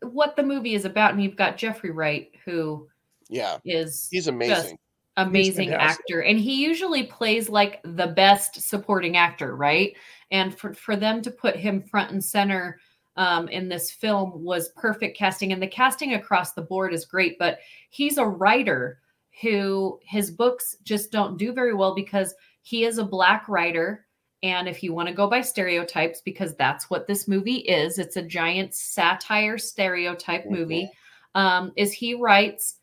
what 0.00 0.36
the 0.36 0.42
movie 0.42 0.74
is 0.74 0.84
about, 0.84 1.12
and 1.12 1.22
you've 1.22 1.36
got 1.36 1.56
Jeffrey 1.56 1.90
Wright, 1.90 2.30
who 2.44 2.88
yeah 3.28 3.58
is 3.64 4.08
he's 4.10 4.26
amazing, 4.26 4.78
amazing 5.16 5.72
actor, 5.72 6.22
and 6.22 6.38
he 6.38 6.62
usually 6.62 7.04
plays 7.04 7.48
like 7.48 7.80
the 7.84 8.06
best 8.06 8.60
supporting 8.60 9.16
actor, 9.16 9.56
right? 9.56 9.94
And 10.30 10.58
for 10.58 10.72
for 10.74 10.96
them 10.96 11.20
to 11.22 11.30
put 11.30 11.56
him 11.56 11.82
front 11.82 12.12
and 12.12 12.24
center 12.24 12.80
um, 13.16 13.48
in 13.48 13.68
this 13.68 13.90
film 13.90 14.42
was 14.42 14.70
perfect 14.70 15.16
casting, 15.16 15.52
and 15.52 15.62
the 15.62 15.66
casting 15.66 16.14
across 16.14 16.52
the 16.52 16.62
board 16.62 16.94
is 16.94 17.04
great. 17.04 17.38
But 17.38 17.58
he's 17.90 18.16
a 18.18 18.26
writer 18.26 19.00
who 19.40 19.98
his 20.02 20.30
books 20.30 20.76
just 20.82 21.12
don't 21.12 21.38
do 21.38 21.52
very 21.52 21.74
well 21.74 21.94
because 21.94 22.34
he 22.62 22.84
is 22.84 22.98
a 22.98 23.04
black 23.04 23.48
writer 23.48 24.06
and 24.42 24.68
if 24.68 24.82
you 24.82 24.92
want 24.92 25.08
to 25.08 25.14
go 25.14 25.28
by 25.28 25.40
stereotypes, 25.40 26.20
because 26.20 26.54
that's 26.54 26.88
what 26.88 27.06
this 27.06 27.26
movie 27.26 27.58
is, 27.58 27.98
it's 27.98 28.16
a 28.16 28.22
giant 28.22 28.74
satire 28.74 29.58
stereotype 29.58 30.44
mm-hmm. 30.44 30.54
movie. 30.54 30.90
Um, 31.34 31.72
is 31.76 31.92
he 31.92 32.14
writes 32.14 32.76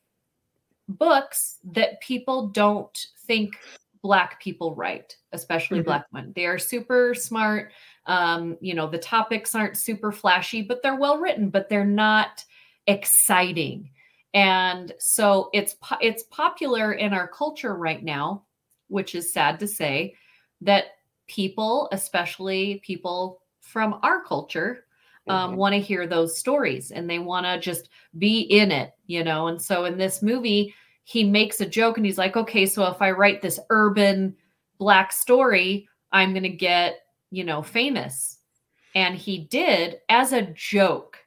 books 0.88 1.60
that 1.72 2.02
people 2.02 2.50
don't 2.50 3.08
think 3.26 3.58
black 4.02 4.42
people 4.42 4.76
write, 4.76 5.16
especially 5.32 5.80
mm-hmm. 5.80 5.86
black 5.86 6.06
men. 6.12 6.34
They 6.36 6.46
are 6.46 6.60
super 6.60 7.16
smart. 7.16 7.72
Um, 8.06 8.58
you 8.60 8.76
know, 8.76 8.88
the 8.88 9.00
topics 9.00 9.56
aren't 9.56 9.78
super 9.78 10.12
flashy, 10.12 10.62
but 10.62 10.84
they're 10.84 11.00
well 11.00 11.18
written, 11.20 11.50
but 11.50 11.70
they're 11.70 11.86
not 11.86 12.44
exciting. 12.86 13.90
And 14.36 14.92
so 15.00 15.50
it's 15.54 15.76
it's 16.02 16.24
popular 16.24 16.94
in 16.94 17.14
our 17.14 17.28
culture 17.28 17.74
right 17.76 18.04
now, 18.04 18.44
which 18.90 19.16
is 19.16 19.34
sad 19.34 19.60
to 19.62 19.68
say, 19.68 20.14
that 20.62 20.86
people, 21.28 21.90
especially 21.92 22.82
people 22.86 23.42
from 23.62 24.00
our 24.04 24.24
culture, 24.24 24.86
um, 25.28 25.52
mm-hmm. 25.52 25.58
want 25.58 25.74
to 25.74 25.80
hear 25.80 26.06
those 26.06 26.38
stories 26.38 26.92
and 26.92 27.10
they 27.10 27.18
want 27.18 27.46
to 27.46 27.60
just 27.60 27.90
be 28.18 28.42
in 28.42 28.72
it, 28.72 28.92
you 29.08 29.24
know. 29.24 29.48
And 29.48 29.60
so 29.60 29.86
in 29.86 29.98
this 29.98 30.22
movie, 30.22 30.76
he 31.06 31.24
makes 31.24 31.62
a 31.62 31.66
joke 31.66 31.98
and 31.98 32.06
he's 32.06 32.18
like, 32.18 32.36
okay, 32.36 32.66
so 32.66 32.86
if 32.88 33.02
I 33.02 33.12
write 33.12 33.42
this 33.42 33.60
urban 33.70 34.36
black 34.78 35.12
story, 35.12 35.88
I'm 36.12 36.32
going 36.32 36.44
to 36.44 36.50
get, 36.50 37.00
you 37.32 37.44
know, 37.44 37.64
famous. 37.64 38.40
And 38.96 39.16
he 39.16 39.40
did 39.40 40.00
as 40.10 40.34
a 40.34 40.44
joke. 40.54 41.18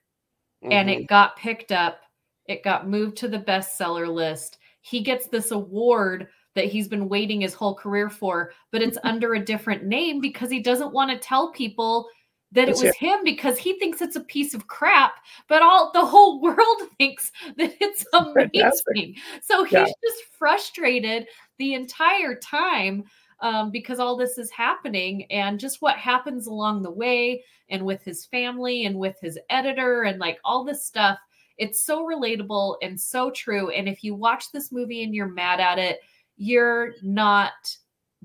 Mm-hmm. 0.63 0.73
And 0.73 0.91
it 0.91 0.99
mm-hmm. 0.99 1.07
got 1.07 1.37
picked 1.37 1.73
up, 1.73 2.01
it 2.49 2.65
got 2.65 2.89
moved 2.89 3.17
to 3.19 3.29
the 3.29 3.39
bestseller 3.39 4.13
list. 4.13 4.59
He 4.81 5.03
gets 5.03 5.29
this 5.29 5.51
award 5.51 6.29
that 6.55 6.65
he's 6.65 6.89
been 6.89 7.09
waiting 7.09 7.43
his 7.43 7.55
whole 7.55 7.75
career 7.75 8.11
for, 8.11 8.53
but 8.73 8.83
it's 8.83 8.99
under 9.05 9.35
a 9.35 9.45
different 9.45 9.85
name 9.85 10.21
because 10.21 10.51
he 10.51 10.61
doesn't 10.61 10.93
want 10.93 11.11
to 11.11 11.19
tell 11.19 11.53
people 11.53 12.09
that 12.53 12.67
That's 12.67 12.81
it 12.81 12.87
was 12.87 12.95
it. 12.95 12.99
him 12.99 13.21
because 13.25 13.59
he 13.59 13.79
thinks 13.79 14.01
it's 14.01 14.17
a 14.17 14.21
piece 14.21 14.55
of 14.55 14.67
crap, 14.67 15.17
but 15.49 15.63
all 15.63 15.91
the 15.93 16.05
whole 16.05 16.41
world 16.43 16.83
thinks 16.97 17.31
that 17.57 17.75
it's 17.81 18.05
amazing. 18.13 18.51
Fantastic. 18.53 19.17
So 19.43 19.65
he's 19.65 19.73
yeah. 19.73 19.85
just 19.85 20.23
frustrated 20.39 21.27
the 21.59 21.75
entire 21.75 22.35
time 22.37 23.05
um, 23.41 23.71
because 23.71 23.99
all 23.99 24.17
this 24.17 24.39
is 24.39 24.51
happening 24.51 25.25
and 25.31 25.61
just 25.61 25.83
what 25.83 25.97
happens 25.97 26.47
along 26.47 26.83
the 26.83 26.91
way 26.91 27.45
and 27.69 27.85
with 27.85 28.03
his 28.03 28.25
family 28.27 28.87
and 28.87 28.99
with 28.99 29.17
his 29.21 29.39
editor 29.51 30.05
and 30.05 30.19
like 30.19 30.39
all 30.45 30.65
this 30.65 30.85
stuff. 30.85 31.19
It's 31.59 31.83
so 31.83 32.07
relatable 32.07 32.77
and 32.83 32.99
so 33.01 33.31
true. 33.31 33.71
And 33.71 33.89
if 33.89 34.05
you 34.05 34.15
watch 34.15 34.53
this 34.53 34.73
movie 34.73 35.03
and 35.03 35.15
you're 35.15 35.27
mad 35.27 35.61
at 35.61 35.79
it, 35.79 36.01
you're 36.37 36.95
not 37.03 37.53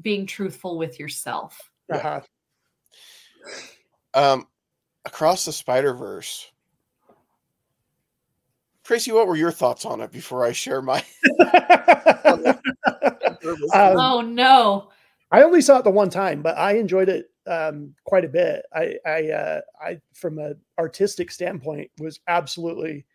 being 0.01 0.25
truthful 0.25 0.77
with 0.77 0.99
yourself. 0.99 1.59
Uh-huh. 1.91 2.21
Um, 4.13 4.47
across 5.05 5.45
the 5.45 5.51
Spider 5.51 5.93
Verse. 5.93 6.49
Tracy, 8.83 9.11
what 9.11 9.27
were 9.27 9.35
your 9.35 9.51
thoughts 9.51 9.85
on 9.85 10.01
it 10.01 10.11
before 10.11 10.45
I 10.45 10.51
share 10.51 10.81
my? 10.81 11.03
um, 12.33 12.57
oh 13.73 14.21
no! 14.21 14.89
I 15.31 15.41
only 15.41 15.61
saw 15.61 15.79
it 15.79 15.83
the 15.83 15.89
one 15.89 16.09
time, 16.09 16.41
but 16.41 16.57
I 16.57 16.73
enjoyed 16.73 17.09
it 17.09 17.31
um, 17.47 17.95
quite 18.03 18.25
a 18.25 18.29
bit. 18.29 18.65
I, 18.73 18.95
I, 19.05 19.29
uh, 19.29 19.61
I, 19.81 20.01
from 20.13 20.37
an 20.37 20.59
artistic 20.77 21.31
standpoint, 21.31 21.89
was 21.99 22.19
absolutely 22.27 23.05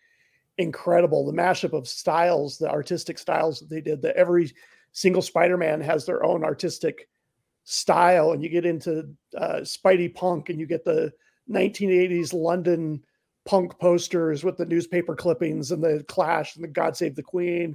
incredible. 0.59 1.25
The 1.25 1.33
mashup 1.33 1.73
of 1.73 1.89
styles, 1.89 2.59
the 2.59 2.71
artistic 2.71 3.19
styles 3.19 3.61
that 3.61 3.71
they 3.71 3.81
did. 3.81 4.03
That 4.03 4.17
every 4.17 4.53
single 4.93 5.23
Spider-Man 5.23 5.81
has 5.81 6.05
their 6.05 6.25
own 6.25 6.45
artistic 6.45 7.09
style, 7.65 8.33
and 8.33 8.43
you 8.43 8.49
get 8.49 8.67
into 8.67 9.09
uh, 9.37 9.61
Spidey 9.61 10.15
Punk, 10.15 10.51
and 10.51 10.61
you 10.61 10.67
get 10.67 10.85
the 10.85 11.13
1980s 11.51 12.33
London 12.35 13.03
punk 13.45 13.79
posters 13.79 14.45
with 14.45 14.59
the 14.59 14.67
newspaper 14.67 15.17
clippings 15.17 15.73
and 15.73 15.83
the 15.83 16.05
Clash 16.07 16.55
and 16.55 16.65
the 16.65 16.69
God 16.69 16.97
Save 16.97 17.17
the 17.17 17.23
Queen. 17.23 17.75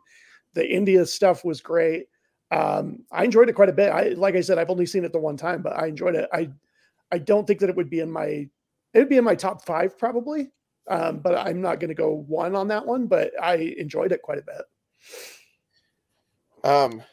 The 0.53 0.69
India 0.69 1.03
stuff 1.05 1.43
was 1.43 1.61
great. 1.61 2.05
Um, 2.51 2.99
I 3.11 3.23
enjoyed 3.23 3.49
it 3.49 3.53
quite 3.53 3.69
a 3.69 3.73
bit. 3.73 3.89
I 3.89 4.09
like 4.09 4.35
I 4.35 4.41
said, 4.41 4.59
I've 4.59 4.69
only 4.69 4.85
seen 4.85 5.03
it 5.03 5.11
the 5.11 5.19
one 5.19 5.37
time, 5.37 5.63
but 5.63 5.73
I 5.73 5.87
enjoyed 5.87 6.15
it. 6.15 6.29
I 6.31 6.49
I 7.11 7.17
don't 7.17 7.47
think 7.47 7.59
that 7.61 7.69
it 7.69 7.75
would 7.75 7.89
be 7.89 8.01
in 8.01 8.11
my 8.11 8.27
it 8.27 8.49
would 8.99 9.09
be 9.09 9.17
in 9.17 9.23
my 9.23 9.35
top 9.35 9.65
five 9.65 9.97
probably. 9.97 10.51
Um, 10.87 11.19
but 11.19 11.37
I'm 11.37 11.61
not 11.61 11.79
going 11.79 11.89
to 11.89 11.95
go 11.95 12.25
one 12.27 12.55
on 12.55 12.67
that 12.69 12.85
one. 12.85 13.07
But 13.07 13.31
I 13.41 13.55
enjoyed 13.77 14.11
it 14.11 14.21
quite 14.21 14.39
a 14.39 14.43
bit. 14.43 14.61
Um, 16.63 17.03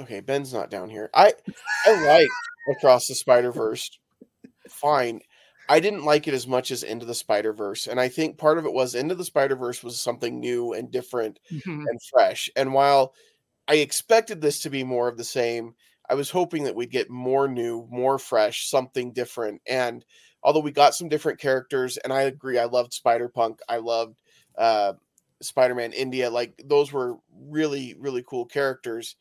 okay, 0.00 0.20
Ben's 0.20 0.52
not 0.52 0.70
down 0.70 0.90
here. 0.90 1.10
I 1.14 1.32
I 1.86 2.06
like 2.06 2.28
Across 2.70 3.08
the 3.08 3.14
Spider 3.14 3.52
Verse. 3.52 3.90
Fine. 4.68 5.20
I 5.68 5.78
didn't 5.78 6.04
like 6.04 6.26
it 6.26 6.34
as 6.34 6.48
much 6.48 6.72
as 6.72 6.82
Into 6.82 7.06
the 7.06 7.14
Spider 7.14 7.52
Verse, 7.52 7.86
and 7.86 8.00
I 8.00 8.08
think 8.08 8.38
part 8.38 8.58
of 8.58 8.66
it 8.66 8.72
was 8.72 8.96
Into 8.96 9.14
the 9.14 9.24
Spider 9.24 9.54
Verse 9.54 9.84
was 9.84 10.00
something 10.00 10.40
new 10.40 10.72
and 10.72 10.90
different 10.90 11.38
mm-hmm. 11.50 11.86
and 11.86 12.00
fresh. 12.12 12.50
And 12.56 12.74
while 12.74 13.14
I 13.68 13.76
expected 13.76 14.40
this 14.40 14.58
to 14.60 14.70
be 14.70 14.82
more 14.82 15.06
of 15.06 15.16
the 15.16 15.22
same, 15.22 15.74
I 16.08 16.14
was 16.14 16.28
hoping 16.28 16.64
that 16.64 16.74
we'd 16.74 16.90
get 16.90 17.08
more 17.08 17.46
new, 17.46 17.86
more 17.88 18.18
fresh, 18.18 18.68
something 18.68 19.12
different. 19.12 19.62
And 19.64 20.04
although 20.42 20.60
we 20.60 20.72
got 20.72 20.94
some 20.94 21.08
different 21.08 21.38
characters, 21.38 21.96
and 21.98 22.12
I 22.12 22.22
agree, 22.22 22.58
I 22.58 22.64
loved 22.64 22.92
Spider 22.92 23.28
Punk, 23.28 23.60
I 23.68 23.78
loved 23.78 24.20
uh, 24.56 24.94
Spider-Man 25.40 25.92
India, 25.92 26.30
like 26.30 26.60
those 26.64 26.92
were 26.92 27.16
really 27.48 27.94
really 27.98 28.24
cool 28.26 28.46
characters. 28.46 29.16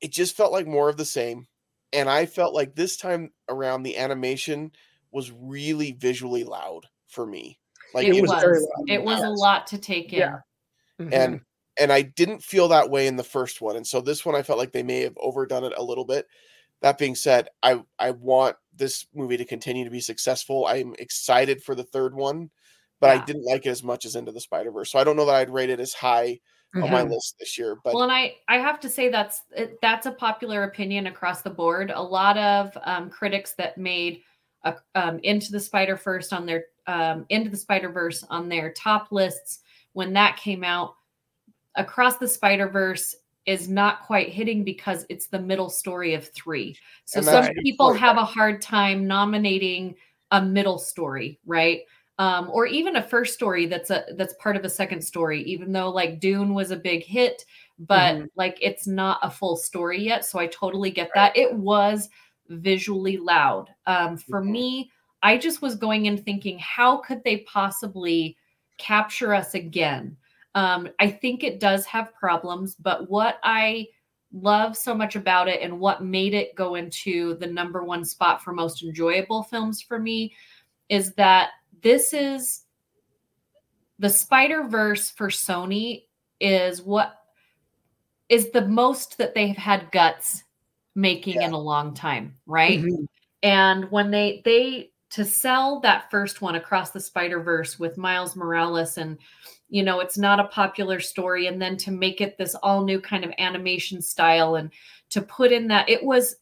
It 0.00 0.12
just 0.12 0.36
felt 0.36 0.52
like 0.52 0.66
more 0.66 0.88
of 0.88 0.96
the 0.96 1.04
same, 1.04 1.46
and 1.92 2.08
I 2.08 2.26
felt 2.26 2.54
like 2.54 2.74
this 2.74 2.96
time 2.96 3.30
around 3.48 3.82
the 3.82 3.96
animation 3.96 4.72
was 5.10 5.32
really 5.32 5.92
visually 5.92 6.44
loud 6.44 6.86
for 7.06 7.24
me. 7.24 7.58
Like 7.94 8.08
it, 8.08 8.16
it 8.16 8.22
was, 8.22 8.30
was 8.30 8.68
it 8.88 9.02
was 9.02 9.22
a 9.22 9.30
lot 9.30 9.68
to 9.68 9.78
take 9.78 10.12
in. 10.12 10.18
Yeah. 10.18 10.38
Mm-hmm. 11.00 11.14
And 11.14 11.40
and 11.78 11.92
I 11.92 12.02
didn't 12.02 12.42
feel 12.42 12.68
that 12.68 12.90
way 12.90 13.06
in 13.06 13.16
the 13.16 13.24
first 13.24 13.60
one. 13.60 13.76
And 13.76 13.86
so 13.86 14.00
this 14.00 14.24
one 14.26 14.34
I 14.34 14.42
felt 14.42 14.58
like 14.58 14.72
they 14.72 14.82
may 14.82 15.00
have 15.00 15.16
overdone 15.16 15.64
it 15.64 15.72
a 15.76 15.82
little 15.82 16.04
bit. 16.04 16.26
That 16.82 16.98
being 16.98 17.14
said, 17.14 17.48
I 17.62 17.82
I 17.98 18.10
want 18.10 18.56
this 18.76 19.06
movie 19.14 19.36
to 19.36 19.44
continue 19.44 19.84
to 19.84 19.90
be 19.90 20.00
successful. 20.00 20.66
I'm 20.66 20.94
excited 20.98 21.62
for 21.62 21.74
the 21.74 21.84
third 21.84 22.14
one 22.14 22.50
but 23.04 23.14
yeah. 23.14 23.22
I 23.22 23.24
didn't 23.26 23.44
like 23.44 23.66
it 23.66 23.70
as 23.70 23.82
much 23.82 24.06
as 24.06 24.16
Into 24.16 24.32
the 24.32 24.40
Spider 24.40 24.70
Verse. 24.70 24.90
So 24.90 24.98
I 24.98 25.04
don't 25.04 25.16
know 25.16 25.26
that 25.26 25.34
I'd 25.34 25.50
rate 25.50 25.68
it 25.68 25.78
as 25.78 25.92
high 25.92 26.40
mm-hmm. 26.74 26.84
on 26.84 26.90
my 26.90 27.02
mm-hmm. 27.02 27.12
list 27.12 27.36
this 27.38 27.58
year. 27.58 27.76
But 27.84 27.92
well, 27.92 28.04
and 28.04 28.12
I 28.12 28.36
I 28.48 28.56
have 28.56 28.80
to 28.80 28.88
say 28.88 29.10
that's 29.10 29.42
that's 29.82 30.06
a 30.06 30.12
popular 30.12 30.62
opinion 30.64 31.06
across 31.06 31.42
the 31.42 31.50
board. 31.50 31.92
A 31.94 32.02
lot 32.02 32.38
of 32.38 32.76
um, 32.84 33.10
critics 33.10 33.52
that 33.58 33.76
made 33.76 34.22
a, 34.62 34.76
um, 34.94 35.20
Into 35.22 35.52
the 35.52 35.60
Spider 35.60 35.98
First 35.98 36.32
on 36.32 36.46
their 36.46 36.64
um, 36.86 37.26
Into 37.28 37.50
the 37.50 37.58
Spider 37.58 37.90
Verse 37.90 38.24
on 38.30 38.48
their 38.48 38.72
top 38.72 39.08
lists 39.10 39.60
when 39.92 40.12
that 40.14 40.36
came 40.36 40.64
out. 40.64 40.94
Across 41.76 42.18
the 42.18 42.28
Spider 42.28 42.68
Verse 42.68 43.16
is 43.46 43.68
not 43.68 44.02
quite 44.02 44.28
hitting 44.30 44.64
because 44.64 45.04
it's 45.08 45.26
the 45.26 45.38
middle 45.38 45.68
story 45.68 46.14
of 46.14 46.28
three. 46.32 46.76
So 47.04 47.18
And 47.18 47.26
some 47.26 47.54
people 47.62 47.92
have 47.92 48.16
a 48.16 48.24
hard 48.24 48.62
time 48.62 49.06
nominating 49.06 49.94
a 50.30 50.40
middle 50.42 50.78
story, 50.78 51.38
right? 51.46 51.82
Um, 52.18 52.48
or 52.52 52.66
even 52.66 52.96
a 52.96 53.02
first 53.02 53.34
story 53.34 53.66
that's 53.66 53.90
a 53.90 54.04
that's 54.16 54.34
part 54.34 54.56
of 54.56 54.64
a 54.64 54.70
second 54.70 55.02
story, 55.02 55.42
even 55.42 55.72
though 55.72 55.90
like 55.90 56.20
Dune 56.20 56.54
was 56.54 56.70
a 56.70 56.76
big 56.76 57.02
hit, 57.04 57.44
but 57.78 58.14
Mhm. 58.16 58.28
like 58.36 58.56
it's 58.62 58.86
not 58.86 59.18
a 59.22 59.30
full 59.30 59.56
story 59.56 60.00
yet. 60.02 60.24
So 60.24 60.38
I 60.38 60.46
totally 60.46 60.90
get 60.90 61.10
that. 61.14 61.36
It 61.36 61.52
was 61.54 62.08
visually 62.48 63.16
loud. 63.16 63.68
Um, 63.86 64.16
for 64.16 64.42
Mhm. 64.42 64.50
me, 64.50 64.90
I 65.22 65.36
just 65.38 65.60
was 65.60 65.74
going 65.74 66.06
in 66.06 66.16
thinking, 66.16 66.58
how 66.58 66.98
could 66.98 67.24
they 67.24 67.38
possibly 67.38 68.36
capture 68.78 69.34
us 69.34 69.54
again? 69.54 70.16
Um, 70.54 70.88
I 71.00 71.10
think 71.10 71.42
it 71.42 71.60
does 71.60 71.84
have 71.86 72.14
problems, 72.14 72.76
but 72.76 73.10
what 73.10 73.38
I 73.42 73.88
love 74.32 74.76
so 74.76 74.94
much 74.94 75.16
about 75.16 75.48
it 75.48 75.62
and 75.62 75.78
what 75.78 76.04
made 76.04 76.34
it 76.34 76.54
go 76.54 76.74
into 76.74 77.34
the 77.36 77.46
number 77.46 77.84
one 77.84 78.04
spot 78.04 78.42
for 78.42 78.52
most 78.52 78.82
enjoyable 78.82 79.44
films 79.44 79.80
for 79.80 79.98
me 79.98 80.34
is 80.88 81.12
that 81.14 81.50
this 81.82 82.12
is 82.12 82.62
the 83.98 84.10
Spider 84.10 84.64
Verse 84.64 85.10
for 85.10 85.28
Sony 85.28 86.04
is 86.40 86.82
what 86.82 87.14
is 88.28 88.50
the 88.50 88.66
most 88.66 89.18
that 89.18 89.34
they've 89.34 89.56
had 89.56 89.90
guts 89.92 90.42
making 90.94 91.40
in 91.40 91.52
a 91.52 91.58
long 91.58 91.94
time, 91.94 92.34
right? 92.46 92.80
Mhm. 92.80 93.06
And 93.42 93.90
when 93.90 94.10
they 94.10 94.42
they 94.44 94.90
to 95.10 95.24
sell 95.24 95.78
that 95.80 96.10
first 96.10 96.42
one 96.42 96.56
across 96.56 96.90
the 96.90 97.00
Spider 97.00 97.40
Verse 97.40 97.78
with 97.78 97.96
Miles 97.96 98.34
Morales 98.34 98.98
and 98.98 99.18
you 99.68 99.82
know 99.82 100.00
it's 100.00 100.18
not 100.18 100.40
a 100.40 100.44
popular 100.44 101.00
story. 101.00 101.46
And 101.46 101.60
then 101.60 101.76
to 101.78 101.90
make 101.90 102.20
it 102.20 102.38
this 102.38 102.54
all 102.56 102.84
new 102.84 103.00
kind 103.00 103.24
of 103.24 103.32
animation 103.38 104.00
style 104.02 104.56
and 104.56 104.70
to 105.10 105.22
put 105.22 105.52
in 105.52 105.68
that 105.68 105.88
it 105.88 106.02
was 106.02 106.36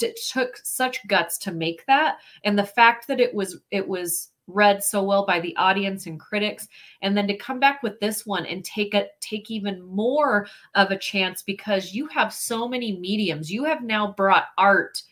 it 0.00 0.18
took 0.30 0.56
such 0.62 1.06
guts 1.08 1.38
to 1.38 1.52
make 1.52 1.84
that. 1.86 2.18
And 2.44 2.58
the 2.58 2.64
fact 2.64 3.08
that 3.08 3.20
it 3.20 3.34
was 3.34 3.60
it 3.70 3.86
was 3.86 4.30
read 4.48 4.82
so 4.82 5.02
well 5.02 5.26
by 5.26 5.38
the 5.40 5.54
audience 5.56 6.06
and 6.06 6.18
critics 6.18 6.68
and 7.02 7.14
then 7.14 7.26
to 7.28 7.36
come 7.36 7.60
back 7.60 7.82
with 7.82 8.00
this 8.00 8.24
one 8.24 8.46
and 8.46 8.64
take 8.64 8.94
it 8.94 9.10
take 9.20 9.50
even 9.50 9.82
more 9.82 10.46
of 10.74 10.90
a 10.90 10.98
chance 10.98 11.42
because 11.42 11.92
you 11.92 12.06
have 12.06 12.32
so 12.32 12.66
many 12.66 12.98
mediums. 12.98 13.50
You 13.50 13.64
have 13.64 13.82
now 13.82 14.12
brought 14.12 14.46
art 14.56 15.02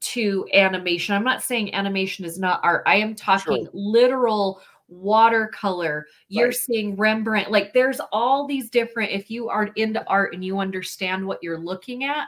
to 0.00 0.48
animation. 0.54 1.14
I'm 1.14 1.24
not 1.24 1.42
saying 1.42 1.74
animation 1.74 2.24
is 2.24 2.38
not 2.38 2.60
art. 2.62 2.82
I 2.86 2.96
am 2.96 3.14
talking 3.14 3.64
Sure. 3.64 3.70
literal 3.72 4.60
watercolor 4.90 6.06
you're 6.28 6.46
Right. 6.48 6.54
seeing 6.56 6.96
rembrandt 6.96 7.50
like 7.50 7.72
there's 7.72 8.00
all 8.12 8.46
these 8.46 8.68
different 8.68 9.10
if 9.12 9.30
you 9.30 9.48
are 9.48 9.66
into 9.76 10.04
art 10.08 10.34
and 10.34 10.44
you 10.44 10.58
understand 10.58 11.24
what 11.26 11.38
you're 11.42 11.58
looking 11.58 12.04
at 12.04 12.26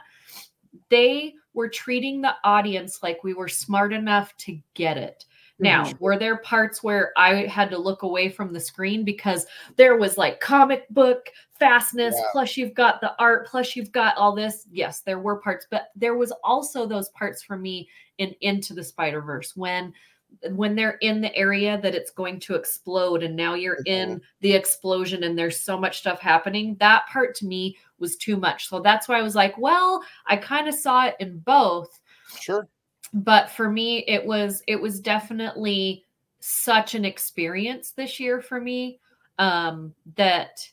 they 0.89 1.33
were 1.53 1.69
treating 1.69 2.21
the 2.21 2.35
audience 2.43 3.03
like 3.03 3.23
we 3.23 3.33
were 3.33 3.47
smart 3.49 3.93
enough 3.93 4.35
to 4.37 4.57
get 4.73 4.97
it 4.97 5.25
now, 5.59 5.83
Mhm. 5.85 5.99
were 5.99 6.17
there 6.17 6.37
parts 6.37 6.83
where 6.83 7.13
I 7.15 7.45
had 7.45 7.69
to 7.69 7.77
look 7.77 8.01
away 8.01 8.27
from 8.27 8.51
the 8.51 8.59
screen 8.59 9.05
because 9.05 9.45
there 9.75 9.95
was 9.97 10.17
like 10.17 10.39
comic 10.39 10.89
book 10.89 11.27
fastness, 11.59 12.15
Yeah. 12.17 12.25
plus 12.31 12.57
you've 12.57 12.73
got 12.73 12.99
the 13.01 13.13
art, 13.19 13.47
plus 13.47 13.75
you've 13.75 13.91
got 13.91 14.17
all 14.17 14.33
this? 14.33 14.67
Yes, 14.71 15.01
there 15.01 15.19
were 15.19 15.37
parts, 15.37 15.67
but 15.69 15.91
there 15.95 16.15
was 16.15 16.33
also 16.43 16.87
those 16.87 17.09
parts 17.09 17.43
for 17.43 17.55
me 17.55 17.87
in 18.17 18.35
Into 18.41 18.73
the 18.73 18.83
Spider 18.83 19.21
Verse 19.21 19.55
when 19.55 19.93
when 20.51 20.75
they're 20.75 20.97
in 21.01 21.21
the 21.21 21.35
area 21.35 21.79
that 21.81 21.95
it's 21.95 22.11
going 22.11 22.39
to 22.39 22.55
explode 22.55 23.23
and 23.23 23.35
now 23.35 23.53
you're 23.53 23.79
in 23.85 24.21
the 24.41 24.53
explosion 24.53 25.23
and 25.23 25.37
there's 25.37 25.59
so 25.59 25.77
much 25.77 25.99
stuff 25.99 26.19
happening 26.19 26.75
that 26.79 27.07
part 27.07 27.35
to 27.35 27.45
me 27.45 27.77
was 27.99 28.15
too 28.17 28.37
much. 28.37 28.67
So 28.67 28.79
that's 28.79 29.07
why 29.07 29.19
i 29.19 29.21
was 29.21 29.35
like 29.35 29.57
well 29.57 30.03
i 30.27 30.35
kind 30.35 30.67
of 30.67 30.75
saw 30.75 31.05
it 31.05 31.15
in 31.19 31.39
both. 31.39 31.99
Sure. 32.39 32.67
but 33.13 33.49
for 33.49 33.69
me 33.69 33.99
it 34.07 34.25
was 34.25 34.63
it 34.67 34.81
was 34.81 34.99
definitely 34.99 36.03
such 36.39 36.95
an 36.95 37.05
experience 37.05 37.91
this 37.91 38.19
year 38.19 38.41
for 38.41 38.59
me 38.59 38.99
um 39.39 39.93
that 40.15 40.67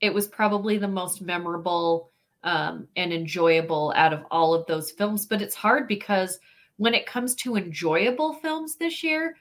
it 0.00 0.12
was 0.12 0.26
probably 0.28 0.78
the 0.78 0.88
most 0.88 1.20
memorable 1.20 2.10
um 2.44 2.88
and 2.96 3.12
enjoyable 3.12 3.92
out 3.96 4.12
of 4.12 4.24
all 4.30 4.54
of 4.54 4.66
those 4.66 4.90
films. 4.90 5.26
But 5.26 5.42
it's 5.42 5.54
hard 5.54 5.86
because 5.86 6.38
when 6.82 6.94
it 6.94 7.06
comes 7.06 7.34
to 7.36 7.56
enjoyable 7.56 8.32
films 8.34 8.74
this 8.76 9.02
year 9.04 9.36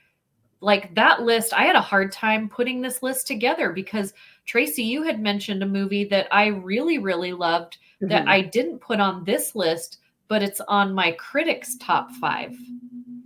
like 0.59 0.93
that 0.95 1.23
list 1.23 1.53
i 1.53 1.63
had 1.63 1.75
a 1.75 1.81
hard 1.81 2.11
time 2.11 2.47
putting 2.47 2.81
this 2.81 3.01
list 3.01 3.25
together 3.25 3.71
because 3.71 4.13
tracy 4.45 4.83
you 4.83 5.01
had 5.03 5.19
mentioned 5.19 5.63
a 5.63 5.65
movie 5.65 6.03
that 6.05 6.27
i 6.31 6.45
really 6.47 6.97
really 6.99 7.33
loved 7.33 7.77
that 8.01 8.25
Mhm. 8.25 8.29
i 8.29 8.41
didn't 8.41 8.79
put 8.79 8.99
on 8.99 9.23
this 9.23 9.55
list 9.55 9.97
but 10.27 10.43
it's 10.43 10.61
on 10.67 10.93
my 10.93 11.11
critics 11.13 11.75
top 11.77 12.11
five 12.21 12.55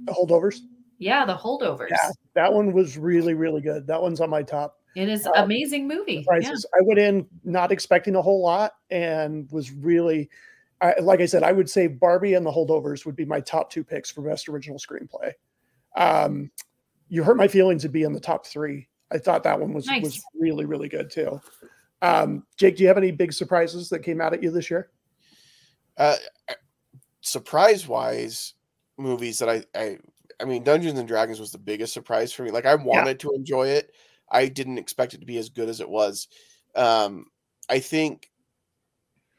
The 0.06 0.14
holdovers. 0.14 0.62
yeah 0.98 1.26
the 1.26 1.36
holdovers 1.36 1.90
Yeah, 1.92 2.12
that 2.36 2.54
one 2.54 2.72
was 2.74 2.98
really, 2.98 3.34
really 3.34 3.62
good. 3.62 3.86
That 3.88 4.02
one's 4.02 4.22
on 4.22 4.30
my 4.30 4.44
top 4.44 4.78
it 4.96 5.10
is 5.10 5.28
Um, 5.28 5.34
amazing 5.36 5.88
movie 5.90 6.26
yeah. 6.40 6.52
I 6.80 6.82
went 6.84 7.00
in 7.00 7.28
not 7.44 7.72
expecting 7.72 8.16
a 8.16 8.22
whole 8.22 8.42
lot 8.42 8.72
and 8.90 9.52
was 9.52 9.72
really, 9.72 10.30
I, 10.82 11.00
like 11.00 11.22
I 11.22 11.26
said, 11.26 11.44
I 11.44 11.52
would 11.52 11.70
say 11.70 11.88
Barbie 11.88 12.34
and 12.34 12.46
the 12.46 12.52
holdovers 12.52 13.06
would 13.06 13.16
be 13.16 13.26
my 13.26 13.40
top 13.40 13.72
two 13.72 13.84
picks 13.84 14.12
for 14.12 14.22
best 14.22 14.50
original 14.50 14.78
screenplay. 14.78 15.32
Um, 15.96 16.52
you 17.08 17.24
hurt 17.24 17.38
my 17.38 17.48
feelings 17.48 17.84
to 17.84 17.90
be 17.90 18.04
in 18.04 18.14
the 18.14 18.20
top 18.20 18.46
three. 18.46 18.88
I 19.12 19.18
thought 19.18 19.44
that 19.44 19.60
one 19.60 19.74
was 19.74 19.88
was 20.02 20.22
really, 20.38 20.66
really 20.66 20.90
good 20.90 21.10
too. 21.10 21.40
Um, 22.02 22.46
Jake, 22.58 22.78
do 22.78 22.84
you 22.84 22.88
have 22.88 22.98
any 22.98 23.12
big 23.12 23.34
surprises 23.34 23.90
that 23.90 24.00
came 24.00 24.20
out 24.20 24.34
at 24.34 24.44
you 24.44 24.52
this 24.52 24.70
year? 24.70 24.90
Uh, 25.98 26.18
surprise 27.22 27.88
wise, 27.88 28.54
movies 28.98 29.40
that 29.40 29.50
I, 29.50 29.64
I, 29.74 29.98
I 30.42 30.46
mean, 30.46 30.64
Dungeons 30.64 31.00
and 31.00 31.08
Dragons 31.08 31.40
was 31.40 31.52
the 31.52 31.58
biggest 31.58 31.94
surprise 31.94 32.34
for 32.34 32.44
me. 32.44 32.52
Like 32.52 32.66
I 32.66 32.76
wanted 32.76 33.20
to 33.22 33.32
enjoy 33.32 33.68
it. 33.68 33.94
I 34.30 34.48
didn't 34.48 34.78
expect 34.78 35.14
it 35.14 35.20
to 35.20 35.26
be 35.26 35.38
as 35.38 35.50
good 35.50 35.70
as 35.70 35.80
it 35.80 35.90
was. 35.90 36.28
Um, 36.76 37.28
I 37.70 37.80
think 37.80 38.30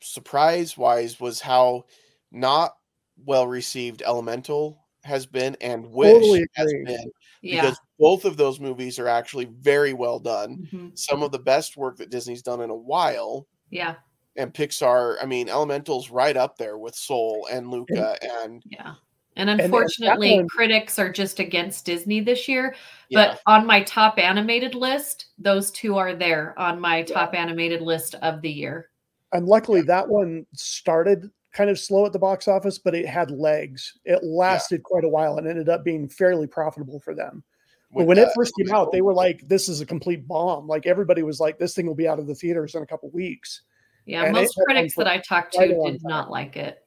surprise 0.01 0.76
wise 0.76 1.18
was 1.20 1.40
how 1.40 1.84
not 2.32 2.76
well 3.24 3.47
received 3.47 4.03
Elemental 4.03 4.84
has 5.05 5.24
been 5.26 5.57
and 5.61 5.86
Wish 5.86 6.12
Totally 6.12 6.47
has 6.55 6.66
agree. 6.66 6.84
been 6.84 7.11
yeah 7.42 7.62
because 7.62 7.78
both 7.99 8.24
of 8.24 8.36
those 8.36 8.59
movies 8.61 8.99
are 8.99 9.09
actually 9.09 9.44
very 9.47 9.92
well 9.92 10.18
done. 10.18 10.68
Mhm. 10.72 10.99
Some 10.99 11.22
of 11.22 11.30
the 11.32 11.38
best 11.38 11.76
work 11.76 11.97
that 11.99 12.11
Disney's 12.11 12.42
done 12.42 12.61
in 12.61 12.70
a 12.70 12.74
while. 12.76 13.47
yeah 13.70 13.94
And 14.36 14.53
Pixar, 14.53 15.16
I 15.22 15.26
mean, 15.26 15.49
Elemental's 15.49 16.11
right 16.11 16.36
up 16.36 16.59
there 16.59 16.76
with 16.76 16.94
Soul 16.94 17.47
and 17.51 17.70
Luca 17.70 18.16
and 18.22 18.62
yeah 18.68 18.94
and 19.38 19.49
and 19.51 19.61
unfortunately 19.61 20.36
one- 20.36 20.49
critics 20.49 20.99
are 20.99 21.12
just 21.12 21.40
against 21.40 21.84
disney 21.84 22.20
this 22.20 22.49
year 22.49 22.74
yeah, 23.11 23.32
but 23.32 23.40
on 23.47 23.66
my 23.66 23.82
top 23.82 24.18
animated 24.18 24.74
list 24.74 25.26
those 25.38 25.70
two 25.72 25.97
are 25.99 26.14
there 26.14 26.59
on 26.59 26.80
my 26.80 27.03
top 27.03 27.34
animated 27.34 27.82
list 27.82 28.14
of 28.22 28.40
the 28.40 28.51
year 28.51 28.88
And 29.37 29.47
luckily, 29.47 29.82
that 29.82 30.09
one 30.09 30.47
started 30.55 31.30
kind 31.53 31.70
of 31.70 31.78
slow 31.78 32.07
at 32.07 32.12
the 32.12 32.18
box 32.18 32.49
office, 32.49 32.78
but 32.78 32.95
it 32.95 33.07
had 33.07 33.30
legs. 33.30 33.99
It 34.05 34.22
lasted 34.22 34.82
quite 34.82 35.05
a 35.05 35.09
while 35.09 35.39
and 35.39 35.49
ended 35.49 35.68
up 35.68 35.84
being 35.84 36.09
fairly 36.09 36.47
profitable 36.47 37.01
for 37.01 37.14
them. 37.14 37.43
But 37.91 38.01
with 38.01 38.09
when 38.09 38.18
it 38.18 38.28
first 38.34 38.53
came 38.59 38.74
out, 38.74 38.93
they 38.93 39.01
were 39.01 39.14
like, 39.14 39.47
"This 39.47 39.68
is 39.68 39.80
a 39.80 39.87
complete 39.87 40.26
bomb!" 40.26 40.66
Like 40.66 40.87
everybody 40.87 41.22
was 41.22 41.41
like, 41.41 41.59
"This 41.59 41.74
thing 41.74 41.87
will 41.87 41.95
be 41.95 42.09
out 42.09 42.18
of 42.18 42.26
the 42.26 42.34
theaters 42.34 42.74
in 42.74 42.82
a 42.82 42.87
couple 42.87 43.11
weeks." 43.11 43.62
yeah 44.07 44.24
And 44.24 44.32
most 44.32 44.57
critics 44.64 44.95
that 44.95 45.09
i 45.09 45.18
talked 45.18 45.53
to 45.55 45.66
did 45.66 45.76
time. 45.76 45.99
not 46.05 46.30
like 46.30 46.57
it 46.57 46.78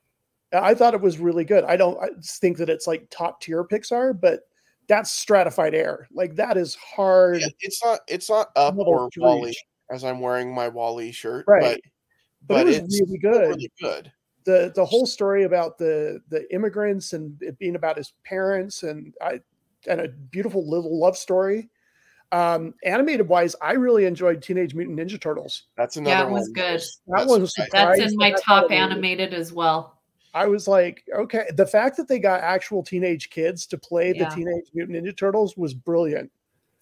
I 0.52 0.74
thought 0.74 0.96
it 0.96 1.02
was 1.02 1.20
really 1.20 1.44
good. 1.44 1.64
I 1.64 1.76
don't 1.78 2.02
I 2.02 2.08
think 2.24 2.58
that 2.58 2.70
it's 2.70 2.88
like 2.88 3.08
top 3.12 3.40
tier 3.40 3.64
Pixar, 3.64 4.20
but 4.20 4.48
that's 4.88 5.12
stratified 5.12 5.76
air. 5.76 6.08
Like 6.12 6.36
that 6.38 6.58
is 6.58 6.74
hard. 6.76 7.42
Yeah, 7.42 7.48
it's 7.60 7.84
not 7.84 8.00
it's 8.08 8.30
not 8.32 8.50
up 8.56 8.76
or 8.78 9.10
to 9.12 9.20
WALL-E 9.20 9.56
as 9.92 10.04
I'm 10.04 10.22
wearing 10.22 10.54
my 10.54 10.68
WALL-E 10.68 11.12
shirt, 11.12 11.46
Right. 11.48 11.80
But 12.48 12.56
But, 12.56 12.64
but 12.66 12.68
it 12.74 12.84
was 12.84 12.96
it's 12.96 13.02
really 13.02 13.18
good. 13.20 13.48
really 13.50 13.72
good. 13.82 14.12
the 14.46 14.72
the 14.76 14.86
whole 14.86 15.06
story 15.06 15.44
about 15.44 15.78
the 15.78 16.22
the 16.30 16.52
immigrants 16.54 17.14
and 17.14 17.42
it 17.42 17.58
being 17.60 17.76
about 17.76 17.98
his 17.98 18.14
parents 18.24 18.84
and 18.84 19.14
I 19.22 19.42
and 19.88 20.02
a 20.02 20.08
beautiful 20.10 20.68
little 20.70 21.00
love 21.00 21.18
story. 21.18 21.70
Um, 22.32 22.76
animated 22.84 23.28
wise, 23.28 23.56
I 23.62 23.72
really 23.74 24.06
enjoyed 24.06 24.44
Teenage 24.44 24.76
Mutant 24.76 25.00
Ninja 25.00 25.20
Turtles. 25.20 25.64
That's 25.78 25.98
another 25.98 26.30
it 26.30 26.32
was 26.32 26.44
one. 26.44 26.54
good. 26.54 26.82
That 27.08 27.28
one 27.28 27.42
was 27.42 27.56
surprised. 27.56 28.00
that's 28.02 28.12
in 28.12 28.18
my 28.18 28.30
that 28.32 28.42
top 28.44 28.46
thought 28.46 28.72
it 28.72 28.76
was- 28.76 28.92
animated 28.92 29.34
as 29.34 29.52
well 29.54 29.96
I 30.36 30.46
was 30.46 30.68
like, 30.68 31.04
okay, 31.12 31.46
the 31.56 31.66
fact 31.66 31.98
that 31.98 32.08
they 32.08 32.20
got 32.20 32.42
actual 32.42 32.84
teenage 32.84 33.32
kids 33.32 33.66
to 33.66 33.80
play 33.80 34.14
Yeah. 34.16 34.30
the 34.30 34.36
Teenage 34.36 34.66
Mutant 34.76 35.04
Ninja 35.04 35.18
Turtles 35.18 35.58
was 35.58 35.74
brilliant. 35.74 36.32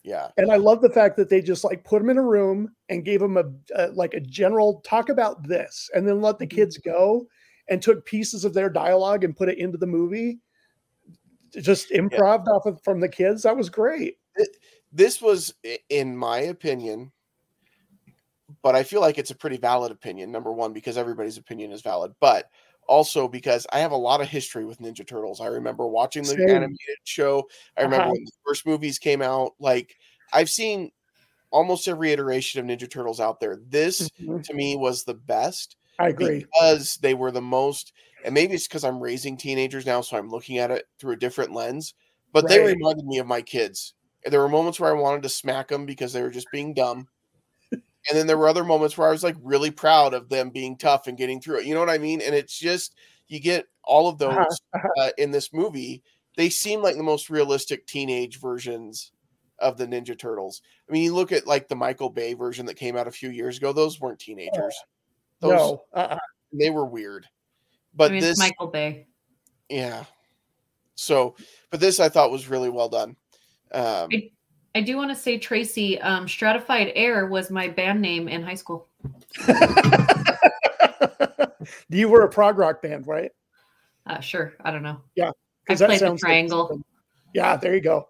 Yeah, 0.08 0.30
And 0.38 0.50
I 0.50 0.56
love 0.56 0.80
the 0.82 0.90
fact 0.90 1.18
that 1.18 1.30
they 1.30 1.42
just 1.42 1.66
like 1.66 1.84
put 1.84 2.00
them 2.00 2.10
in 2.10 2.18
a 2.18 2.24
room 2.24 2.74
and 2.88 3.04
gave 3.04 3.20
them 3.20 3.36
a, 3.36 3.44
a 3.76 3.88
like 3.92 4.14
a 4.14 4.22
general 4.22 4.80
talk 4.86 5.10
about 5.10 5.46
this, 5.46 5.90
and 5.94 6.08
then 6.08 6.22
let 6.22 6.40
the 6.40 6.48
Mhm. 6.48 6.52
kids 6.52 6.78
go 6.78 7.28
and 7.68 7.82
took 7.82 8.06
pieces 8.06 8.46
of 8.46 8.54
their 8.54 8.70
dialogue 8.70 9.26
and 9.26 9.36
put 9.36 9.50
it 9.50 9.58
into 9.58 9.78
the 9.78 9.86
movie. 9.86 10.40
Just 11.60 11.90
improv 11.92 12.48
off 12.48 12.66
of 12.66 12.82
from 12.86 13.02
the 13.02 13.10
kids. 13.10 13.44
That 13.44 13.58
was 13.58 13.70
great. 13.70 14.18
this 14.94 15.22
was, 15.22 15.54
in 15.90 16.16
my 16.16 16.40
opinion, 16.40 17.12
but 18.64 18.76
I 18.76 18.84
feel 18.84 19.02
like 19.02 19.18
it's 19.18 19.32
a 19.32 19.36
pretty 19.36 19.58
valid 19.58 19.92
opinion. 19.92 20.32
Number 20.32 20.54
one, 20.54 20.72
because 20.72 20.98
everybody's 20.98 21.38
opinion 21.38 21.74
is 21.74 21.82
valid, 21.82 22.14
but 22.22 22.50
also 22.88 23.28
because 23.28 23.68
I 23.74 23.80
have 23.80 23.92
a 23.92 23.98
lot 23.98 24.22
of 24.22 24.28
history 24.28 24.66
with 24.66 24.80
Ninja 24.80 25.06
Turtles. 25.08 25.42
I 25.42 25.48
remember 25.48 25.88
watching 25.88 26.24
the 26.24 26.30
Same. 26.34 26.50
animated 26.50 26.98
show. 27.06 27.48
I 27.78 27.82
remember 27.84 28.06
Uh-huh. 28.06 28.14
when 28.14 28.24
the 28.26 28.32
first 28.46 28.66
movies 28.66 29.00
came 29.00 29.22
out. 29.22 29.54
Like 29.60 29.96
I've 30.34 30.50
seen 30.50 30.92
almost 31.52 31.88
every 31.88 32.12
iteration 32.12 32.60
of 32.60 32.66
Ninja 32.68 32.90
Turtles 32.90 33.20
out 33.20 33.40
there. 33.40 33.58
This 33.68 34.10
Mhm. 34.22 34.44
to 34.44 34.54
me 34.54 34.76
was 34.76 35.04
the 35.04 35.14
best 35.16 35.76
I 36.00 36.10
agree. 36.10 36.46
because 36.54 36.98
they 36.98 37.14
were 37.14 37.32
the 37.32 37.42
most 37.42 37.94
and 38.24 38.34
maybe 38.34 38.54
it's 38.56 38.68
because 38.68 38.84
I'm 38.84 39.00
raising 39.00 39.38
teenagers 39.38 39.86
now, 39.86 40.02
so 40.02 40.18
I'm 40.18 40.30
looking 40.30 40.58
at 40.58 40.72
it 40.72 40.86
through 41.00 41.14
a 41.14 41.18
different 41.18 41.54
lens. 41.54 41.94
But 42.34 42.48
they 42.48 42.60
reminded 42.60 43.06
me 43.06 43.20
of 43.20 43.28
my 43.28 43.42
kids. 43.42 43.94
There 44.26 44.42
were 44.42 44.50
moments 44.50 44.80
where 44.80 44.90
I 44.96 45.00
wanted 45.00 45.24
to 45.24 45.30
smack 45.30 45.70
them 45.70 45.86
because 45.86 46.14
they 46.14 46.22
were 46.22 46.30
just 46.32 46.52
being 46.52 46.74
dumb. 46.74 47.08
And 48.10 48.18
then 48.18 48.28
there 48.28 48.38
were 48.38 48.48
other 48.48 48.64
moments 48.64 48.98
where 48.98 49.08
I 49.08 49.12
was 49.12 49.24
like 49.24 49.36
really 49.42 49.72
proud 49.72 50.14
of 50.14 50.30
them 50.30 50.50
being 50.50 50.78
tough 50.78 51.08
and 51.08 51.18
getting 51.18 51.42
through 51.42 51.60
it. 51.60 51.66
You 51.66 51.74
know 51.74 51.80
what 51.82 51.90
I 51.90 51.98
mean? 51.98 52.22
And 52.22 52.34
it's 52.34 52.58
just 52.58 52.96
you 53.28 53.40
get 53.40 53.66
all 53.84 54.08
of 54.08 54.18
those 54.18 54.34
Uh-huh, 54.74 54.88
uh, 55.02 55.10
in 55.18 55.32
this 55.32 55.54
movie. 55.54 56.04
They 56.38 56.50
seem 56.50 56.82
like 56.82 56.96
the 56.96 57.04
most 57.04 57.30
realistic 57.30 57.86
teenage 57.88 58.40
versions 58.40 59.12
of 59.60 59.78
the 59.78 59.88
Ninja 59.88 60.18
Turtles. 60.18 60.62
I 60.88 60.94
mean, 60.94 61.04
you 61.04 61.14
look 61.16 61.32
at 61.32 61.48
like 61.48 61.68
the 61.68 61.76
Michael 61.76 62.10
Bay 62.12 62.34
version 62.36 62.66
that 62.68 62.76
came 62.76 62.96
out 62.96 63.08
a 63.08 63.12
few 63.12 63.30
years 63.32 63.58
ago; 63.58 63.74
those 63.74 64.00
weren't 64.00 64.20
teenagers. 64.20 64.76
Those 65.40 65.52
no, 65.52 65.84
uh-uh. 65.94 66.18
they 66.54 66.70
were 66.70 66.86
weird. 66.86 67.28
But 67.96 68.12
I 68.12 68.14
mean, 68.14 68.22
this, 68.22 68.38
Michael 68.38 68.68
Bay. 68.68 69.08
yeah. 69.68 70.04
So, 70.96 71.36
but 71.72 71.80
this 71.80 72.00
I 72.00 72.10
thought 72.10 72.32
was 72.32 72.48
really 72.48 72.70
well 72.70 72.90
done. 72.90 73.16
Um, 73.72 74.10
I- 74.14 74.32
I 74.76 74.82
do 74.82 74.96
want 74.98 75.10
to 75.10 75.16
say, 75.16 75.38
Tracy, 75.38 76.00
um, 76.02 76.28
Stratified 76.28 76.92
Air 76.96 77.26
was 77.28 77.50
my 77.50 77.68
band 77.68 78.02
name 78.02 78.28
in 78.28 78.44
high 78.44 78.56
school. 78.56 78.88
you 81.90 82.10
were 82.10 82.22
a 82.24 82.30
prog 82.30 82.58
rock 82.58 82.82
band, 82.82 83.08
right? 83.08 83.32
Uh, 84.06 84.20
sure, 84.20 84.54
I 84.62 84.72
don't 84.72 84.84
know. 84.84 85.02
Yeah, 85.16 85.32
I 85.70 85.76
played 85.76 86.00
the 86.00 86.10
like 86.12 86.20
triangle. 86.20 86.68
something- 86.68 86.84
yeah, 87.34 87.56
there 87.58 87.74
you 87.76 87.82
go. 87.82 88.10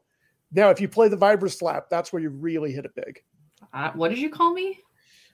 Now, 0.51 0.69
if 0.69 0.79
you 0.79 0.87
play 0.87 1.07
the 1.09 1.17
vibra 1.17 1.51
slap, 1.51 1.89
that's 1.89 2.13
where 2.13 2.21
you 2.21 2.29
really 2.29 2.71
hit 2.71 2.85
it 2.85 2.95
big. 2.95 3.21
Uh, 3.73 3.91
what 3.93 4.09
did 4.09 4.19
you 4.19 4.29
call 4.29 4.53
me? 4.53 4.79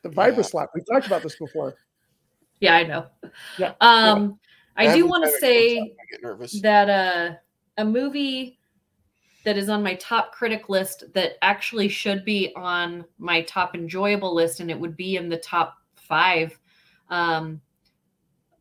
The 0.04 0.10
vibra 0.10 0.38
Yeah. 0.38 0.42
slap. 0.44 0.70
We 0.74 0.82
talked 0.82 1.06
about 1.06 1.22
this 1.24 1.36
before. 1.36 1.76
Yeah, 2.60 2.76
I 2.76 2.84
know. 2.84 3.06
Yeah, 3.58 3.74
Um, 3.82 4.40
I 4.78 4.96
do 4.96 5.06
want 5.08 5.26
to 5.26 5.30
time 5.32 5.36
it 5.36 5.42
comes 5.42 5.42
say 5.42 5.78
I 5.80 6.06
get 6.12 6.24
nervous. 6.24 6.62
that 6.62 6.90
uh, 6.90 7.36
a 7.78 7.86
movie 7.86 8.58
that 9.44 9.58
is 9.58 9.70
on 9.70 9.84
my 9.84 9.96
top 9.96 10.32
critic 10.32 10.70
list 10.70 11.04
that 11.14 11.34
actually 11.41 11.89
should 11.89 12.24
be 12.24 12.54
on 12.56 13.06
my 13.18 13.41
top 13.41 13.76
enjoyable 13.76 14.34
list, 14.34 14.60
and 14.60 14.72
it 14.72 14.80
would 14.80 14.96
be 14.96 15.18
in 15.18 15.30
the 15.30 15.38
top 15.38 15.78
five. 15.96 16.58
Um, 17.10 17.62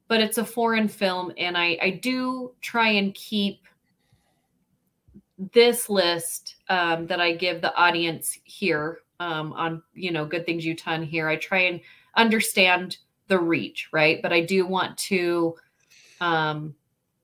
but 0.09 0.20
it's 0.20 0.39
a 0.39 0.45
foreign 0.45 0.89
film, 0.89 1.33
and 1.39 1.57
I, 1.57 1.78
I 1.80 1.91
do 2.03 2.53
try 2.61 2.91
and 2.91 3.14
keep 3.14 3.61
this 5.53 5.89
list 5.89 6.57
um, 6.68 7.07
that 7.07 7.20
I 7.20 7.33
give 7.33 7.61
the 7.61 7.74
audience 7.74 8.39
here 8.45 8.99
um, 9.20 9.53
on 9.55 9.83
you 9.95 10.11
know 10.11 10.26
good 10.26 10.45
things 10.45 10.66
you 10.66 10.76
ton 10.76 11.03
here. 11.03 11.28
I 11.28 11.37
try 11.37 11.61
and 11.61 11.80
understand 12.16 12.99
the 13.28 13.39
reach, 13.39 13.89
right? 13.93 14.20
But 14.20 14.33
I 14.33 14.41
do 14.41 14.66
want 14.66 14.99
to 14.99 15.55
um, 16.20 16.74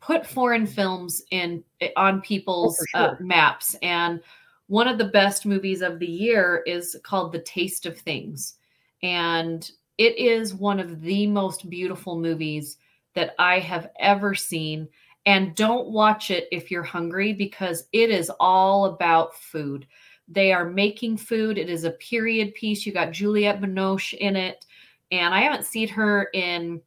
put 0.01 0.26
foreign 0.26 0.66
films 0.66 1.22
in 1.30 1.62
on 1.96 2.20
people's 2.20 2.78
for 2.92 2.99
uh, 2.99 3.14
maps. 3.20 3.74
And 3.82 4.20
one 4.66 4.88
of 4.88 4.99
the 4.99 5.07
best 5.07 5.46
movies 5.46 5.82
of 5.82 5.99
the 5.99 6.07
year 6.07 6.62
is 6.66 6.96
called 7.03 7.32
The 7.32 7.40
Taste 7.40 7.86
of 7.86 7.99
Things, 7.99 8.55
and 9.03 9.70
it 9.99 10.16
is 10.16 10.55
one 10.55 10.78
of 10.78 11.01
the 11.01 11.26
most 11.26 11.68
beautiful 11.68 12.18
movies 12.18 12.78
that 13.14 13.34
I 13.38 13.59
have 13.59 13.90
ever 13.99 14.34
seen. 14.34 14.88
And 15.26 15.55
don't 15.57 15.88
watch 15.88 16.30
it 16.30 16.46
if 16.53 16.70
you're 16.70 16.82
hungry 16.82 17.32
because 17.32 17.88
it 17.92 18.11
is 18.11 18.30
all 18.38 18.86
about 18.86 19.34
food. 19.34 19.86
They 20.28 20.53
are 20.53 20.70
making 20.70 21.16
food. 21.16 21.59
It 21.59 21.68
is 21.68 21.84
a 21.84 21.90
period 21.92 22.55
piece. 22.55 22.86
You 22.86 22.92
got 22.92 23.12
Juliette 23.12 23.61
Binoche 23.61 24.14
in 24.14 24.36
it. 24.36 24.64
And 25.11 25.34
I 25.34 25.40
haven't 25.40 25.66
seen 25.66 25.88
her 25.88 26.30
in 26.32 26.80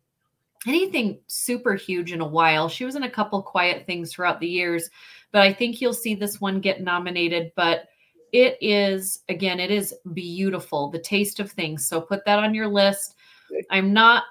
anything 0.68 1.20
super 1.28 1.76
huge 1.76 2.12
in 2.12 2.22
a 2.22 2.28
while. 2.28 2.70
She 2.70 2.86
was 2.86 2.95
in 2.95 3.03
a 3.03 3.09
couple 3.09 3.41
quiet 3.41 3.86
things 3.86 4.12
throughout 4.12 4.39
the 4.39 4.47
years, 4.47 4.89
but 5.32 5.41
I 5.41 5.53
think 5.53 5.82
you'll 5.82 5.93
see 5.93 6.16
this 6.16 6.39
one 6.39 6.59
get 6.59 6.82
nominated. 6.82 7.51
But 7.55 7.86
it 8.32 8.57
is, 8.62 9.20
again, 9.30 9.59
it 9.59 9.72
is 9.72 9.93
beautiful. 10.14 10.89
The 10.89 10.99
taste 10.99 11.39
of 11.39 11.51
things. 11.51 11.88
So 11.88 11.99
put 11.99 12.26
that 12.26 12.39
on 12.39 12.53
your 12.53 12.68
list. 12.68 13.16
I'm 13.70 13.93
not 13.93 14.24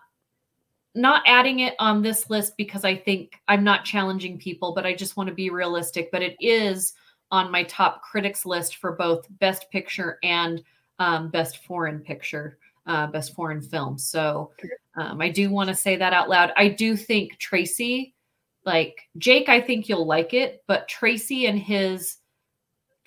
not 0.97 1.22
adding 1.24 1.61
it 1.61 1.74
on 1.78 2.03
this 2.03 2.31
list 2.31 2.57
because 2.57 2.85
I 2.85 2.97
think 2.97 3.39
I'm 3.47 3.62
not 3.62 3.85
challenging 3.85 4.39
people, 4.39 4.74
but 4.74 4.85
I 4.85 4.93
just 4.93 5.16
want 5.16 5.28
to 5.28 5.35
be 5.35 5.51
realistic. 5.51 6.11
But 6.11 6.22
it 6.22 6.37
is 6.41 6.95
on 7.31 7.51
my 7.51 7.62
top 7.64 8.03
critics 8.03 8.45
list 8.45 8.76
for 8.76 8.93
both 8.93 9.26
Best 9.39 9.70
Picture 9.70 10.18
and 10.24 10.62
um, 10.99 11.31
Best 11.31 11.64
Foreign 11.64 12.01
Picture, 12.01 12.59
uh, 12.91 13.07
Best 13.07 13.34
Foreign 13.34 13.62
Film. 13.62 13.97
So 13.97 14.51
um, 14.97 15.20
I 15.20 15.28
do 15.28 15.49
want 15.51 15.68
to 15.68 15.74
say 15.74 15.97
that 15.97 16.12
out 16.12 16.28
loud. 16.28 16.53
I 16.57 16.68
do 16.68 16.97
think 16.97 17.38
Tracy, 17.38 18.14
like 18.66 19.09
Jake, 19.16 19.49
I 19.49 19.61
think 19.61 19.88
you'll 19.88 20.07
like 20.07 20.34
it, 20.34 20.64
but 20.66 20.88
Tracy 20.88 21.47
and 21.47 21.59
his 21.59 22.16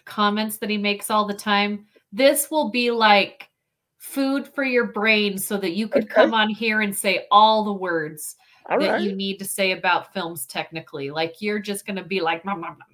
comments 0.06 0.58
that 0.58 0.70
he 0.70 0.78
makes 0.78 1.12
all 1.12 1.26
the 1.26 1.34
time, 1.34 1.86
this 2.14 2.50
will 2.50 2.70
be 2.70 2.92
like 2.92 3.50
food 3.98 4.48
for 4.48 4.64
your 4.64 4.86
brain 4.86 5.38
so 5.38 5.58
that 5.58 5.74
you 5.74 5.88
could 5.90 6.06
Okay. 6.06 6.14
come 6.14 6.34
on 6.34 6.50
here 6.50 6.82
and 6.82 6.96
say 6.96 7.28
all 7.30 7.66
the 7.66 7.74
words 7.74 8.36
All 8.70 8.78
that 8.78 8.92
right. 8.92 9.02
you 9.02 9.14
need 9.14 9.38
to 9.40 9.46
say 9.46 9.72
about 9.72 10.14
films 10.14 10.46
technically. 10.46 11.12
Like 11.12 11.42
you're 11.42 11.60
just 11.60 11.86
going 11.86 11.98
to 11.98 12.04
be 12.04 12.22
like, 12.22 12.46
"Nom, 12.46 12.62
nom, 12.62 12.78
nom, 12.78 12.88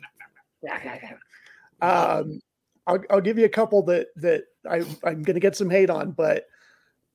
nom, 0.64 0.80
nom." 1.02 1.20
Um, 1.82 2.42
I'll, 2.88 3.04
I'll 3.12 3.22
give 3.22 3.38
you 3.38 3.46
a 3.46 3.50
couple 3.50 3.84
that 3.84 4.08
that 4.16 4.46
I, 4.70 4.78
I'm 5.04 5.22
going 5.22 5.36
to 5.36 5.40
get 5.40 5.56
some 5.56 5.70
hate 5.70 5.90
on, 5.92 6.12
but 6.12 6.46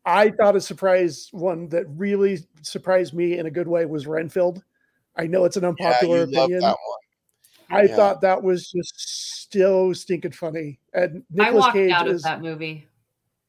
I 0.06 0.30
thought 0.30 0.56
a 0.56 0.60
surprise 0.60 1.28
one 1.32 1.68
that 1.70 1.86
really 1.88 2.40
surprised 2.62 3.14
me 3.14 3.38
in 3.38 3.46
a 3.46 3.50
good 3.50 3.68
way 3.68 3.86
was 3.86 4.06
Renfield. 4.06 4.62
I 5.16 5.26
know 5.26 5.44
it's 5.44 5.56
an 5.56 5.62
yeah, 5.62 5.68
unpopular 5.70 6.18
you 6.18 6.26
love 6.26 6.44
opinion. 6.44 6.60
that 6.60 6.76
one. 6.86 6.98
I 7.70 7.82
yeah. 7.84 7.96
thought 7.96 8.20
that 8.20 8.42
was 8.42 8.70
just 8.70 9.52
so 9.52 9.92
stinking 9.92 10.32
funny. 10.32 10.78
And 10.92 11.24
I 11.40 11.50
walked 11.50 11.74
Cage 11.74 11.90
out 11.90 12.06
of 12.06 12.14
is, 12.14 12.22
that 12.22 12.42
movie. 12.42 12.86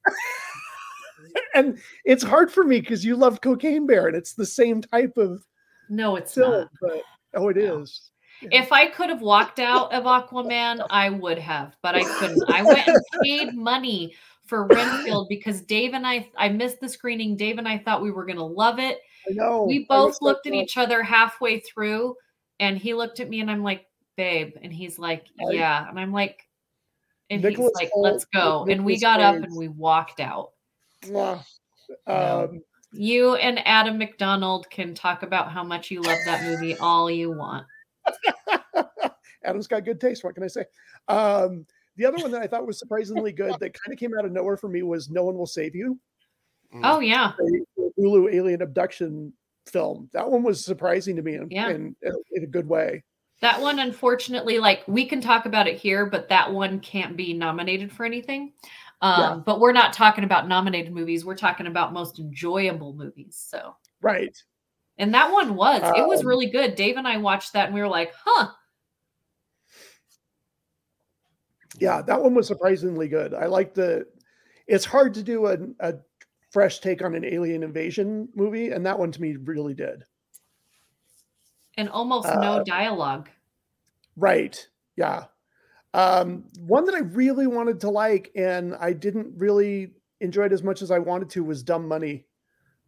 and 1.55 1.77
it's 2.05 2.23
hard 2.23 2.51
for 2.51 2.63
me 2.63 2.79
because 2.79 3.03
you 3.03 3.15
love 3.15 3.41
Cocaine 3.41 3.85
Bear, 3.85 4.07
and 4.07 4.15
it's 4.15 4.33
the 4.33 4.45
same 4.45 4.81
type 4.81 5.17
of 5.17 5.45
No, 5.89 6.15
it's 6.15 6.33
film, 6.33 6.51
not. 6.51 6.69
but 6.81 7.01
oh, 7.33 7.49
it 7.49 7.57
No. 7.57 7.81
is. 7.81 8.11
If 8.51 8.71
I 8.71 8.87
could 8.87 9.09
have 9.09 9.21
walked 9.21 9.59
out 9.59 9.93
of 9.93 10.03
Aquaman, 10.03 10.85
I 10.89 11.09
would 11.09 11.39
have, 11.39 11.75
but 11.81 11.95
I 11.95 12.03
couldn't. 12.03 12.43
I 12.49 12.63
went 12.63 12.85
and 12.85 13.01
paid 13.23 13.55
money 13.55 14.13
for 14.45 14.67
Renfield 14.67 15.27
because 15.29 15.61
Dave 15.61 15.93
and 15.93 16.05
I, 16.05 16.29
I 16.37 16.49
missed 16.49 16.79
the 16.79 16.89
screening. 16.89 17.35
Dave 17.35 17.57
and 17.57 17.67
I 17.67 17.77
thought 17.77 18.01
we 18.01 18.11
were 18.11 18.25
going 18.25 18.37
to 18.37 18.43
love 18.43 18.79
it. 18.79 18.99
I 19.27 19.33
know. 19.33 19.63
we 19.63 19.85
both 19.89 20.17
looked 20.21 20.45
at 20.45 20.53
like, 20.53 20.63
each 20.63 20.77
other 20.77 21.01
halfway 21.01 21.59
through, 21.59 22.15
and 22.59 22.77
he 22.77 22.93
looked 22.93 23.19
at 23.19 23.29
me, 23.29 23.39
and 23.41 23.49
I'm 23.49 23.63
like, 23.63 23.87
"Babe," 24.15 24.53
and 24.61 24.71
he's 24.71 24.99
like, 24.99 25.25
"Yeah," 25.49 25.89
and 25.89 25.99
I'm 25.99 26.11
like, 26.11 26.47
and 27.29 27.41
Nicolas 27.41 27.71
he's 27.79 27.83
like, 27.83 27.91
Hoult 27.93 28.03
"Let's 28.03 28.25
go," 28.25 28.65
and 28.69 28.85
we 28.85 28.99
got 28.99 29.19
up 29.21 29.35
and 29.35 29.55
we 29.55 29.67
walked 29.67 30.19
out. 30.19 30.51
No. 31.09 31.39
Um, 32.07 32.61
You 32.91 33.35
and 33.35 33.65
Adam 33.67 33.97
McDonald 33.97 34.69
can 34.69 34.93
talk 34.93 35.23
about 35.23 35.51
how 35.51 35.63
much 35.63 35.91
you 35.91 36.01
love 36.01 36.19
that 36.25 36.43
movie 36.43 36.77
all 36.77 37.09
you 37.09 37.31
want. 37.31 37.65
Adam's 39.43 39.67
got 39.67 39.85
good 39.85 39.99
taste. 39.99 40.23
What 40.23 40.35
can 40.35 40.43
I 40.43 40.47
say? 40.47 40.65
Um, 41.07 41.65
the 41.97 42.05
other 42.05 42.17
one 42.17 42.31
that 42.31 42.41
I 42.41 42.47
thought 42.47 42.65
was 42.67 42.79
surprisingly 42.79 43.31
good 43.31 43.53
that 43.59 43.73
kind 43.73 43.93
of 43.93 43.97
came 43.97 44.11
out 44.17 44.25
of 44.25 44.31
nowhere 44.31 44.57
for 44.57 44.67
me 44.69 44.81
was 44.83 45.09
No 45.09 45.23
One 45.25 45.37
Will 45.37 45.45
Save 45.45 45.75
You. 45.75 45.99
Oh 46.83 46.99
yeah, 46.99 47.33
the 47.37 47.65
Hulu 47.97 48.33
alien 48.33 48.61
abduction 48.61 49.31
film. 49.65 50.09
That 50.13 50.29
one 50.29 50.43
was 50.43 50.63
surprising 50.63 51.15
to 51.15 51.21
me 51.21 51.35
in, 51.35 51.47
Yeah. 51.49 51.69
in, 51.69 51.95
in 52.33 52.43
a 52.43 52.47
good 52.47 52.67
way. 52.67 53.03
that 53.41 53.61
one 53.61 53.79
unfortunately, 53.79 54.59
like 54.59 54.83
we 54.87 55.05
can 55.05 55.21
talk 55.21 55.45
about 55.45 55.67
it 55.67 55.77
here, 55.77 56.05
but 56.05 56.27
that 56.29 56.51
one 56.51 56.79
can't 56.79 57.15
be 57.15 57.33
nominated 57.33 57.91
for 57.91 58.05
anything. 58.05 58.53
Um, 59.01 59.19
Yeah. 59.21 59.35
But 59.45 59.59
we're 59.59 59.71
not 59.71 59.93
talking 59.93 60.23
about 60.23 60.47
nominated 60.47 60.93
movies. 60.93 61.23
We're 61.25 61.35
talking 61.35 61.67
about 61.67 61.93
most 61.93 62.19
enjoyable 62.19 62.93
movies. 62.93 63.37
So. 63.49 63.75
Right. 64.01 64.35
And 64.97 65.13
that 65.13 65.31
one 65.31 65.55
was, 65.55 65.81
it 65.97 66.07
was 66.07 66.21
Um, 66.21 66.27
really 66.27 66.45
good. 66.49 66.75
Dave 66.75 66.97
and 66.97 67.07
I 67.07 67.17
watched 67.17 67.53
that 67.53 67.65
and 67.65 67.73
we 67.75 67.81
were 67.81 67.87
like, 67.87 68.13
huh. 68.23 68.49
Yeah, 71.79 72.01
that 72.01 72.21
one 72.21 72.33
was 72.33 72.47
surprisingly 72.47 73.07
good. 73.07 73.33
I 73.33 73.45
like 73.47 73.73
the. 73.73 74.05
It's 74.67 74.85
hard 74.85 75.13
to 75.15 75.23
do 75.23 75.47
a, 75.47 75.57
a 75.79 75.95
fresh 76.51 76.79
take 76.79 77.03
on 77.03 77.15
an 77.15 77.25
alien 77.25 77.63
invasion 77.63 78.29
movie, 78.35 78.69
and 78.71 78.85
that 78.85 78.97
one 78.97 79.11
to 79.11 79.21
me 79.21 79.35
really 79.35 79.73
did. 79.73 80.03
And 81.77 81.89
almost 81.89 82.27
Uh, 82.27 82.39
no 82.39 82.63
dialogue. 82.63 83.29
Right. 84.15 84.67
Yeah. 84.95 85.25
Um, 85.93 86.45
one 86.59 86.85
that 86.85 86.95
I 86.95 86.99
really 86.99 87.47
wanted 87.47 87.79
to 87.81 87.89
like, 87.89 88.31
and 88.35 88.75
I 88.75 88.93
didn't 88.93 89.33
really 89.37 89.93
enjoy 90.21 90.45
it 90.45 90.53
as 90.53 90.63
much 90.63 90.81
as 90.81 90.91
I 90.91 90.99
wanted 90.99 91.29
to 91.31 91.43
was 91.43 91.63
Dumb 91.63 91.87
Money. 91.87 92.25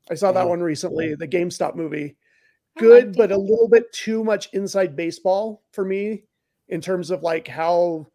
I 0.10 0.16
saw 0.16 0.32
that 0.32 0.46
Mhm. 0.46 0.50
one 0.50 0.62
recently, 0.62 1.16
the 1.16 1.28
GameStop 1.28 1.76
movie. 1.76 2.16
Good, 2.78 3.16
but 3.18 3.32
a 3.32 3.38
little 3.38 3.68
bit 3.68 3.92
too 3.92 4.24
much 4.24 4.54
inside 4.54 4.96
baseball 4.96 5.64
for 5.72 5.84
me 5.84 6.24
in 6.70 6.80
terms 6.80 7.12
of 7.12 7.24
like 7.24 7.48
how 7.48 8.08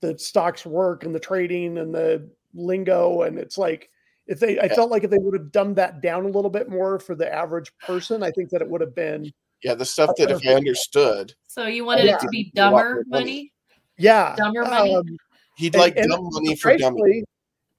the 0.00 0.18
stocks 0.18 0.64
work 0.66 1.04
and 1.04 1.14
the 1.14 1.20
trading 1.20 1.78
and 1.78 1.94
the 1.94 2.28
lingo. 2.54 3.22
And 3.22 3.38
it's 3.38 3.58
like 3.58 3.90
if 4.26 4.38
they 4.40 4.58
I 4.58 4.64
Yeah. 4.66 4.74
felt 4.74 4.90
like 4.90 5.04
if 5.04 5.10
they 5.10 5.18
would 5.18 5.34
have 5.34 5.50
dumbed 5.52 5.76
that 5.76 6.00
down 6.00 6.24
a 6.24 6.28
little 6.28 6.50
bit 6.50 6.68
more 6.68 6.98
for 6.98 7.14
the 7.14 7.32
average 7.32 7.72
person, 7.78 8.22
I 8.22 8.30
think 8.30 8.50
that 8.50 8.60
it 8.62 8.68
would 8.68 8.80
have 8.80 8.94
been 8.94 9.32
Yeah, 9.62 9.74
the 9.74 9.84
stuff 9.84 10.10
that 10.18 10.30
if 10.30 10.46
I 10.46 10.54
understood, 10.54 11.34
So 11.48 11.66
you 11.66 11.84
wanted 11.84 12.04
Yeah. 12.06 12.14
it 12.16 12.20
to 12.20 12.28
be 12.28 12.52
A 12.56 12.60
lot 12.62 12.70
more 12.70 12.82
dumber 12.82 13.04
money. 13.08 13.24
money? 13.24 13.52
yeah. 13.96 14.34
Dumber 14.36 14.62
money? 14.64 14.94
um, 14.94 15.16
he'd 15.56 15.74
like 15.74 15.96
and 15.96 16.10
dumb 16.10 16.28
money 16.30 16.54
for 16.54 16.68
dummy. 16.76 16.78
surprisingly, 16.82 17.24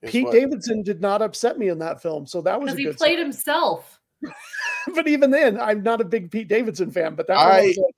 is 0.01 0.11
Pete 0.11 0.23
what- 0.25 0.33
Davidson 0.33 0.81
did 0.83 0.99
not 1.01 1.21
upset 1.21 1.57
me 1.57 1.69
in 1.69 1.79
that 1.79 2.01
film, 2.01 2.25
so 2.25 2.41
that 2.41 2.59
was 2.59 2.71
Because 2.71 2.75
a 2.75 2.77
he 2.79 2.83
good. 2.85 2.97
played 2.97 3.15
sign. 3.17 3.25
himself. 3.25 3.99
but 4.95 5.07
even 5.07 5.31
then, 5.31 5.57
I'm 5.59 5.81
not 5.83 6.01
a 6.01 6.05
big 6.05 6.29
Pete 6.31 6.49
Davidson 6.49 6.91
fan. 6.91 7.15
But 7.15 7.27
that 7.27 7.37
I 7.37 7.59
I- 7.59 7.65
was 7.67 7.77
like, 7.77 7.95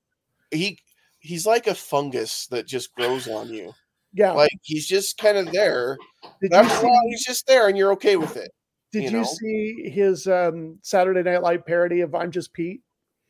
he 0.51 0.77
he's 1.19 1.45
like 1.47 1.65
a 1.67 1.73
fungus 1.75 2.47
that 2.47 2.67
just 2.67 2.93
grows 2.93 3.27
on 3.27 3.49
you. 3.53 3.73
Yeah. 4.13 4.31
Like 4.31 4.51
he's 4.61 4.87
just 4.87 5.17
kind 5.17 5.37
of 5.37 5.51
there. 5.51 5.97
did 6.41 6.51
you 6.51 6.57
After 6.57 6.75
see, 6.75 6.85
while, 6.85 7.01
he's 7.07 7.23
just 7.23 7.47
there, 7.47 7.67
and 7.67 7.77
you're 7.77 7.91
okay 7.93 8.17
with 8.17 8.37
it. 8.37 8.51
did 8.91 9.03
you 9.03 9.09
you 9.09 9.17
know? 9.17 9.23
see 9.23 9.89
his 9.89 10.27
um, 10.27 10.77
Saturday 10.81 11.23
Night 11.23 11.41
Live 11.41 11.65
parody 11.65 12.01
of 12.01 12.13
"I'm 12.15 12.31
Just 12.31 12.53
Pete"? 12.53 12.81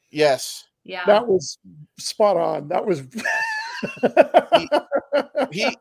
Yes, 0.10 0.66
Yeah. 0.84 1.06
That 1.06 1.28
was 1.28 1.58
spot 1.98 2.38
on. 2.38 2.68
That 2.68 2.86
was. 2.86 3.04
he 5.52 5.76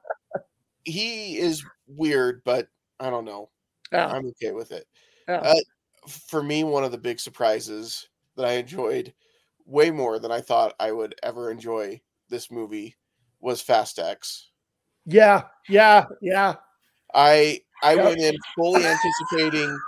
he 0.85 1.39
is 1.39 1.65
weird, 1.87 2.43
but 2.45 2.69
I 2.99 3.11
don't 3.11 3.25
know. 3.25 3.51
yeah, 3.93 4.07
I'm 4.07 4.27
okay 4.29 4.53
with 4.53 4.73
it. 4.73 4.87
yeah. 5.29 5.41
Uh, 5.41 5.55
for 6.09 6.43
me, 6.43 6.65
one 6.65 6.85
of 6.85 6.93
the 6.93 6.99
big 6.99 7.21
surprises 7.21 8.09
that 8.37 8.47
I 8.47 8.53
enjoyed 8.53 9.13
way 9.67 9.91
more 9.91 10.19
than 10.19 10.33
I 10.33 10.41
thought 10.41 10.75
I 10.81 10.93
would 10.93 11.15
ever 11.23 11.51
enjoy 11.51 12.01
this 12.29 12.51
movie 12.51 12.97
was 13.41 13.61
Fast 13.61 13.99
X. 13.99 14.50
yeah, 15.07 15.43
yeah, 15.69 16.05
yeah. 16.23 16.55
I 17.15 17.61
I 17.83 17.95
Yep. 17.95 18.05
went 18.05 18.21
in 18.21 18.37
fully 18.57 18.85
anticipating 18.85 19.79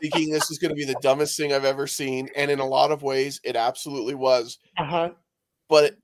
thinking 0.00 0.30
this 0.30 0.50
is 0.50 0.58
going 0.58 0.70
to 0.70 0.74
be 0.74 0.84
the 0.84 0.96
dumbest 1.02 1.36
thing 1.36 1.52
I've 1.52 1.64
ever 1.64 1.86
seen, 1.86 2.28
and 2.36 2.50
in 2.50 2.58
a 2.60 2.66
lot 2.66 2.90
of 2.90 3.02
ways, 3.02 3.40
it 3.44 3.56
absolutely 3.56 4.14
was. 4.14 4.58
Uh 4.78 4.84
huh. 4.84 5.10
But 5.68 5.96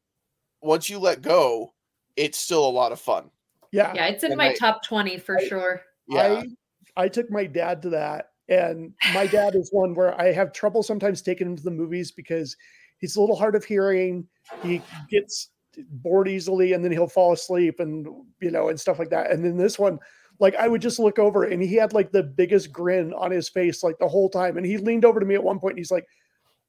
once 0.63 0.89
you 0.91 0.99
let 0.99 1.23
go, 1.23 1.75
it's 2.17 2.39
still 2.39 2.67
a 2.67 2.71
lot 2.71 2.93
of 2.93 3.01
fun. 3.01 3.31
Yeah. 3.73 3.93
yeah, 3.95 4.07
it's 4.07 4.25
in 4.25 4.33
and 4.33 4.39
my 4.39 4.49
I- 4.51 4.55
top 4.55 4.83
20 4.85 5.19
for 5.19 5.39
I- 5.39 5.45
sure. 5.47 5.83
Yeah, 6.09 6.43
I 6.97 7.05
I 7.05 7.09
took 7.09 7.31
my 7.31 7.45
dad 7.47 7.83
to 7.83 7.91
that, 7.91 8.31
and 8.49 8.93
my 9.15 9.27
dad 9.27 9.55
is 9.55 9.69
one 9.71 9.95
where 9.95 10.19
I 10.21 10.33
have 10.33 10.53
trouble 10.53 10.83
sometimes 10.83 11.23
taking 11.23 11.47
him 11.47 11.57
to 11.57 11.63
the 11.63 11.71
movies 11.71 12.11
because 12.11 12.57
he's 12.99 13.15
a 13.17 13.21
little 13.21 13.37
hard 13.37 13.55
of 13.55 13.65
hearing. 13.65 14.27
He 14.63 14.83
gets 15.09 15.51
bored 15.89 16.29
easily, 16.29 16.73
and 16.73 16.85
then 16.85 16.93
he'll 16.93 17.07
fall 17.07 17.33
asleep, 17.33 17.81
and 17.81 18.07
you 18.41 18.51
know, 18.51 18.69
and 18.69 18.79
stuff 18.79 18.99
like 18.99 19.11
that. 19.11 19.31
And 19.31 19.45
then 19.45 19.57
this 19.57 19.79
one, 19.79 19.99
like 20.39 20.55
I 20.57 20.69
would 20.69 20.83
just 20.83 20.99
look 20.99 21.19
over, 21.19 21.45
and 21.45 21.63
he 21.63 21.75
had 21.75 21.93
like 21.93 22.13
the 22.13 22.23
biggest 22.23 22.73
grin 22.73 23.13
on 23.15 23.31
his 23.31 23.49
face 23.49 23.83
like 23.83 23.99
the 23.99 24.09
whole 24.09 24.29
time, 24.29 24.57
and 24.57 24.67
he 24.67 24.79
leaned 24.79 25.05
over 25.05 25.21
to 25.21 25.27
me 25.27 25.35
at 25.35 25.45
one 25.45 25.59
point, 25.59 25.73
and 25.73 25.79
he's 25.79 25.91
like, 25.91 26.07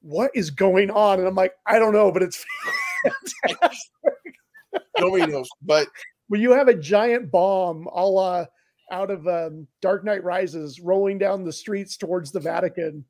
"What 0.01 0.32
is 0.34 0.49
going 0.49 0.91
on?" 0.91 1.20
And 1.20 1.28
I'm 1.28 1.36
like, 1.36 1.53
"I 1.66 1.80
don't 1.80 1.93
know, 1.93 2.12
but 2.12 2.24
it's." 2.24 2.45
nobody 4.99 5.26
knows. 5.32 5.49
But 5.62 5.88
when 6.28 6.41
you 6.41 6.51
have 6.51 6.68
a 6.68 6.74
giant 6.74 7.32
bomb 7.32 7.88
a 7.88 8.05
la 8.05 8.45
out 8.91 9.09
of 9.09 9.28
um, 9.28 9.68
Dark 9.82 10.03
Knight 10.03 10.24
Rises 10.24 10.80
rolling 10.80 11.18
down 11.18 11.43
the 11.43 11.53
streets 11.53 11.95
towards 11.97 12.32
the 12.32 12.39
Vatican, 12.39 13.05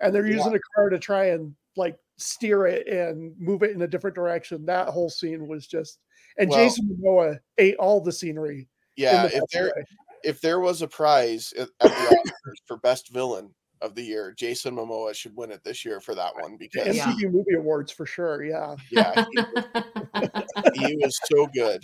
and 0.00 0.14
they're 0.14 0.26
Yeah. 0.26 0.36
using 0.36 0.54
a 0.54 0.60
car 0.74 0.90
to 0.90 0.98
try 0.98 1.26
and 1.26 1.54
like 1.76 1.96
steer 2.20 2.66
it 2.66 2.86
and 2.86 3.34
move 3.38 3.62
it 3.62 3.70
in 3.72 3.82
a 3.82 3.88
different 3.88 4.14
direction. 4.14 4.64
That 4.66 4.88
whole 4.88 5.10
scene 5.10 5.46
was 5.48 5.66
just, 5.66 5.98
and 6.38 6.50
Well- 6.50 6.58
Jason 6.58 6.88
Momoa 7.02 7.38
ate 7.58 7.76
all 7.76 8.00
the 8.00 8.12
scenery. 8.12 8.68
yeah, 8.96 9.26
the 9.26 9.36
if 9.38 9.44
there 9.52 9.72
way. 9.76 9.84
if 10.24 10.40
there 10.40 10.60
was 10.60 10.82
a 10.82 10.88
prize 10.88 11.52
at, 11.58 11.68
at 11.80 11.90
the 11.90 12.16
Oscars 12.26 12.56
for 12.66 12.76
best 12.78 13.12
villain 13.12 13.54
of 13.80 13.94
the 13.94 14.02
year, 14.02 14.32
Jason 14.36 14.76
Momoa 14.76 15.14
should 15.14 15.34
win 15.36 15.50
it 15.50 15.64
this 15.64 15.84
year 15.86 16.00
for 16.00 16.14
that 16.14 16.34
one 16.34 16.52
the 16.52 16.58
because 16.58 16.94
Yeah. 16.96 17.06
MTV 17.06 17.32
Movie 17.32 17.54
Awards 17.56 17.90
for 17.90 18.04
sure. 18.06 18.44
Yeah, 18.44 18.76
yeah, 18.90 19.24
he, 20.74 20.86
he 20.86 20.96
was 20.96 21.18
so 21.32 21.46
good. 21.54 21.82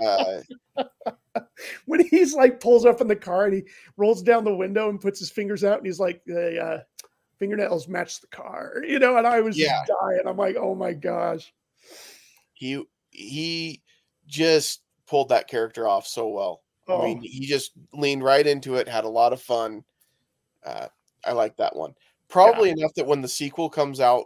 Uh, 0.00 0.40
when 1.86 2.04
he's 2.08 2.34
like 2.34 2.60
pulls 2.60 2.84
up 2.84 3.00
in 3.00 3.06
the 3.08 3.16
car 3.16 3.44
and 3.46 3.54
he 3.54 3.62
rolls 3.96 4.22
down 4.22 4.44
the 4.44 4.54
window 4.54 4.88
and 4.90 5.00
puts 5.00 5.18
his 5.18 5.30
fingers 5.30 5.64
out 5.64 5.78
and 5.78 5.86
he's 5.86 6.00
like 6.00 6.20
the 6.26 6.60
uh, 6.60 6.80
fingernails 7.38 7.88
match 7.88 8.20
the 8.20 8.26
car, 8.28 8.82
you 8.86 8.98
know. 8.98 9.16
And 9.16 9.26
I 9.26 9.40
was 9.40 9.56
Yeah. 9.58 9.84
just 9.86 9.92
dying. 10.00 10.22
I'm 10.26 10.36
like, 10.36 10.56
oh 10.56 10.74
my 10.74 10.92
gosh. 10.92 11.52
he 12.54 12.82
he 13.10 13.82
just 14.26 14.82
pulled 15.06 15.28
that 15.30 15.48
character 15.48 15.86
off 15.88 16.06
so 16.06 16.28
well. 16.28 16.62
Oh. 16.88 17.00
I 17.02 17.04
mean, 17.06 17.20
he 17.22 17.46
just 17.46 17.72
leaned 17.92 18.22
right 18.22 18.46
into 18.46 18.76
it, 18.76 18.88
had 18.88 19.04
a 19.04 19.08
lot 19.08 19.32
of 19.32 19.40
fun. 19.42 19.84
Uh, 20.64 20.86
I 21.24 21.32
like 21.32 21.56
that 21.56 21.74
one. 21.74 21.94
Probably 22.28 22.70
enough 22.70 22.92
that 22.94 23.06
when 23.06 23.22
the 23.22 23.28
sequel 23.28 23.68
comes 23.70 24.00
out, 24.00 24.24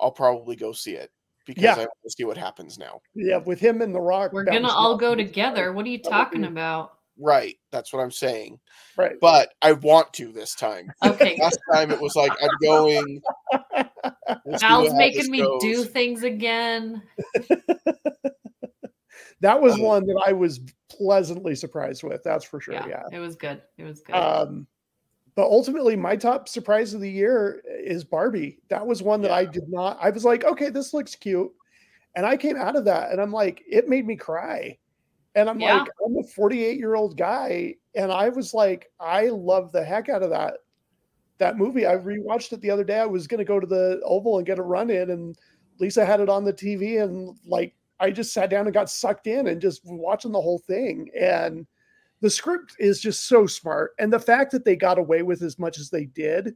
I'll 0.00 0.10
probably 0.12 0.54
go 0.56 0.72
see 0.72 0.92
it 0.92 1.10
because 1.46 1.62
Yeah. 1.64 1.74
I 1.74 1.78
want 1.78 1.90
to 2.04 2.10
see 2.10 2.24
what 2.24 2.36
happens 2.36 2.78
now. 2.78 3.00
Yeah, 3.14 3.38
with 3.38 3.58
him 3.58 3.80
and 3.82 3.94
The 3.94 4.00
Rock. 4.00 4.32
We're 4.32 4.44
gonna 4.44 4.68
all 4.68 4.96
go 4.96 5.14
together. 5.14 5.72
What 5.72 5.86
are 5.86 5.88
you 5.90 5.98
talking 5.98 6.42
be- 6.42 6.48
about? 6.48 6.97
Right. 7.18 7.56
That's 7.72 7.92
what 7.92 8.00
I'm 8.00 8.10
saying. 8.10 8.58
Right. 8.96 9.16
But 9.20 9.54
I 9.60 9.72
want 9.72 10.12
to 10.14 10.32
this 10.32 10.54
time. 10.54 10.92
Okay. 11.04 11.36
Last 11.40 11.58
time 11.72 11.90
it 11.90 12.00
was 12.00 12.14
like 12.16 12.32
I'm 12.40 12.50
going. 12.62 13.20
We'll 14.44 14.58
Al's 14.62 14.94
making 14.94 15.20
this 15.20 15.28
me 15.28 15.58
do 15.60 15.84
things 15.84 16.22
again. 16.22 17.02
That 19.40 19.60
was 19.60 19.74
Um, 19.74 19.82
one 19.82 20.06
that 20.06 20.20
I 20.26 20.32
was 20.32 20.60
pleasantly 20.88 21.54
surprised 21.54 22.02
with. 22.02 22.22
That's 22.24 22.44
for 22.44 22.60
sure. 22.60 22.74
Yeah, 22.74 22.88
Yeah. 22.88 23.02
it 23.12 23.18
was 23.20 23.36
good. 23.36 23.62
It 23.76 23.84
was 23.84 24.00
good. 24.00 24.16
Um, 24.16 24.66
but 25.36 25.44
ultimately, 25.44 25.94
my 25.94 26.16
top 26.16 26.48
surprise 26.48 26.92
of 26.94 27.00
the 27.00 27.10
year 27.10 27.62
is 27.68 28.02
Barbie. 28.02 28.58
That 28.68 28.84
was 28.84 29.02
one 29.02 29.20
that 29.22 29.30
I 29.30 29.44
did 29.44 29.68
not. 29.68 29.96
I 30.00 30.10
was 30.10 30.24
like, 30.24 30.42
okay, 30.44 30.70
this 30.70 30.92
looks 30.92 31.14
cute, 31.14 31.52
and 32.16 32.26
I 32.26 32.36
came 32.36 32.56
out 32.56 32.74
of 32.74 32.84
that, 32.86 33.12
and 33.12 33.20
I'm 33.20 33.30
like, 33.32 33.62
it 33.70 33.88
made 33.88 34.06
me 34.06 34.16
cry, 34.16 34.76
and 35.34 35.48
I'm 35.48 35.60
Yeah. 35.60 35.78
like, 35.78 35.88
I'm 36.04 36.16
a 36.16 36.22
48 36.22 36.78
year 36.78 36.94
old 36.94 37.16
guy, 37.16 37.74
and 37.94 38.10
I 38.12 38.28
was 38.28 38.54
like, 38.54 38.90
I 39.00 39.26
love 39.28 39.72
the 39.72 39.84
heck 39.84 40.08
out 40.08 40.22
of 40.22 40.30
that 40.30 40.58
that 41.38 41.56
movie. 41.56 41.86
I 41.86 41.94
rewatched 41.94 42.52
it 42.52 42.60
the 42.60 42.70
other 42.70 42.84
day. 42.84 42.98
I 42.98 43.06
was 43.06 43.28
going 43.28 43.38
to 43.38 43.44
go 43.44 43.60
to 43.60 43.66
the 43.66 44.00
Oval 44.04 44.38
and 44.38 44.46
get 44.46 44.58
a 44.58 44.62
run 44.62 44.90
in, 44.90 45.10
and 45.10 45.36
Lisa 45.78 46.04
had 46.04 46.20
it 46.20 46.28
on 46.28 46.44
the 46.44 46.52
TV, 46.52 47.02
and 47.02 47.36
like 47.46 47.74
I 48.00 48.10
just 48.10 48.32
sat 48.32 48.50
down 48.50 48.66
and 48.66 48.74
got 48.74 48.90
sucked 48.90 49.26
in 49.26 49.48
and 49.48 49.60
just 49.60 49.82
watching 49.84 50.32
the 50.32 50.40
whole 50.40 50.58
thing. 50.58 51.08
And 51.18 51.66
the 52.20 52.30
script 52.30 52.74
is 52.78 53.00
just 53.00 53.26
so 53.28 53.46
smart. 53.46 53.92
And 53.98 54.12
the 54.12 54.18
fact 54.18 54.50
that 54.52 54.64
they 54.64 54.76
got 54.76 54.98
away 54.98 55.22
with 55.22 55.42
as 55.42 55.58
much 55.58 55.78
as 55.78 55.90
they 55.90 56.06
did 56.06 56.54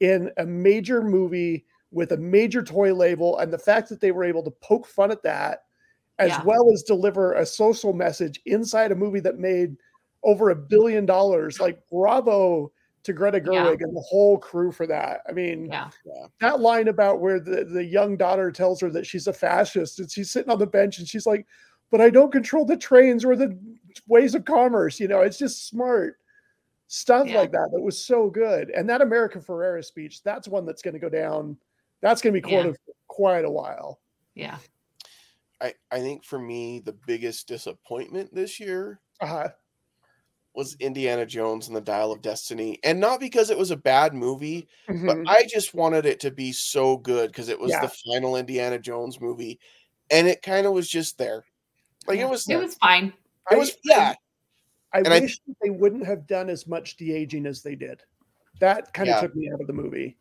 in 0.00 0.30
a 0.36 0.44
major 0.44 1.02
movie 1.02 1.64
with 1.90 2.12
a 2.12 2.16
major 2.16 2.62
toy 2.62 2.92
label, 2.94 3.38
and 3.38 3.52
the 3.52 3.58
fact 3.58 3.88
that 3.88 4.00
they 4.00 4.12
were 4.12 4.24
able 4.24 4.42
to 4.42 4.50
poke 4.62 4.86
fun 4.86 5.10
at 5.10 5.22
that, 5.22 5.64
as 6.18 6.30
Yeah. 6.30 6.42
well 6.44 6.72
as 6.72 6.82
deliver 6.82 7.34
a 7.34 7.46
social 7.46 7.92
message 7.92 8.40
inside 8.46 8.92
a 8.92 8.96
movie 8.96 9.20
that 9.20 9.38
made 9.38 9.76
over 10.24 10.50
a 10.50 10.56
billion 10.56 11.06
dollars, 11.06 11.60
like 11.60 11.80
bravo 11.88 12.72
to 13.04 13.12
Greta 13.12 13.38
Yeah. 13.38 13.64
Gerwig 13.64 13.82
and 13.82 13.94
the 13.96 14.00
whole 14.00 14.36
crew 14.36 14.72
for 14.72 14.86
that. 14.88 15.20
I 15.28 15.32
mean, 15.32 15.66
yeah. 15.66 15.90
that 16.40 16.60
line 16.60 16.88
about 16.88 17.20
where 17.20 17.38
the, 17.38 17.64
the 17.64 17.84
young 17.84 18.16
daughter 18.16 18.50
tells 18.50 18.80
her 18.80 18.90
that 18.90 19.06
she's 19.06 19.28
a 19.28 19.32
fascist 19.32 20.00
and 20.00 20.10
she's 20.10 20.30
sitting 20.30 20.50
on 20.50 20.58
the 20.58 20.66
bench 20.66 20.98
and 20.98 21.06
she's 21.08 21.24
like, 21.26 21.46
but 21.90 22.00
I 22.00 22.10
don't 22.10 22.32
control 22.32 22.64
the 22.66 22.76
trains 22.76 23.24
or 23.24 23.36
the 23.36 23.56
ways 24.08 24.34
of 24.34 24.44
commerce. 24.44 24.98
You 25.00 25.08
know, 25.08 25.20
it's 25.20 25.38
just 25.38 25.68
smart 25.68 26.18
stuff 26.88 27.28
Yeah. 27.28 27.38
like 27.38 27.52
that. 27.52 27.70
That 27.72 27.80
was 27.80 28.04
so 28.04 28.28
good. 28.28 28.70
And 28.70 28.88
that 28.90 29.00
America 29.02 29.38
Ferrera 29.38 29.84
speech, 29.84 30.22
that's 30.22 30.48
one 30.48 30.66
that's 30.66 30.82
going 30.82 30.94
to 30.94 31.00
go 31.00 31.08
down. 31.08 31.56
That's 32.02 32.20
going 32.20 32.34
to 32.34 32.40
be 32.42 32.50
Yeah. 32.50 32.62
quoted 32.62 32.76
for 32.84 32.92
quite 33.06 33.44
a 33.44 33.50
while. 33.50 34.00
Yeah. 34.34 34.58
I, 35.60 35.74
I 35.90 35.98
think 36.00 36.24
for 36.24 36.38
me, 36.38 36.80
the 36.80 36.96
biggest 37.06 37.48
disappointment 37.48 38.34
this 38.34 38.60
year 38.60 39.00
Uh, 39.20 39.48
was 40.54 40.76
Indiana 40.80 41.24
Jones 41.26 41.68
and 41.68 41.76
the 41.76 41.80
Dial 41.80 42.10
of 42.12 42.22
Destiny. 42.22 42.78
And 42.82 42.98
not 42.98 43.20
because 43.20 43.50
it 43.50 43.58
was 43.58 43.70
a 43.70 43.76
bad 43.76 44.12
movie, 44.14 44.66
but 44.88 44.96
mhm. 44.96 45.28
I 45.28 45.44
just 45.48 45.74
wanted 45.74 46.04
it 46.06 46.18
to 46.20 46.30
be 46.30 46.52
so 46.52 46.96
good 46.96 47.30
because 47.30 47.48
it 47.48 47.58
was 47.60 47.70
Yeah. 47.70 47.82
the 47.82 47.92
final 48.12 48.36
Indiana 48.36 48.78
Jones 48.78 49.20
movie. 49.20 49.60
And 50.10 50.26
it 50.26 50.42
kind 50.42 50.66
of 50.66 50.72
was 50.72 50.88
just 50.88 51.16
there. 51.18 51.44
Like 52.06 52.18
Yeah. 52.18 52.26
it 52.26 52.30
was 52.30 52.44
It 52.44 52.48
there. 52.48 52.58
was 52.60 52.74
fine. 52.76 53.12
It 53.50 53.58
was, 53.58 53.76
yeah. 53.84 54.14
I, 54.92 54.98
and 54.98 55.08
I- 55.08 55.20
wish 55.20 55.38
that 55.46 55.56
they 55.62 55.70
wouldn't 55.70 56.06
have 56.06 56.26
done 56.26 56.48
as 56.48 56.66
much 56.66 56.96
de 56.96 57.12
aging 57.12 57.46
as 57.46 57.62
they 57.62 57.74
did. 57.76 58.02
That 58.60 58.92
kind 58.94 59.08
of 59.08 59.14
Yeah. 59.16 59.20
took 59.20 59.36
me 59.36 59.50
out 59.52 59.60
of 59.60 59.66
the 59.66 59.72
movie. 59.72 60.16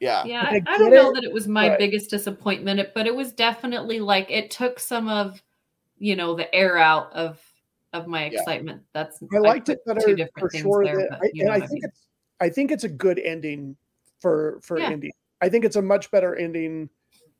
Yeah. 0.00 0.24
Yeah, 0.24 0.42
I, 0.50 0.54
I 0.66 0.74
I 0.74 0.78
don't 0.78 0.90
know 0.90 1.10
it, 1.10 1.14
that 1.16 1.24
it 1.24 1.32
was 1.32 1.46
my 1.46 1.68
but- 1.68 1.78
biggest 1.78 2.10
disappointment, 2.10 2.80
but 2.94 3.06
it 3.06 3.14
was 3.14 3.32
definitely 3.32 4.00
like 4.00 4.30
it 4.30 4.50
took 4.50 4.78
some 4.80 5.08
of, 5.08 5.42
you 5.98 6.16
know, 6.16 6.34
the 6.34 6.52
air 6.54 6.78
out 6.78 7.12
of 7.12 7.38
of 7.92 8.06
my 8.06 8.26
Yeah. 8.30 8.38
excitement. 8.40 8.82
That's 8.92 9.20
I 9.34 9.38
liked 9.38 9.66
put 9.66 9.76
it 9.76 9.84
better 9.84 10.00
two 10.00 10.16
different 10.16 10.38
for 10.38 10.48
things 10.48 10.62
sure. 10.62 10.84
there, 10.84 10.96
that- 10.98 11.10
but 11.20 11.26
I, 11.26 11.30
you 11.34 11.42
and 11.42 11.48
know 11.48 11.52
I 11.54 11.58
what 11.58 11.64
I 11.64 11.66
think 11.66 11.82
mean. 11.82 11.90
it's 11.90 12.06
I 12.40 12.48
think 12.48 12.70
it's 12.72 12.84
a 12.84 12.88
good 12.88 13.18
ending 13.18 13.76
for 14.20 14.58
for 14.62 14.78
Yeah. 14.78 14.90
Indy. 14.92 15.12
I 15.42 15.48
think 15.48 15.64
it's 15.64 15.76
a 15.76 15.82
much 15.82 16.10
better 16.10 16.34
ending 16.36 16.88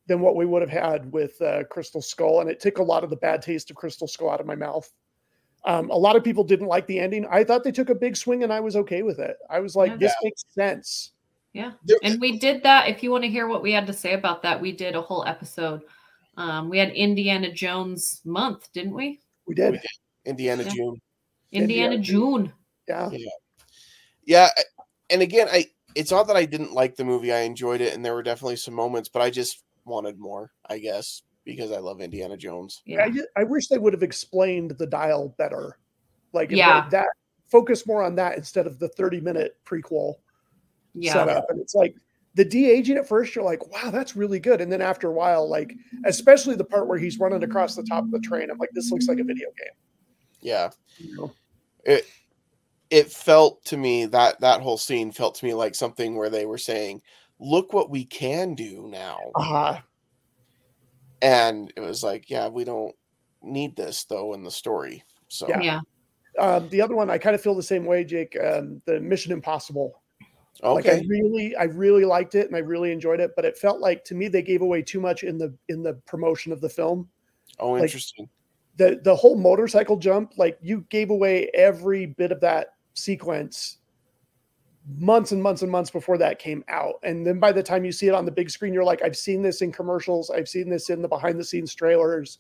than 0.07 0.21
what 0.21 0.35
we 0.37 0.45
would 0.45 0.61
have 0.61 0.71
had 0.71 1.11
with 1.13 1.41
uh, 1.41 1.65
Crystal 1.65 2.03
Skull, 2.03 2.41
and 2.41 2.51
it 2.51 2.59
took 2.61 2.79
a 2.79 2.83
lot 2.83 3.05
of 3.05 3.11
the 3.11 3.17
bad 3.17 3.41
taste 3.43 3.71
of 3.71 3.77
Crystal 3.77 4.09
Skull 4.09 4.29
out 4.31 4.41
of 4.41 4.47
my 4.47 4.55
mouth. 4.57 4.91
Um, 5.65 5.91
a 5.91 5.97
lot 5.97 6.17
of 6.17 6.25
people 6.25 6.43
didn't 6.43 6.67
like 6.67 6.87
the 6.87 6.99
ending. 6.99 7.27
I 7.31 7.45
thought 7.45 7.63
they 7.63 7.71
took 7.71 7.91
a 7.91 7.95
big 7.95 8.17
swing, 8.17 8.43
and 8.43 8.53
I 8.53 8.59
was 8.61 8.75
okay 8.77 9.03
with 9.03 9.19
it. 9.21 9.37
I 9.49 9.61
was 9.61 9.77
like, 9.77 9.93
Yeah. 9.93 9.97
"This 9.99 10.15
makes 10.23 10.45
sense." 10.51 11.13
Yeah. 11.53 11.73
There- 11.85 11.99
And 12.03 12.21
we 12.21 12.39
did 12.39 12.63
that. 12.63 12.89
If 12.89 13.03
you 13.03 13.11
want 13.11 13.25
to 13.25 13.31
hear 13.31 13.49
what 13.49 13.63
we 13.63 13.73
had 13.73 13.87
to 13.89 13.93
say 13.93 14.15
about 14.15 14.43
that, 14.43 14.61
we 14.61 14.73
did 14.73 14.95
a 14.95 15.03
whole 15.03 15.25
episode. 15.27 15.83
Um, 16.37 16.69
we 16.69 16.79
had 16.79 16.91
Indiana 16.93 17.53
Jones 17.53 18.21
month, 18.25 18.73
didn't 18.73 18.95
we? 18.95 19.21
We 19.47 19.55
did, 19.55 19.73
We 19.73 19.79
did. 19.79 19.87
Indiana 20.27 20.63
Yeah. 20.63 20.71
June. 20.71 21.01
Indiana, 21.53 21.95
Indiana 21.95 21.99
June. 22.03 22.53
yeah. 22.89 23.11
Yeah, 24.25 24.49
I- 24.57 24.63
and 25.11 25.23
again, 25.23 25.49
I 25.51 25.67
it's 25.97 26.13
not 26.13 26.29
that 26.29 26.37
I 26.37 26.45
didn't 26.45 26.73
like 26.73 26.95
the 26.95 27.05
movie. 27.05 27.33
I 27.33 27.41
enjoyed 27.41 27.81
it, 27.81 27.95
and 27.95 28.05
there 28.05 28.15
were 28.15 28.23
definitely 28.23 28.55
some 28.57 28.75
moments, 28.75 29.09
but 29.09 29.23
I 29.23 29.31
just 29.31 29.65
wanted 29.85 30.21
more. 30.21 30.53
I 30.69 30.79
guess 30.79 31.23
because 31.45 31.73
I 31.73 31.79
love 31.79 32.01
Indiana 32.01 32.37
Jones. 32.37 32.81
Yeah. 32.87 33.03
I, 33.07 33.11
ju- 33.11 33.27
I 33.37 33.43
wish 33.43 33.67
they 33.67 33.79
would 33.79 33.93
have 33.93 34.05
explained 34.05 34.73
the 34.79 34.87
dial 34.87 35.35
better. 35.37 35.79
Like, 36.33 36.53
Yeah. 36.53 36.85
they- 36.85 36.99
that 36.99 37.09
focus 37.49 37.89
more 37.89 38.05
on 38.05 38.15
that 38.17 38.37
instead 38.37 38.69
of 38.69 38.79
the 38.79 38.89
thirty-minute 38.91 39.59
prequel 39.67 40.15
Yeah. 40.95 41.13
setup. 41.13 41.47
And 41.51 41.61
it's 41.61 41.75
like 41.75 41.95
the 42.35 42.45
de 42.45 42.71
aging 42.71 42.97
at 42.97 43.09
first, 43.09 43.35
you're 43.35 43.45
like, 43.45 43.67
wow, 43.73 43.91
that's 43.91 44.15
really 44.17 44.39
good. 44.41 44.61
And 44.61 44.71
then 44.71 44.81
after 44.81 45.09
a 45.09 45.13
while, 45.13 45.49
like, 45.49 45.75
especially 46.05 46.55
the 46.57 46.65
part 46.65 46.87
where 46.87 46.99
he's 46.99 47.19
running 47.19 47.43
across 47.43 47.75
the 47.75 47.83
top 47.83 48.05
of 48.05 48.11
the 48.11 48.21
train, 48.21 48.51
I'm 48.51 48.59
like, 48.59 48.71
this 48.73 48.91
looks 48.93 49.09
like 49.09 49.19
a 49.19 49.25
video 49.25 49.49
game. 49.59 49.75
Yeah, 50.41 50.71
You 50.99 51.17
know? 51.17 51.33
it 51.85 52.07
it 52.91 53.11
felt 53.13 53.65
to 53.67 53.77
me 53.77 54.07
that 54.07 54.41
that 54.41 54.61
whole 54.63 54.77
scene 54.79 55.13
felt 55.13 55.35
to 55.37 55.45
me 55.45 55.55
like 55.55 55.75
something 55.75 56.17
where 56.17 56.31
they 56.31 56.45
were 56.47 56.59
saying, 56.59 57.03
"Look 57.39 57.73
what 57.73 57.89
we 57.91 58.05
can 58.05 58.55
do 58.55 58.89
now," 58.91 59.19
Uh-huh. 59.37 59.81
and 61.23 61.73
it 61.77 61.81
was 61.81 62.03
like, 62.03 62.31
"Yeah, 62.31 62.49
we 62.49 62.65
don't 62.65 62.95
need 63.43 63.77
this 63.77 64.05
though 64.05 64.33
in 64.35 64.43
the 64.43 64.51
story." 64.51 65.05
So 65.29 65.49
Yeah. 65.49 65.61
Yeah. 65.61 65.81
Um, 66.39 66.69
the 66.71 66.81
other 66.81 66.95
one, 66.97 67.11
I 67.11 67.19
kind 67.19 67.35
of 67.35 67.43
feel 67.43 67.55
the 67.55 67.63
same 67.63 67.85
way, 67.85 68.03
Jake. 68.05 68.37
Um, 68.41 68.81
the 68.87 69.01
Mission 69.01 69.33
Impossible. 69.33 70.00
Like 70.63 70.87
I 70.87 70.91
okay, 70.91 71.07
really, 71.07 71.57
I 71.57 71.65
really 71.65 72.05
liked 72.05 72.35
it 72.35 72.47
and 72.47 72.55
I 72.55 72.61
really 72.61 72.93
enjoyed 72.93 73.21
it, 73.21 73.31
but 73.35 73.45
it 73.45 73.57
felt 73.57 73.81
like 73.81 74.05
to 74.05 74.15
me 74.15 74.29
they 74.29 74.43
gave 74.43 74.61
away 74.61 74.83
too 74.83 75.01
much 75.01 75.23
in 75.23 75.39
the 75.39 75.55
in 75.69 75.83
the 75.83 75.95
promotion 76.07 76.53
of 76.53 76.61
the 76.61 76.69
film. 76.69 77.09
oh, 77.59 77.73
like- 77.73 77.83
interesting. 77.85 78.29
the 78.77 79.01
the 79.03 79.15
whole 79.15 79.37
motorcycle 79.37 79.97
jump 79.97 80.33
like 80.37 80.59
you 80.61 80.85
gave 80.91 81.11
away 81.11 81.51
every 81.55 82.07
bit 82.07 82.33
of 82.33 82.41
that 82.41 82.75
sequence 82.95 83.79
months 84.99 85.33
and 85.33 85.43
months 85.43 85.63
and 85.63 85.71
months 85.71 85.91
before 85.91 86.17
that 86.19 86.39
came 86.39 86.65
out 86.69 86.95
and 87.03 87.27
then 87.27 87.39
by 87.39 87.53
the 87.53 87.63
time 87.63 87.85
you 87.85 87.93
see 87.93 88.09
it 88.09 88.15
on 88.15 88.25
the 88.25 88.31
big 88.31 88.51
screen 88.51 88.73
you're 88.73 88.85
like 88.85 89.03
i've 89.03 89.17
seen 89.17 89.43
this 89.43 89.61
in 89.61 89.71
commercials 89.71 90.31
i've 90.31 90.49
seen 90.49 90.69
this 90.69 90.91
in 90.91 91.03
the 91.03 91.09
behind 91.09 91.39
the 91.39 91.45
scenes 91.45 91.75
trailers 91.75 92.39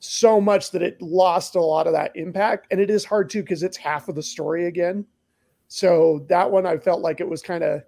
so 0.00 0.40
much 0.40 0.70
that 0.72 0.82
it 0.82 1.00
lost 1.00 1.54
a 1.54 1.60
lot 1.60 1.86
of 1.86 1.92
that 1.92 2.10
impact 2.16 2.66
and 2.70 2.80
it 2.80 2.90
is 2.90 3.04
hard 3.04 3.30
too 3.30 3.42
because 3.42 3.62
it's 3.62 3.76
half 3.76 4.08
of 4.08 4.14
the 4.14 4.22
story 4.22 4.66
again 4.66 5.04
so 5.72 6.26
that 6.28 6.50
one 6.50 6.66
i 6.66 6.76
felt 6.76 7.00
like 7.00 7.20
it 7.20 7.28
was 7.28 7.40
kind 7.40 7.64
of 7.64 7.82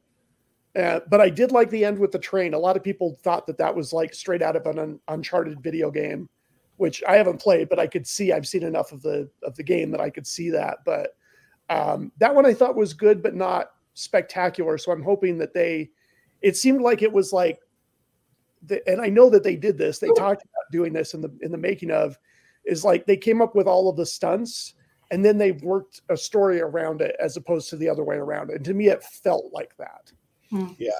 uh, 0.76 1.00
but 1.10 1.20
i 1.20 1.28
did 1.28 1.52
like 1.52 1.68
the 1.68 1.84
end 1.84 1.98
with 1.98 2.12
the 2.12 2.18
train 2.18 2.54
a 2.54 2.58
lot 2.58 2.76
of 2.76 2.82
people 2.82 3.18
thought 3.22 3.46
that 3.46 3.58
that 3.58 3.74
was 3.74 3.92
like 3.92 4.14
straight 4.14 4.40
out 4.40 4.56
of 4.56 4.64
an 4.66 4.78
un- 4.78 5.00
uncharted 5.08 5.60
video 5.60 5.90
game 5.90 6.28
which 6.82 7.00
I 7.06 7.14
haven't 7.14 7.40
played, 7.40 7.68
but 7.68 7.78
I 7.78 7.86
could 7.86 8.08
see 8.08 8.32
I've 8.32 8.48
seen 8.48 8.64
enough 8.64 8.90
of 8.90 9.02
the 9.02 9.30
of 9.44 9.54
the 9.54 9.62
game 9.62 9.92
that 9.92 10.00
I 10.00 10.10
could 10.10 10.26
see 10.26 10.50
that. 10.50 10.78
But 10.84 11.14
um, 11.70 12.10
that 12.18 12.34
one 12.34 12.44
I 12.44 12.54
thought 12.54 12.74
was 12.74 12.92
good, 12.92 13.22
but 13.22 13.36
not 13.36 13.70
spectacular. 13.94 14.76
So 14.78 14.90
I'm 14.90 15.02
hoping 15.02 15.38
that 15.38 15.54
they. 15.54 15.90
It 16.40 16.56
seemed 16.56 16.80
like 16.82 17.02
it 17.02 17.12
was 17.12 17.32
like, 17.32 17.60
the, 18.66 18.86
and 18.88 19.00
I 19.00 19.06
know 19.06 19.30
that 19.30 19.44
they 19.44 19.54
did 19.54 19.78
this. 19.78 20.00
They 20.00 20.08
talked 20.08 20.42
about 20.42 20.72
doing 20.72 20.92
this 20.92 21.14
in 21.14 21.20
the 21.20 21.32
in 21.40 21.52
the 21.52 21.56
making 21.56 21.92
of, 21.92 22.18
is 22.64 22.84
like 22.84 23.06
they 23.06 23.16
came 23.16 23.40
up 23.40 23.54
with 23.54 23.68
all 23.68 23.88
of 23.88 23.96
the 23.96 24.04
stunts 24.04 24.74
and 25.12 25.22
then 25.22 25.36
they 25.36 25.52
worked 25.52 26.00
a 26.08 26.16
story 26.16 26.60
around 26.60 27.02
it 27.02 27.14
as 27.20 27.36
opposed 27.36 27.68
to 27.70 27.76
the 27.76 27.88
other 27.88 28.02
way 28.02 28.16
around. 28.16 28.50
And 28.50 28.64
to 28.64 28.72
me, 28.72 28.88
it 28.88 29.04
felt 29.04 29.52
like 29.52 29.76
that. 29.76 30.10
Yeah. 30.78 30.90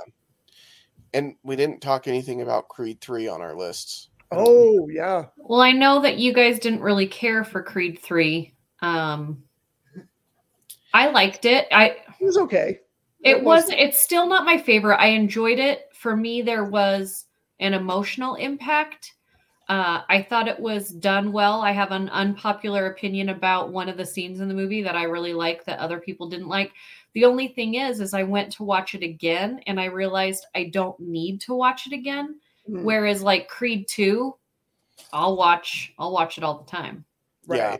And 1.14 1.34
we 1.42 1.56
didn't 1.56 1.80
talk 1.80 2.06
anything 2.06 2.42
about 2.42 2.68
Creed 2.68 3.00
three 3.00 3.26
on 3.26 3.40
our 3.40 3.56
lists. 3.56 4.08
Oh 4.30 4.88
yeah, 4.88 5.26
Well, 5.36 5.60
I 5.60 5.72
know 5.72 6.00
that 6.00 6.18
you 6.18 6.32
guys 6.32 6.58
didn't 6.58 6.80
really 6.80 7.06
care 7.06 7.44
for 7.44 7.62
Creed 7.62 7.98
3. 8.02 8.54
Um 8.80 9.42
I 10.94 11.08
liked 11.10 11.44
it. 11.44 11.66
I 11.70 11.96
it 12.20 12.24
was 12.24 12.38
okay. 12.38 12.80
it 13.22 13.42
was 13.42 13.68
it's 13.68 14.02
still 14.02 14.26
not 14.26 14.46
my 14.46 14.56
favorite. 14.58 14.96
I 14.96 15.08
enjoyed 15.08 15.58
it. 15.58 15.88
For 15.94 16.16
me 16.16 16.40
there 16.40 16.64
was 16.64 17.26
an 17.60 17.74
emotional 17.74 18.36
impact. 18.36 19.14
Uh, 19.68 20.02
I 20.08 20.22
thought 20.22 20.48
it 20.48 20.58
was 20.58 20.90
done 20.90 21.32
well. 21.32 21.60
I 21.60 21.72
have 21.72 21.92
an 21.92 22.08
unpopular 22.10 22.86
opinion 22.86 23.28
about 23.30 23.72
one 23.72 23.88
of 23.88 23.96
the 23.96 24.04
scenes 24.04 24.40
in 24.40 24.48
the 24.48 24.54
movie 24.54 24.82
that 24.82 24.96
I 24.96 25.04
really 25.04 25.32
like 25.32 25.64
that 25.64 25.78
other 25.78 26.00
people 26.00 26.28
didn't 26.28 26.48
like. 26.48 26.72
The 27.14 27.24
only 27.24 27.48
thing 27.48 27.74
is, 27.74 28.00
is 28.00 28.12
I 28.12 28.22
went 28.22 28.52
to 28.54 28.64
watch 28.64 28.94
it 28.94 29.02
again 29.02 29.60
and 29.66 29.80
I 29.80 29.86
realized 29.86 30.46
I 30.54 30.64
don't 30.64 30.98
need 30.98 31.40
to 31.42 31.54
watch 31.54 31.86
it 31.86 31.92
again. 31.92 32.40
Mm, 32.68 32.82
Whereas 32.82 33.22
like 33.22 33.48
Creed 33.48 33.86
2, 33.88 34.34
I'll 35.12 35.36
watch 35.36 35.92
I'll 35.98 36.12
watch 36.12 36.38
it 36.38 36.44
all 36.44 36.58
the 36.58 36.70
time. 36.70 37.04
Yeah. 37.48 37.76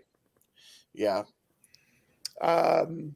Yeah, 0.95 1.23
um, 2.43 3.15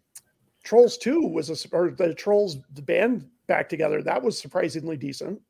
Trolls 0.64 0.96
Two 0.96 1.20
was 1.20 1.50
a 1.50 1.76
or 1.76 1.90
the 1.90 2.14
Trolls 2.14 2.58
the 2.74 2.82
band 2.82 3.28
back 3.46 3.68
together. 3.68 4.02
That 4.02 4.22
was 4.22 4.40
surprisingly 4.40 4.96
decent. 4.96 5.40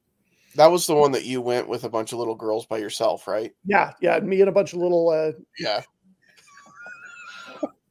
That 0.57 0.67
was 0.71 0.87
the 0.87 0.95
one 0.95 1.13
that 1.13 1.25
you 1.25 1.41
went 1.41 1.69
with 1.69 1.85
a 1.85 1.89
bunch 1.89 2.13
of 2.13 2.19
little 2.19 2.35
girls 2.35 2.67
by 2.67 2.79
yourself, 2.79 3.27
right? 3.27 3.53
Yeah, 3.65 3.93
yeah. 4.01 4.19
Me 4.21 4.41
and 4.41 4.49
a 4.49 4.53
bunch 4.53 4.73
of 4.73 4.79
little. 4.81 5.09
Uh, 5.11 5.33
Yeah, 5.59 5.83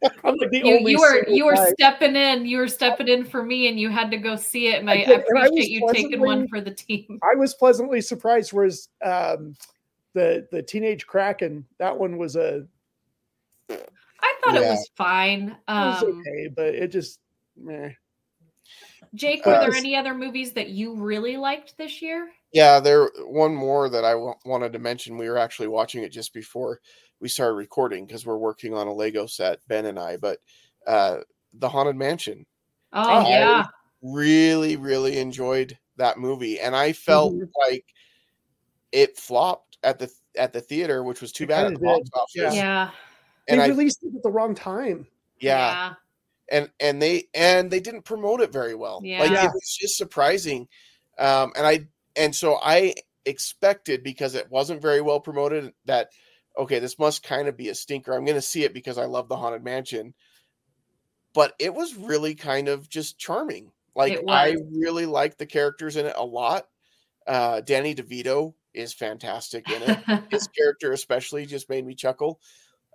I'm 0.24 0.36
like 0.38 0.49
the 0.51 0.59
You, 0.63 0.78
only 0.78 0.91
you 0.91 0.99
were 0.99 1.28
you 1.28 1.45
were 1.45 1.55
guy. 1.55 1.72
stepping 1.80 2.16
in, 2.16 2.45
you 2.45 2.57
were 2.57 2.68
stepping 2.68 3.07
in 3.07 3.26
for 3.26 3.43
me 3.43 3.68
and 3.68 3.80
you 3.80 3.89
had 3.89 4.11
to 4.11 4.18
go 4.18 4.36
see 4.36 4.68
it 4.68 4.80
and 4.80 4.89
I 4.89 4.93
I, 4.93 4.95
I, 4.95 5.05
did, 5.05 5.24
and 5.28 5.39
I 5.39 5.41
was 5.43 5.49
appreciate 5.51 5.70
you 5.72 5.89
taking 5.93 6.20
one 6.22 6.47
for 6.47 6.61
the 6.61 6.72
team. 6.72 7.20
I 7.24 7.36
was 7.36 7.53
pleasantly 7.55 8.01
surprised. 8.01 8.53
Whereas 8.53 8.89
um, 9.03 9.55
the 10.13 10.47
the 10.51 10.61
Teenage 10.61 11.07
Kraken 11.07 11.66
that 11.80 11.97
one 11.97 12.18
was 12.18 12.36
a 12.36 12.66
I 13.70 14.34
thought 14.43 14.55
it 14.55 14.70
was 14.70 14.89
fine. 14.95 15.49
it 15.49 15.55
was 15.68 16.03
Um 16.03 16.20
okay, 16.20 16.47
but 16.55 16.68
it 16.76 16.88
just 16.89 17.20
meh. 17.57 17.89
Jake, 19.13 19.45
were 19.45 19.57
there 19.59 19.70
Uh, 19.72 19.78
any 19.78 19.95
other 19.95 20.13
movies 20.13 20.51
that 20.53 20.70
you 20.70 20.93
really 20.95 21.38
liked 21.38 21.78
this 21.78 22.01
year? 22.01 22.30
Yeah. 22.56 22.80
There 22.80 23.12
one 23.28 23.53
more 23.53 23.89
that 23.89 24.06
I 24.06 24.16
wanted 24.16 24.72
to 24.74 24.80
mention. 24.80 25.18
We 25.18 25.30
were 25.30 25.38
actually 25.38 25.68
watching 25.68 26.03
it 26.03 26.10
just 26.10 26.34
before 26.34 26.80
we 27.20 27.28
started 27.30 27.56
recording 27.56 28.06
because 28.06 28.26
we're 28.26 28.38
working 28.38 28.74
on 28.74 28.88
a 28.88 28.93
Lego 28.93 29.26
set, 29.28 29.60
Ben 29.68 29.86
and 29.86 29.99
I. 29.99 30.16
But 30.18 30.39
uh, 30.88 31.18
the 31.53 31.68
Haunted 31.70 31.95
Mansion, 31.97 32.45
Oh 32.93 33.01
I- 33.01 33.30
yeah. 33.30 33.66
really, 34.01 34.76
really 34.78 35.18
enjoyed 35.20 35.78
that 35.97 36.18
movie, 36.18 36.60
and 36.60 36.76
I 36.76 36.93
felt 36.93 37.34
Mhm. 37.34 37.49
like 37.68 37.86
it 38.91 39.18
flopped 39.18 39.78
at 39.84 39.99
the 39.99 40.10
at 40.38 40.53
the 40.53 40.62
theater, 40.62 41.03
which 41.03 41.22
was 41.22 41.32
too 41.32 41.43
It 41.45 41.47
bad 41.47 41.68
at 41.68 41.74
the 41.74 41.80
box 41.80 42.10
office. 42.14 42.32
yeah. 42.36 42.53
Yeah. 42.53 42.89
And 43.47 43.60
they 43.62 43.66
I 43.66 43.68
released 43.68 44.03
it 44.03 44.16
at 44.16 44.24
the 44.24 44.32
wrong 44.32 44.56
time. 44.56 45.08
yeah, 45.39 45.93
and 46.49 46.70
and 46.80 47.01
they 47.01 47.28
and 47.34 47.70
they 47.72 47.80
didn't 47.80 48.03
promote 48.03 48.41
it 48.41 48.51
very 48.51 48.76
well. 48.76 49.01
Yeah. 49.03 49.20
Like 49.20 49.32
Yeah. 49.32 49.45
it 49.45 49.51
was 49.53 49.78
just 49.80 49.97
surprising. 49.97 50.68
Um, 51.18 51.53
and 51.56 51.66
I 51.66 51.88
and 52.16 52.36
so 52.36 52.57
I 52.61 52.95
expected 53.26 54.03
because 54.03 54.36
it 54.36 54.49
wasn't 54.49 54.82
very 54.82 55.01
well 55.01 55.20
promoted 55.20 55.74
that 55.86 56.09
okay, 56.57 56.80
this 56.80 56.97
must 56.97 57.22
kind 57.22 57.49
of 57.49 57.57
be 57.57 57.68
a 57.68 57.76
stinker. 57.76 58.13
I'm 58.13 58.24
going 58.24 58.36
to 58.36 58.41
see 58.41 58.63
it 58.63 58.74
because 58.74 58.97
I 58.97 59.05
love 59.05 59.28
the 59.28 59.36
haunted 59.36 59.63
mansion. 59.63 60.13
But 61.34 61.53
it 61.59 61.74
was 61.74 61.95
really 61.95 62.34
kind 62.34 62.70
of 62.70 62.88
just 62.88 63.18
charming. 63.18 63.72
Like 63.93 64.24
I 64.30 64.55
really 64.72 65.05
liked 65.05 65.38
the 65.38 65.45
characters 65.45 65.97
in 65.97 66.05
it 66.05 66.16
a 66.16 66.24
lot. 66.24 66.66
Uh, 67.28 67.59
Danny 67.59 67.93
DeVito 67.93 68.53
is 68.76 68.93
fantastic 68.93 69.70
in 69.70 69.82
it 69.82 69.99
his 70.30 70.47
character 70.57 70.91
especially 70.91 71.45
just 71.45 71.70
made 71.70 71.86
me 71.86 71.95
chuckle 71.95 72.39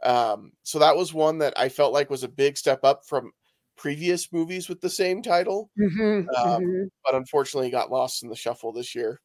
um 0.05 0.53
so 0.63 0.79
that 0.79 0.97
was 0.97 1.13
one 1.13 1.39
that 1.39 1.55
i 1.57 1.69
felt 1.69 1.93
like 1.93 2.11
was 2.11 2.23
a 2.23 2.29
big 2.29 2.57
step 2.57 2.85
up 2.85 3.05
from 3.07 3.33
previous 3.81 4.33
movies 4.33 4.69
with 4.69 4.81
the 4.83 4.91
same 4.91 5.23
title 5.23 5.71
Mhm, 5.77 6.29
Um, 6.45 6.61
mhm. 6.61 6.91
but 7.05 7.15
unfortunately 7.17 7.71
got 7.71 7.91
lost 7.91 8.23
in 8.23 8.29
the 8.31 8.37
shuffle 8.37 8.73
this 8.73 8.95
year 8.95 9.21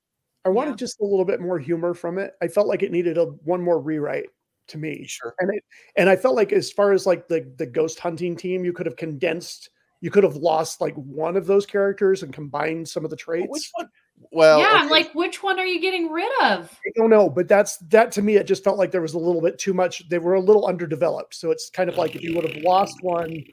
I 0.46 0.50
wanted 0.50 0.72
Yeah. 0.72 0.78
just 0.78 1.00
a 1.02 1.06
little 1.06 1.26
bit 1.26 1.42
more 1.42 1.60
humor 1.60 1.94
from 1.96 2.18
it. 2.20 2.34
I 2.42 2.48
felt 2.48 2.68
like 2.68 2.84
it 2.84 2.92
needed 2.92 3.18
a 3.18 3.26
one 3.26 3.62
more 3.64 3.80
rewrite 3.82 4.30
to 4.70 4.78
me. 4.78 5.08
sure 5.08 5.36
and 5.40 5.52
it 5.54 5.64
and 5.98 6.10
I 6.10 6.16
felt 6.16 6.36
like 6.36 6.52
as 6.54 6.72
far 6.72 6.92
as 6.94 7.06
like 7.06 7.28
the 7.28 7.52
the 7.58 7.66
ghost 7.66 8.00
hunting 8.00 8.36
team, 8.38 8.64
you 8.66 8.74
could 8.74 8.86
have 8.86 8.96
condensed. 8.98 9.70
You 10.02 10.12
could 10.12 10.24
have 10.24 10.36
lost 10.38 10.82
like 10.82 10.96
one 10.96 11.36
of 11.38 11.48
those 11.48 11.66
characters 11.66 12.24
and 12.24 12.34
combined 12.34 12.88
some 12.90 13.04
of 13.06 13.12
the 13.12 13.18
But 13.38 13.48
traits. 13.48 13.50
which 13.50 13.70
one 13.76 13.90
Well, 14.32 14.62
yeah, 14.62 14.78
I'm 14.82 14.90
okay, 14.90 14.90
like, 14.90 15.14
which 15.16 15.44
one 15.44 15.60
are 15.60 15.66
you 15.66 15.82
getting 15.82 16.12
rid 16.12 16.32
of? 16.44 16.82
I 16.86 16.92
don't 16.96 17.10
know, 17.10 17.30
but 17.30 17.48
that's 17.48 17.78
that 17.90 18.12
to 18.14 18.22
me. 18.22 18.36
It 18.36 18.46
just 18.48 18.64
felt 18.64 18.78
like 18.78 18.92
there 18.92 19.02
was 19.02 19.14
a 19.16 19.20
little 19.20 19.42
bit 19.42 19.58
too 19.58 19.74
much. 19.74 20.08
They 20.10 20.20
were 20.20 20.36
a 20.36 20.40
little 20.40 20.68
underdeveloped, 20.68 21.34
so 21.34 21.52
it's 21.52 21.70
kind 21.70 21.90
of 21.90 21.98
like 21.98 22.16
if 22.16 22.24
you 22.24 22.34
would 22.36 22.44
have 22.46 22.56
lost 22.56 22.98
one. 23.02 23.46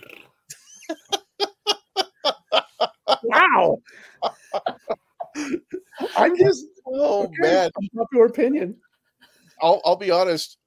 Wow, 3.24 3.78
I'm 6.16 6.36
just 6.36 6.66
oh 6.86 7.24
okay, 7.24 7.34
man, 7.38 7.70
popular 7.96 8.26
opinion. 8.26 8.76
I'll 9.60 9.80
I'll 9.84 9.96
be 9.96 10.10
honest. 10.10 10.58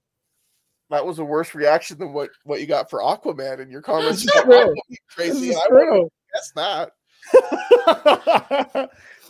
That 0.91 1.05
was 1.05 1.17
a 1.19 1.25
worse 1.25 1.55
reaction 1.55 1.97
than 1.97 2.13
what 2.13 2.29
what 2.43 2.61
you 2.61 2.67
got 2.67 2.89
for 2.89 2.99
Aquaman 2.99 3.59
in 3.59 3.69
your 3.69 3.81
comments. 3.81 4.23
This 4.25 4.35
is 4.35 4.41
true. 4.43 4.75
This 4.89 4.99
Tracy, 5.09 5.49
is 5.49 5.57
I 5.57 5.67
wouldn't 5.71 6.11
guess 6.33 6.51
that. 6.55 6.91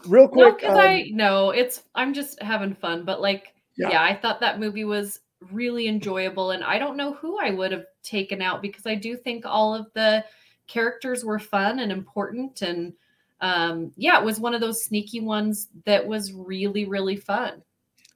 Real 0.07 0.27
quick, 0.27 0.57
because 0.57 0.75
um, 0.75 0.79
I 0.79 1.09
no, 1.13 1.51
it's 1.51 1.83
I'm 1.95 2.13
just 2.13 2.41
having 2.41 2.75
fun. 2.75 3.05
But 3.05 3.21
like, 3.21 3.53
Yeah. 3.77 3.91
yeah. 3.91 4.03
I 4.03 4.15
thought 4.15 4.39
that 4.41 4.59
movie 4.59 4.83
was 4.83 5.19
really 5.51 5.87
enjoyable, 5.87 6.51
and 6.51 6.63
I 6.63 6.77
don't 6.77 6.97
know 6.97 7.13
who 7.13 7.39
I 7.39 7.51
would 7.51 7.71
have 7.71 7.85
taken 8.03 8.41
out 8.41 8.61
because 8.61 8.85
I 8.85 8.95
do 8.95 9.15
think 9.15 9.45
all 9.45 9.73
of 9.73 9.87
the 9.93 10.23
characters 10.67 11.23
were 11.25 11.39
fun 11.39 11.79
and 11.79 11.91
important, 11.91 12.61
and 12.61 12.93
um, 13.41 13.91
yeah, 13.97 14.19
it 14.19 14.25
was 14.25 14.39
one 14.39 14.53
of 14.53 14.61
those 14.61 14.83
sneaky 14.83 15.19
ones 15.19 15.69
that 15.85 16.05
was 16.05 16.33
really 16.33 16.85
really 16.85 17.15
fun. 17.17 17.61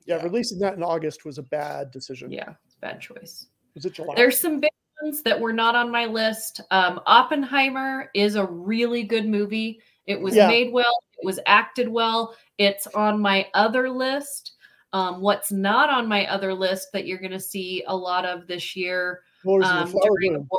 yeah, 0.06 0.18
Yeah. 0.18 0.24
releasing 0.24 0.60
that 0.60 0.76
in 0.76 0.84
August 0.84 1.26
was 1.26 1.38
a 1.38 1.44
bad 1.44 1.92
decision. 1.92 2.32
Yeah, 2.32 2.54
bad 2.82 3.00
choice. 3.02 3.48
Was 3.76 3.86
it 3.86 3.94
July? 3.94 4.14
There's 4.16 4.40
some 4.40 4.60
big 4.60 4.72
ones 5.04 5.22
that 5.24 5.40
were 5.40 5.54
not 5.54 5.76
on 5.76 5.92
my 5.92 6.06
list. 6.06 6.62
Um, 6.72 7.00
Oppenheimer 7.06 8.10
is 8.14 8.36
a 8.36 8.46
really 8.46 9.04
good 9.04 9.28
movie. 9.28 9.82
It 10.08 10.20
was 10.20 10.36
Yeah. 10.36 10.48
made 10.48 10.74
well, 10.74 11.04
it 11.22 11.26
was 11.26 11.40
acted 11.46 11.88
well. 11.88 12.36
It's 12.58 12.88
on 12.88 13.22
my 13.22 13.48
other 13.54 13.90
list. 13.90 14.54
Um, 14.92 15.22
what's 15.22 15.52
not 15.52 15.90
on 15.92 16.08
my 16.08 16.26
other 16.28 16.52
list 16.54 16.88
that 16.94 17.06
you're 17.06 17.20
going 17.20 17.30
to 17.32 17.40
see 17.40 17.84
a 17.88 17.96
lot 17.96 18.26
of 18.26 18.48
this 18.48 18.76
year 18.76 19.22
um, 19.46 19.92
during 20.04 20.36
award 20.36 20.50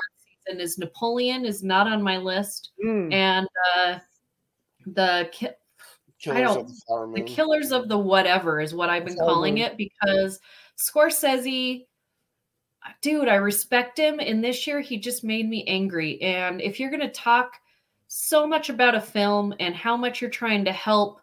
season 0.50 0.60
is 0.60 0.78
Napoleon 0.78 1.44
is 1.44 1.62
not 1.62 1.86
on 1.86 2.02
my 2.02 2.16
list, 2.18 2.70
Mm, 2.84 3.12
and 3.12 3.48
uh, 3.76 3.98
the 4.86 5.28
ki- 5.32 5.48
Killers 6.18 6.54
don't- 6.54 6.70
of 6.88 7.14
the 7.14 7.20
the 7.22 7.26
killers 7.26 7.72
of 7.72 7.88
the 7.88 7.98
whatever 7.98 8.60
is 8.60 8.74
what 8.74 8.90
I've 8.90 9.04
been 9.06 9.14
Flower 9.16 9.28
calling 9.28 9.54
Moon. 9.54 9.62
it 9.64 9.76
because 9.78 10.38
Scorsese, 10.78 11.86
dude, 13.00 13.28
I 13.28 13.36
respect 13.36 13.98
him. 13.98 14.20
And 14.20 14.42
this 14.44 14.66
year 14.66 14.80
he 14.80 14.98
just 14.98 15.24
made 15.24 15.48
me 15.48 15.64
angry. 15.66 16.20
And 16.20 16.60
if 16.60 16.78
you're 16.78 16.90
going 16.90 17.00
to 17.00 17.08
talk 17.08 17.52
so 18.08 18.46
much 18.46 18.68
about 18.68 18.94
a 18.94 19.00
film 19.00 19.54
and 19.60 19.74
how 19.74 19.96
much 19.96 20.20
you're 20.20 20.28
trying 20.30 20.64
to 20.66 20.72
help, 20.72 21.20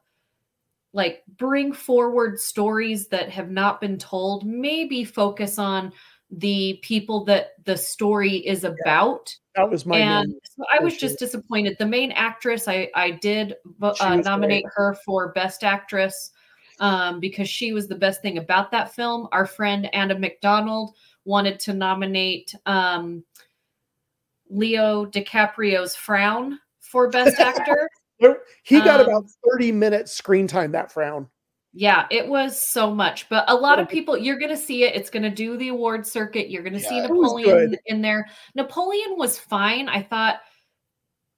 like 0.94 1.24
bring 1.38 1.74
forward 1.74 2.40
stories 2.40 3.08
that 3.10 3.30
have 3.30 3.52
not 3.52 3.80
been 3.82 3.98
told, 4.00 4.46
maybe 4.48 5.04
focus 5.04 5.60
on 5.60 5.92
the 6.30 6.80
people 6.82 7.24
that 7.26 7.52
the 7.64 7.78
story 7.78 8.38
is 8.38 8.64
about 8.64 9.34
that 9.56 9.70
was 9.70 9.86
my 9.86 9.98
and 9.98 10.36
so 10.44 10.64
I 10.72 10.84
was 10.84 10.98
just 10.98 11.18
disappointed. 11.18 11.78
The 11.80 11.86
main 11.86 12.12
actress, 12.12 12.68
I 12.68 12.90
I 12.94 13.12
did 13.12 13.56
uh, 13.82 14.16
nominate 14.18 14.66
her 14.76 14.96
for 15.06 15.32
best 15.34 15.64
actress 15.64 16.32
um, 16.80 17.20
because 17.20 17.50
she 17.50 17.74
was 17.74 17.88
the 17.88 17.96
best 17.96 18.22
thing 18.22 18.38
about 18.38 18.72
that 18.72 18.94
film. 18.94 19.28
Our 19.32 19.46
friend 19.46 19.94
Anna 19.96 20.18
McDonald 20.18 20.96
wanted 21.26 21.60
to 21.62 21.74
nominate 21.74 22.54
um, 22.66 23.24
Leo 24.50 25.06
DiCaprio's 25.06 25.96
Frown 25.96 26.60
for 26.80 27.10
best 27.10 27.40
actor. 27.40 27.90
He 28.64 28.80
got 28.80 29.00
um, 29.00 29.08
about 29.08 29.26
30 29.52 29.72
minutes 29.72 30.14
screen 30.14 30.48
time. 30.48 30.72
That 30.72 30.92
frown. 30.92 31.28
Yeah, 31.80 32.08
it 32.10 32.28
was 32.28 32.60
so 32.60 32.92
much, 32.92 33.30
but 33.30 33.46
a 33.48 33.54
lot 33.54 33.78
of 33.78 33.88
people 33.88 34.18
you're 34.18 34.40
going 34.40 34.50
to 34.50 34.58
see 34.58 34.84
it. 34.84 34.96
It's 34.96 35.12
going 35.12 35.22
to 35.22 35.30
do 35.30 35.58
the 35.58 35.68
award 35.68 36.08
circuit. 36.08 36.50
You're 36.50 36.64
going 36.64 36.74
to 36.74 36.80
see 36.80 36.96
Yeah. 36.98 37.06
Was 37.08 37.34
Napoleon 37.34 37.78
in 37.86 38.02
there. 38.02 38.28
Napoleon 38.56 39.14
was 39.16 39.38
fine. 39.38 39.88
I 39.88 40.02
thought 40.02 40.38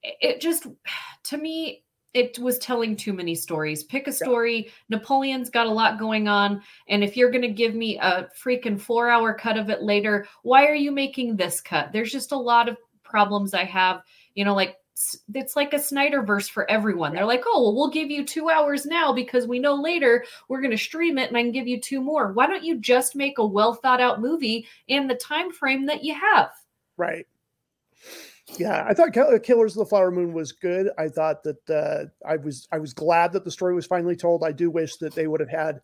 it- 0.02 0.40
just 0.40 0.66
to 1.24 1.36
me 1.36 1.84
it 2.14 2.38
was 2.38 2.58
telling 2.58 2.96
too 2.96 3.12
many 3.12 3.34
stories. 3.34 3.84
Pick 3.84 4.08
a 4.08 4.12
story. 4.12 4.70
Napoleon's 4.88 5.50
got 5.50 5.66
a 5.66 5.70
lot 5.70 5.98
going 5.98 6.26
on, 6.26 6.62
and 6.88 7.04
if 7.04 7.16
you're 7.16 7.30
going 7.30 7.42
to 7.42 7.48
give 7.48 7.74
me 7.74 7.98
a 7.98 8.26
freaking 8.42 8.80
4-hour 8.80 9.34
cut 9.34 9.56
of 9.58 9.68
it 9.70 9.82
later, 9.82 10.26
why 10.42 10.66
are 10.66 10.74
you 10.74 10.90
making 10.90 11.36
this 11.36 11.60
cut? 11.60 11.92
There's 11.92 12.10
just 12.10 12.32
a 12.32 12.36
lot 12.36 12.68
of 12.68 12.78
problems 13.04 13.54
I 13.54 13.64
have, 13.64 14.02
you 14.34 14.44
know, 14.44 14.54
like 14.56 14.76
it's 15.34 15.56
like 15.56 15.72
a 15.72 15.78
Snyderverse 15.78 16.50
for 16.50 16.70
everyone. 16.70 17.14
They're 17.14 17.24
like, 17.24 17.44
oh, 17.46 17.62
well, 17.62 17.74
we'll 17.74 17.90
give 17.90 18.10
you 18.10 18.24
two 18.24 18.50
hours 18.50 18.86
now 18.86 19.12
because 19.12 19.46
we 19.46 19.58
know 19.58 19.74
later 19.74 20.24
we're 20.48 20.60
going 20.60 20.70
to 20.72 20.78
stream 20.78 21.18
it 21.18 21.28
and 21.28 21.36
I 21.36 21.42
can 21.42 21.52
give 21.52 21.68
you 21.68 21.80
two 21.80 22.00
more. 22.00 22.32
Why 22.32 22.46
don't 22.46 22.64
you 22.64 22.78
just 22.78 23.16
make 23.16 23.38
a 23.38 23.46
well 23.46 23.74
thought 23.74 24.00
out 24.00 24.20
movie 24.20 24.66
in 24.88 25.06
the 25.06 25.14
time 25.14 25.52
frame 25.52 25.86
that 25.86 26.04
you 26.04 26.14
have? 26.14 26.50
Right. 26.96 27.26
Yeah, 28.58 28.84
I 28.88 28.94
thought 28.94 29.12
Killers 29.12 29.76
of 29.76 29.78
the 29.78 29.86
Flower 29.86 30.10
Moon 30.10 30.32
was 30.32 30.52
good. 30.52 30.90
I 30.98 31.08
thought 31.08 31.42
that 31.44 31.70
uh, 31.70 32.28
I 32.28 32.36
was 32.36 32.66
I 32.72 32.78
was 32.78 32.92
glad 32.92 33.32
that 33.32 33.44
the 33.44 33.50
story 33.50 33.74
was 33.74 33.86
finally 33.86 34.16
told. 34.16 34.42
I 34.42 34.52
do 34.52 34.70
wish 34.70 34.96
that 34.96 35.14
they 35.14 35.26
would 35.26 35.40
have 35.40 35.50
had 35.50 35.80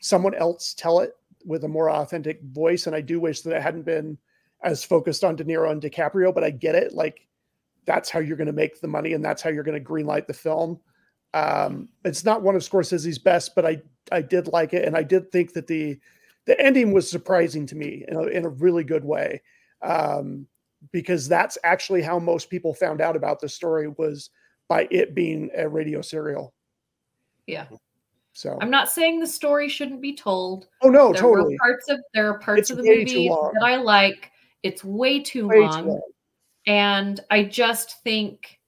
someone 0.00 0.34
else 0.34 0.74
tell 0.74 1.00
it 1.00 1.12
with 1.44 1.62
a 1.64 1.68
more 1.68 1.90
authentic 1.90 2.42
voice, 2.42 2.86
and 2.86 2.96
I 2.96 3.00
do 3.00 3.20
wish 3.20 3.42
that 3.42 3.54
it 3.54 3.62
hadn't 3.62 3.84
been 3.84 4.18
as 4.62 4.82
focused 4.82 5.22
on 5.24 5.36
De 5.36 5.44
Niro 5.44 5.70
and 5.70 5.80
DiCaprio. 5.80 6.34
But 6.34 6.42
I 6.42 6.50
get 6.50 6.74
it; 6.74 6.92
like 6.92 7.28
that's 7.90 8.08
how 8.08 8.20
you're 8.20 8.36
going 8.36 8.46
to 8.46 8.52
make 8.52 8.80
the 8.80 8.86
money, 8.86 9.14
and 9.14 9.24
that's 9.24 9.42
how 9.42 9.50
you're 9.50 9.64
going 9.64 9.82
to 9.82 9.90
greenlight 9.90 10.28
the 10.28 10.32
film. 10.32 10.78
Um, 11.34 11.88
it's 12.04 12.24
not 12.24 12.42
one 12.42 12.54
of 12.54 12.62
Scorsese's 12.62 13.18
best, 13.18 13.56
but 13.56 13.66
I 13.66 13.82
I 14.12 14.22
did 14.22 14.46
like 14.46 14.72
it, 14.74 14.84
and 14.84 14.96
I 14.96 15.02
did 15.02 15.32
think 15.32 15.54
that 15.54 15.66
the 15.66 15.98
the 16.44 16.58
ending 16.60 16.92
was 16.92 17.10
surprising 17.10 17.66
to 17.66 17.74
me 17.74 18.04
in 18.06 18.14
a, 18.16 18.22
in 18.26 18.44
a 18.44 18.48
really 18.48 18.84
good 18.84 19.04
way. 19.04 19.42
Um, 19.82 20.46
because 20.92 21.28
that's 21.28 21.58
actually 21.64 22.00
how 22.00 22.20
most 22.20 22.48
people 22.48 22.72
found 22.72 23.00
out 23.00 23.16
about 23.16 23.40
the 23.40 23.48
story 23.48 23.88
was 23.88 24.30
by 24.68 24.86
it 24.92 25.14
being 25.16 25.50
a 25.56 25.68
radio 25.68 26.00
serial. 26.00 26.54
Yeah. 27.46 27.66
So, 28.34 28.56
I'm 28.62 28.70
not 28.70 28.88
saying 28.88 29.18
the 29.18 29.26
story 29.26 29.68
shouldn't 29.68 30.00
be 30.00 30.14
told. 30.14 30.68
oh 30.82 30.90
no, 30.90 31.12
there 31.12 31.22
totally. 31.22 31.58
parts 31.58 31.88
of 31.88 31.98
there 32.14 32.30
are 32.30 32.38
parts 32.38 32.60
It's 32.60 32.70
of 32.70 32.76
the 32.76 32.84
movie 32.84 33.28
that 33.28 33.62
I 33.64 33.76
like. 33.76 34.30
It's 34.62 34.84
way 34.84 35.18
too 35.20 35.48
Way 35.48 35.56
too 35.56 35.62
long. 35.62 36.00
Long. 36.66 36.76
And 36.76 37.20
I 37.30 37.44
just 37.44 38.02
think 38.02 38.58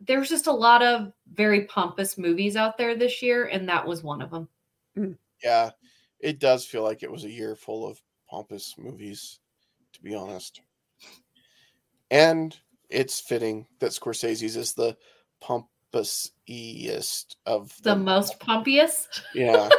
there's 0.00 0.28
just 0.28 0.46
a 0.46 0.52
lot 0.52 0.82
of 0.82 1.12
very 1.32 1.64
pompous 1.64 2.18
movies 2.18 2.56
out 2.56 2.76
there 2.78 2.94
this 2.96 3.22
year, 3.22 3.46
and 3.46 3.68
that 3.68 3.86
was 3.86 4.02
one 4.02 4.20
of 4.22 4.30
them. 4.30 4.48
Hmm. 4.94 5.12
Yeah, 5.42 5.70
it 6.20 6.38
does 6.38 6.64
feel 6.64 6.82
like 6.82 7.02
it 7.02 7.10
was 7.10 7.24
a 7.24 7.30
year 7.30 7.56
full 7.56 7.86
of 7.86 8.00
pompous 8.28 8.74
movies, 8.78 9.40
to 9.92 10.02
be 10.02 10.14
honest. 10.14 10.60
And 12.10 12.56
it's 12.88 13.20
fitting 13.20 13.66
that 13.80 13.90
Scorsese's 13.90 14.56
is 14.56 14.74
the 14.74 14.96
pompousiest 15.42 17.36
of 17.46 17.74
The 17.82 17.90
them. 17.90 18.04
most 18.04 18.38
pompiest. 18.38 19.22
Yeah. 19.34 19.68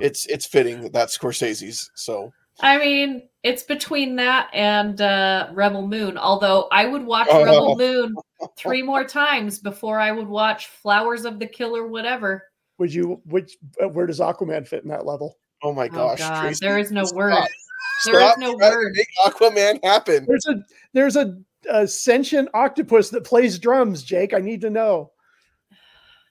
it's 0.00 0.26
it's 0.26 0.46
fitting 0.46 0.80
that 0.82 0.92
that's 0.92 1.16
Scorsese's. 1.16 1.90
So 1.94 2.32
I 2.60 2.78
mean, 2.78 3.28
it's 3.42 3.62
between 3.62 4.16
that 4.16 4.48
and 4.54 5.00
uh, 5.00 5.48
Rebel 5.52 5.86
Moon. 5.86 6.16
Although 6.16 6.68
I 6.70 6.86
would 6.86 7.04
watch 7.04 7.28
Oh. 7.30 7.44
Rebel 7.44 7.76
Moon 7.76 8.14
three 8.56 8.82
more 8.82 9.04
times 9.04 9.58
before 9.58 9.98
I 9.98 10.12
would 10.12 10.28
watch 10.28 10.66
Flowers 10.68 11.24
of 11.24 11.38
the 11.38 11.46
Killer, 11.46 11.86
whatever. 11.86 12.44
Would 12.78 12.92
you? 12.92 13.20
Which? 13.26 13.56
uh, 13.82 13.88
Where 13.88 14.06
does 14.06 14.20
Aquaman 14.20 14.66
fit 14.66 14.82
in 14.84 14.88
that 14.90 15.06
level? 15.06 15.38
oh 15.62 15.72
my 15.72 15.86
Oh 15.86 15.90
gosh, 15.90 16.18
God, 16.18 16.54
there 16.60 16.78
is 16.78 16.90
no 16.92 17.04
stop. 17.04 17.16
word. 17.16 17.32
There 18.04 18.20
is 18.20 18.26
Stop 18.28 18.38
no 18.38 18.56
trying 18.58 18.70
to 18.72 18.76
word. 18.76 18.92
Make 18.96 19.08
Aquaman 19.26 19.84
happen. 19.84 20.26
There's 20.26 20.46
a 20.46 20.56
there's 20.92 21.16
a, 21.16 21.38
a 21.70 21.86
sentient 21.88 22.48
octopus 22.54 23.08
that 23.10 23.24
plays 23.24 23.58
drums. 23.58 24.02
Jake, 24.02 24.34
I 24.34 24.38
need 24.40 24.60
to 24.62 24.70
know. 24.70 25.12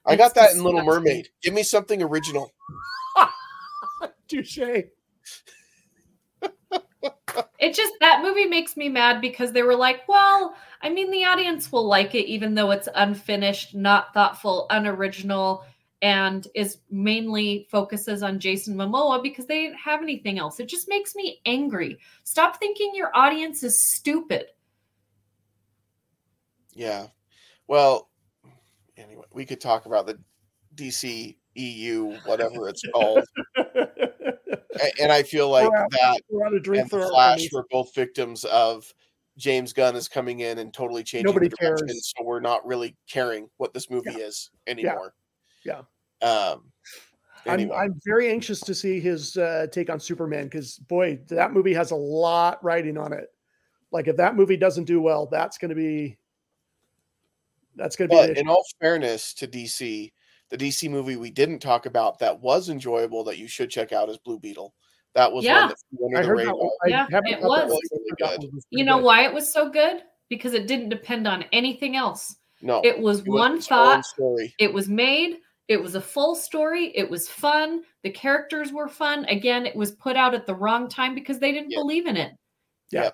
I 0.06 0.16
got 0.16 0.26
It's 0.26 0.34
that 0.34 0.52
in 0.52 0.62
Little. 0.62 0.84
Mermaid. 0.84 1.28
Give 1.42 1.54
me 1.54 1.62
something 1.62 2.02
original. 2.02 2.52
Touche. 4.28 4.58
It 7.58 7.74
just 7.74 7.94
that 8.00 8.22
movie 8.22 8.46
makes 8.46 8.76
me 8.76 8.88
mad 8.88 9.20
because 9.20 9.52
they 9.52 9.62
were 9.62 9.76
like, 9.76 10.06
well, 10.08 10.54
I 10.82 10.90
mean, 10.90 11.10
the 11.10 11.24
audience 11.24 11.70
will 11.72 11.86
like 11.86 12.14
it 12.14 12.26
even 12.26 12.54
though 12.54 12.70
it's 12.70 12.88
unfinished, 12.94 13.74
not 13.74 14.12
thoughtful, 14.12 14.66
unoriginal, 14.70 15.64
and 16.02 16.46
is 16.54 16.78
mainly 16.90 17.66
focuses 17.70 18.22
on 18.22 18.38
Jason 18.38 18.76
Momoa 18.76 19.22
because 19.22 19.46
they 19.46 19.62
didn't 19.62 19.78
have 19.78 20.02
anything 20.02 20.38
else. 20.38 20.60
It 20.60 20.68
just 20.68 20.88
makes 20.88 21.14
me 21.14 21.40
angry. 21.46 21.98
Stop 22.24 22.58
thinking 22.58 22.92
your 22.94 23.10
audience 23.14 23.62
is 23.62 23.82
stupid. 23.82 24.46
Yeah. 26.74 27.06
Well, 27.68 28.10
anyway, 28.96 29.24
we 29.32 29.46
could 29.46 29.60
talk 29.60 29.86
about 29.86 30.06
the 30.06 30.18
DC 30.74 31.36
EU, 31.54 32.18
whatever 32.26 32.68
it's 32.68 32.82
called. 32.92 33.24
And 35.00 35.12
I 35.12 35.22
feel 35.22 35.50
like 35.50 35.70
We're 35.70 35.86
that 35.90 36.20
We're 36.28 36.46
out 36.46 36.54
of 36.54 36.62
drink 36.62 36.92
and 36.92 37.08
Flash 37.08 37.52
were 37.52 37.66
both 37.70 37.94
victims 37.94 38.44
of 38.44 38.92
James 39.36 39.72
Gunn 39.72 39.96
is 39.96 40.08
coming 40.08 40.40
in 40.40 40.58
and 40.58 40.72
totally 40.72 41.02
changing 41.02 41.26
Nobody 41.26 41.48
the 41.48 41.56
direction, 41.56 41.88
cares. 41.88 42.12
so 42.16 42.24
we're 42.24 42.40
not 42.40 42.64
really 42.66 42.96
caring 43.08 43.48
what 43.56 43.74
this 43.74 43.90
movie 43.90 44.10
is 44.10 44.50
anymore. 44.66 45.14
Yeah. 45.64 45.82
Um. 46.22 46.70
I'm, 47.46 47.70
I'm 47.72 48.00
very 48.06 48.30
anxious 48.30 48.60
to 48.60 48.74
see 48.74 49.00
his 49.00 49.36
uh, 49.36 49.66
take 49.70 49.90
on 49.90 50.00
Superman 50.00 50.44
because 50.44 50.78
boy, 50.78 51.20
that 51.28 51.52
movie 51.52 51.74
has 51.74 51.90
a 51.90 51.96
lot 51.96 52.62
riding 52.64 52.96
on 52.96 53.12
it. 53.12 53.28
Like 53.92 54.08
if 54.08 54.16
that 54.16 54.34
movie 54.34 54.56
doesn't 54.56 54.84
do 54.84 55.00
well, 55.00 55.26
that's 55.26 55.58
going 55.58 55.68
to 55.68 55.74
be 55.74 56.16
that's 57.76 57.96
going 57.96 58.10
to 58.10 58.32
be. 58.34 58.40
in 58.40 58.48
all 58.48 58.64
fairness 58.80 59.34
to 59.34 59.46
DC, 59.46 60.12
the 60.56 60.68
DC 60.68 60.88
movie 60.90 61.16
we 61.16 61.30
didn't 61.30 61.58
talk 61.58 61.86
about 61.86 62.18
that 62.20 62.40
was 62.40 62.68
enjoyable 62.68 63.24
that 63.24 63.38
you 63.38 63.48
should 63.48 63.70
check 63.70 63.92
out 63.92 64.08
is 64.08 64.18
Blue 64.18 64.38
Beetle. 64.38 64.72
That 65.14 65.32
was 65.32 65.44
Yeah. 65.44 65.60
one 65.60 65.68
that 65.70 65.76
flew 65.90 66.06
under 66.06 66.18
I 66.18 66.22
the 66.22 66.28
heard 66.28 66.36
radar. 66.38 66.52
that 66.52 66.58
one. 66.58 66.70
I 66.84 66.88
Yeah, 66.88 67.06
it 67.12 67.40
was. 67.42 67.48
one, 67.48 67.68
Really 67.70 68.38
good. 68.40 68.50
You 68.70 68.84
know 68.84 68.96
good. 68.98 69.04
why 69.04 69.24
it 69.24 69.34
was 69.34 69.52
so 69.52 69.68
good? 69.68 70.02
Because 70.28 70.54
it 70.54 70.66
didn't 70.66 70.88
depend 70.90 71.26
on 71.26 71.44
anything 71.52 71.96
else. 71.96 72.36
No, 72.62 72.80
It 72.84 72.98
was 72.98 73.20
it 73.20 73.26
one 73.28 73.56
its 73.56 73.70
own 73.70 73.78
thought. 73.96 74.06
story. 74.06 74.54
It 74.58 74.72
was 74.72 74.88
made. 74.88 75.38
It 75.68 75.82
was 75.82 75.94
a 75.94 76.00
full 76.00 76.34
story. 76.34 76.92
It 76.96 77.08
was 77.08 77.28
fun. 77.28 77.82
The 78.02 78.10
characters 78.10 78.72
were 78.72 78.88
fun. 78.88 79.24
Again, 79.26 79.66
it 79.66 79.74
was 79.74 79.92
put 79.92 80.16
out 80.16 80.34
at 80.34 80.46
the 80.46 80.54
wrong 80.54 80.88
time 80.88 81.14
because 81.14 81.38
they 81.38 81.52
didn't 81.52 81.70
Yeah. 81.72 81.78
believe 81.78 82.06
in 82.06 82.16
it. 82.16 82.32
Yeah. 82.90 83.10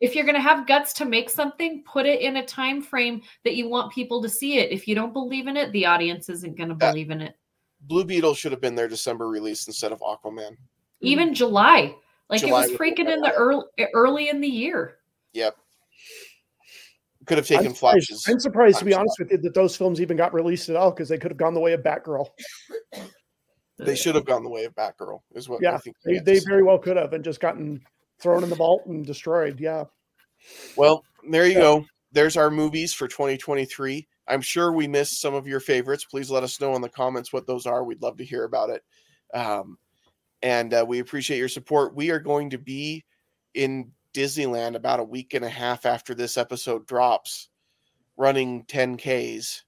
If 0.00 0.14
you're 0.14 0.24
going 0.24 0.34
to 0.34 0.40
have 0.40 0.66
guts 0.66 0.92
to 0.94 1.04
make 1.04 1.28
something, 1.28 1.82
put 1.84 2.06
it 2.06 2.20
in 2.20 2.36
a 2.36 2.46
time 2.46 2.80
frame 2.82 3.20
that 3.44 3.54
you 3.54 3.68
want 3.68 3.92
people 3.92 4.22
to 4.22 4.28
see 4.28 4.58
it. 4.58 4.72
If 4.72 4.88
you 4.88 4.94
don't 4.94 5.12
believe 5.12 5.46
in 5.46 5.56
it, 5.56 5.70
the 5.72 5.86
audience 5.86 6.28
isn't 6.28 6.56
going 6.56 6.70
to 6.70 6.76
Yeah. 6.80 6.90
believe 6.90 7.10
in 7.10 7.20
it. 7.20 7.36
Blue 7.82 8.04
Beetle 8.04 8.34
should 8.34 8.52
have 8.52 8.60
been 8.60 8.74
their 8.74 8.88
December 8.88 9.28
release 9.28 9.66
instead 9.66 9.92
of 9.92 10.00
Aquaman. 10.00 10.56
Even 11.00 11.30
mm. 11.30 11.34
July, 11.34 11.94
like 12.28 12.40
July 12.40 12.64
it 12.64 12.70
was 12.70 12.78
freaking 12.78 13.12
in 13.12 13.20
the 13.20 13.32
early 13.32 13.64
early 13.94 14.28
in 14.28 14.40
the 14.40 14.48
year. 14.48 14.98
Yep. 15.32 15.56
Could 17.26 17.38
have 17.38 17.50
I'm 17.50 17.58
taken 17.58 17.74
surprised, 17.74 18.08
flashes. 18.08 18.24
I'm 18.28 18.40
surprised 18.40 18.78
to 18.78 18.84
be 18.84 18.94
honest 18.94 19.18
with 19.18 19.30
you 19.30 19.38
that 19.38 19.54
those 19.54 19.76
films 19.76 20.00
even 20.00 20.16
got 20.16 20.34
released 20.34 20.68
at 20.68 20.76
all 20.76 20.90
because 20.90 21.08
they 21.08 21.18
could 21.18 21.30
have 21.30 21.38
gone 21.38 21.54
the 21.54 21.60
way 21.60 21.72
of 21.72 21.82
Batgirl. 21.82 22.28
They 23.78 23.94
should 23.94 24.14
have 24.14 24.26
gone 24.26 24.42
the 24.42 24.50
way 24.50 24.64
of 24.64 24.74
Batgirl, 24.74 25.20
is 25.34 25.48
what 25.48 25.56
I 25.64 25.70
Yeah, 25.70 25.78
think. 25.78 25.96
They, 26.04 26.18
they 26.18 26.40
very 26.40 26.62
well 26.62 26.78
could 26.78 26.96
have 26.96 27.12
and 27.14 27.24
just 27.24 27.40
gotten 27.40 27.82
thrown 28.20 28.42
in 28.42 28.50
the 28.50 28.56
vault 28.56 28.86
and 28.86 29.04
destroyed. 29.04 29.60
Yeah. 29.60 29.84
Well, 30.76 31.04
there 31.28 31.46
you 31.46 31.54
Yeah. 31.54 31.60
go. 31.60 31.86
There's 32.12 32.36
our 32.36 32.50
movies 32.50 32.92
for 32.92 33.06
2023. 33.08 34.08
I'm 34.26 34.40
sure 34.40 34.72
we 34.72 34.86
missed 34.88 35.20
some 35.20 35.34
of 35.34 35.46
your 35.46 35.60
favorites. 35.60 36.04
Please 36.04 36.30
let 36.30 36.42
us 36.42 36.60
know 36.60 36.74
in 36.74 36.82
the 36.82 36.88
comments 36.88 37.32
what 37.32 37.46
those 37.46 37.66
are. 37.66 37.84
We'd 37.84 38.02
love 38.02 38.16
to 38.18 38.24
hear 38.24 38.44
about 38.44 38.70
it. 38.70 38.82
Um, 39.34 39.78
and 40.42 40.72
uh, 40.72 40.84
we 40.86 41.00
appreciate 41.00 41.38
your 41.38 41.48
support. 41.48 41.94
We 41.94 42.10
are 42.10 42.20
going 42.20 42.50
to 42.50 42.58
be 42.58 43.04
in 43.54 43.92
Disneyland 44.14 44.74
about 44.74 45.00
a 45.00 45.04
week 45.04 45.34
and 45.34 45.44
a 45.44 45.48
half 45.48 45.86
after 45.86 46.14
this 46.14 46.36
episode 46.36 46.86
drops, 46.86 47.48
running 48.16 48.64
10Ks. 48.64 49.62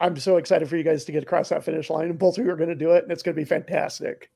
I'm 0.00 0.16
so 0.16 0.36
excited 0.38 0.68
for 0.68 0.76
you 0.76 0.82
guys 0.82 1.04
to 1.04 1.12
get 1.12 1.22
across 1.22 1.50
that 1.50 1.64
finish 1.64 1.88
line 1.88 2.10
and 2.10 2.18
both 2.18 2.36
of 2.38 2.44
you 2.44 2.50
are 2.50 2.56
going 2.56 2.68
to 2.68 2.74
do 2.74 2.92
it 2.92 3.04
and 3.04 3.12
it's 3.12 3.22
going 3.22 3.34
to 3.34 3.40
be 3.40 3.44
fantastic. 3.46 4.30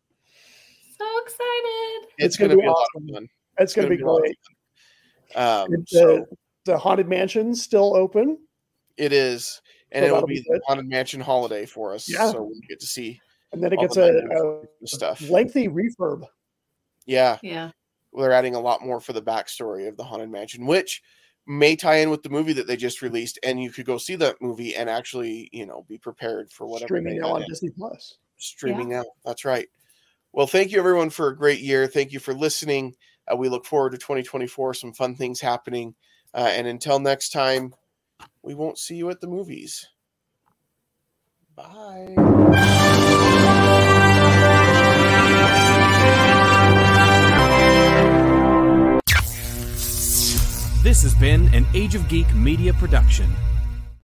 So 0.99 1.07
excited. 1.23 2.09
It's, 2.19 2.25
It's 2.27 2.37
gonna 2.37 2.49
going 2.49 2.51
to 2.51 2.57
be 2.57 2.63
be 2.63 2.67
a 2.67 2.71
lot 2.71 2.77
awesome. 2.95 3.09
of 3.09 3.15
fun. 3.15 3.29
It's 3.59 3.75
going 3.75 3.89
to 3.89 3.97
be 3.97 4.03
a 4.03 4.07
lot 4.07 4.17
of 4.19 4.23
great. 4.23 4.39
Um, 5.37 5.73
And 5.75 5.89
so 5.89 6.07
the, 6.65 6.73
the 6.73 6.79
Haunted 6.79 7.09
Mansion's 7.09 7.63
still 7.63 7.95
open. 7.97 8.39
it 8.97 9.13
is, 9.13 9.61
and 9.93 10.05
So 10.05 10.09
it 10.09 10.13
will 10.21 10.27
be 10.27 10.35
be 10.35 10.45
the 10.49 10.61
haunted 10.67 10.87
mansion 10.89 11.21
holiday 11.21 11.67
for 11.67 11.95
us. 11.95 12.09
Yeah. 12.11 12.31
So 12.33 12.43
we 12.45 12.61
get 12.69 12.81
to 12.81 12.87
see 12.87 13.21
And 13.53 13.63
then 13.63 13.73
it 13.73 13.79
gets 13.81 13.95
the 13.95 14.09
a, 14.31 14.85
a 14.85 14.87
stuff. 14.87 15.21
lengthy 15.31 15.69
refurb. 15.69 16.25
Yeah, 17.07 17.39
Yeah. 17.43 17.71
they're 18.13 18.33
adding 18.33 18.55
a 18.55 18.61
lot 18.61 18.83
more 18.83 19.01
for 19.01 19.13
the 19.15 19.23
backstory 19.23 19.89
of 19.89 19.97
the 19.97 20.05
haunted 20.05 20.31
mansion, 20.31 20.67
which 20.67 21.01
may 21.47 21.75
tie 21.77 21.97
in 22.01 22.11
with 22.11 22.23
the 22.23 22.29
movie 22.29 22.53
that 22.53 22.67
they 22.67 22.77
just 22.77 23.01
released, 23.01 23.39
and 23.43 23.63
you 23.63 23.71
could 23.71 23.87
go 23.87 23.97
see 23.97 24.15
that 24.17 24.37
movie 24.43 24.75
and 24.77 24.91
actually, 24.91 25.49
you 25.53 25.65
know, 25.65 25.87
be 25.89 25.97
prepared 25.97 26.51
for 26.53 26.67
whatever 26.67 26.89
streaming 26.89 27.15
they 27.15 27.21
now 27.21 27.35
on 27.37 27.43
in. 27.43 27.49
Disney 27.49 27.71
Plus. 27.71 28.19
streaming 28.37 28.93
out. 28.95 29.07
That's 29.25 29.45
right. 29.47 29.67
Well, 30.33 30.47
thank 30.47 30.71
you 30.71 30.79
everyone 30.79 31.11
for 31.11 31.29
a 31.29 31.37
great 31.37 31.61
year. 31.61 31.87
Thank 31.87 32.13
you 32.13 32.21
for 32.21 32.35
listening. 32.35 32.95
Uh, 33.31 33.37
we 33.37 33.49
look 33.49 33.65
forward 33.65 33.93
to 33.93 33.99
2024. 33.99 34.75
Some 34.75 34.93
fun 34.93 35.15
things 35.15 35.41
happening, 35.41 35.95
uh, 36.35 36.51
and 36.53 36.67
until 36.67 36.99
next 36.99 37.31
time, 37.31 37.75
we 38.43 38.55
won't 38.55 38.79
see 38.79 38.97
you 38.97 39.11
at 39.11 39.21
the 39.21 39.27
movies. 39.27 39.87
Bye. 41.57 42.15
This 50.83 51.03
has 51.03 51.15
been 51.15 51.53
an 51.53 51.67
Age 51.75 51.95
of 51.95 52.09
Geek 52.09 52.33
media 52.35 52.73
production. 52.73 53.29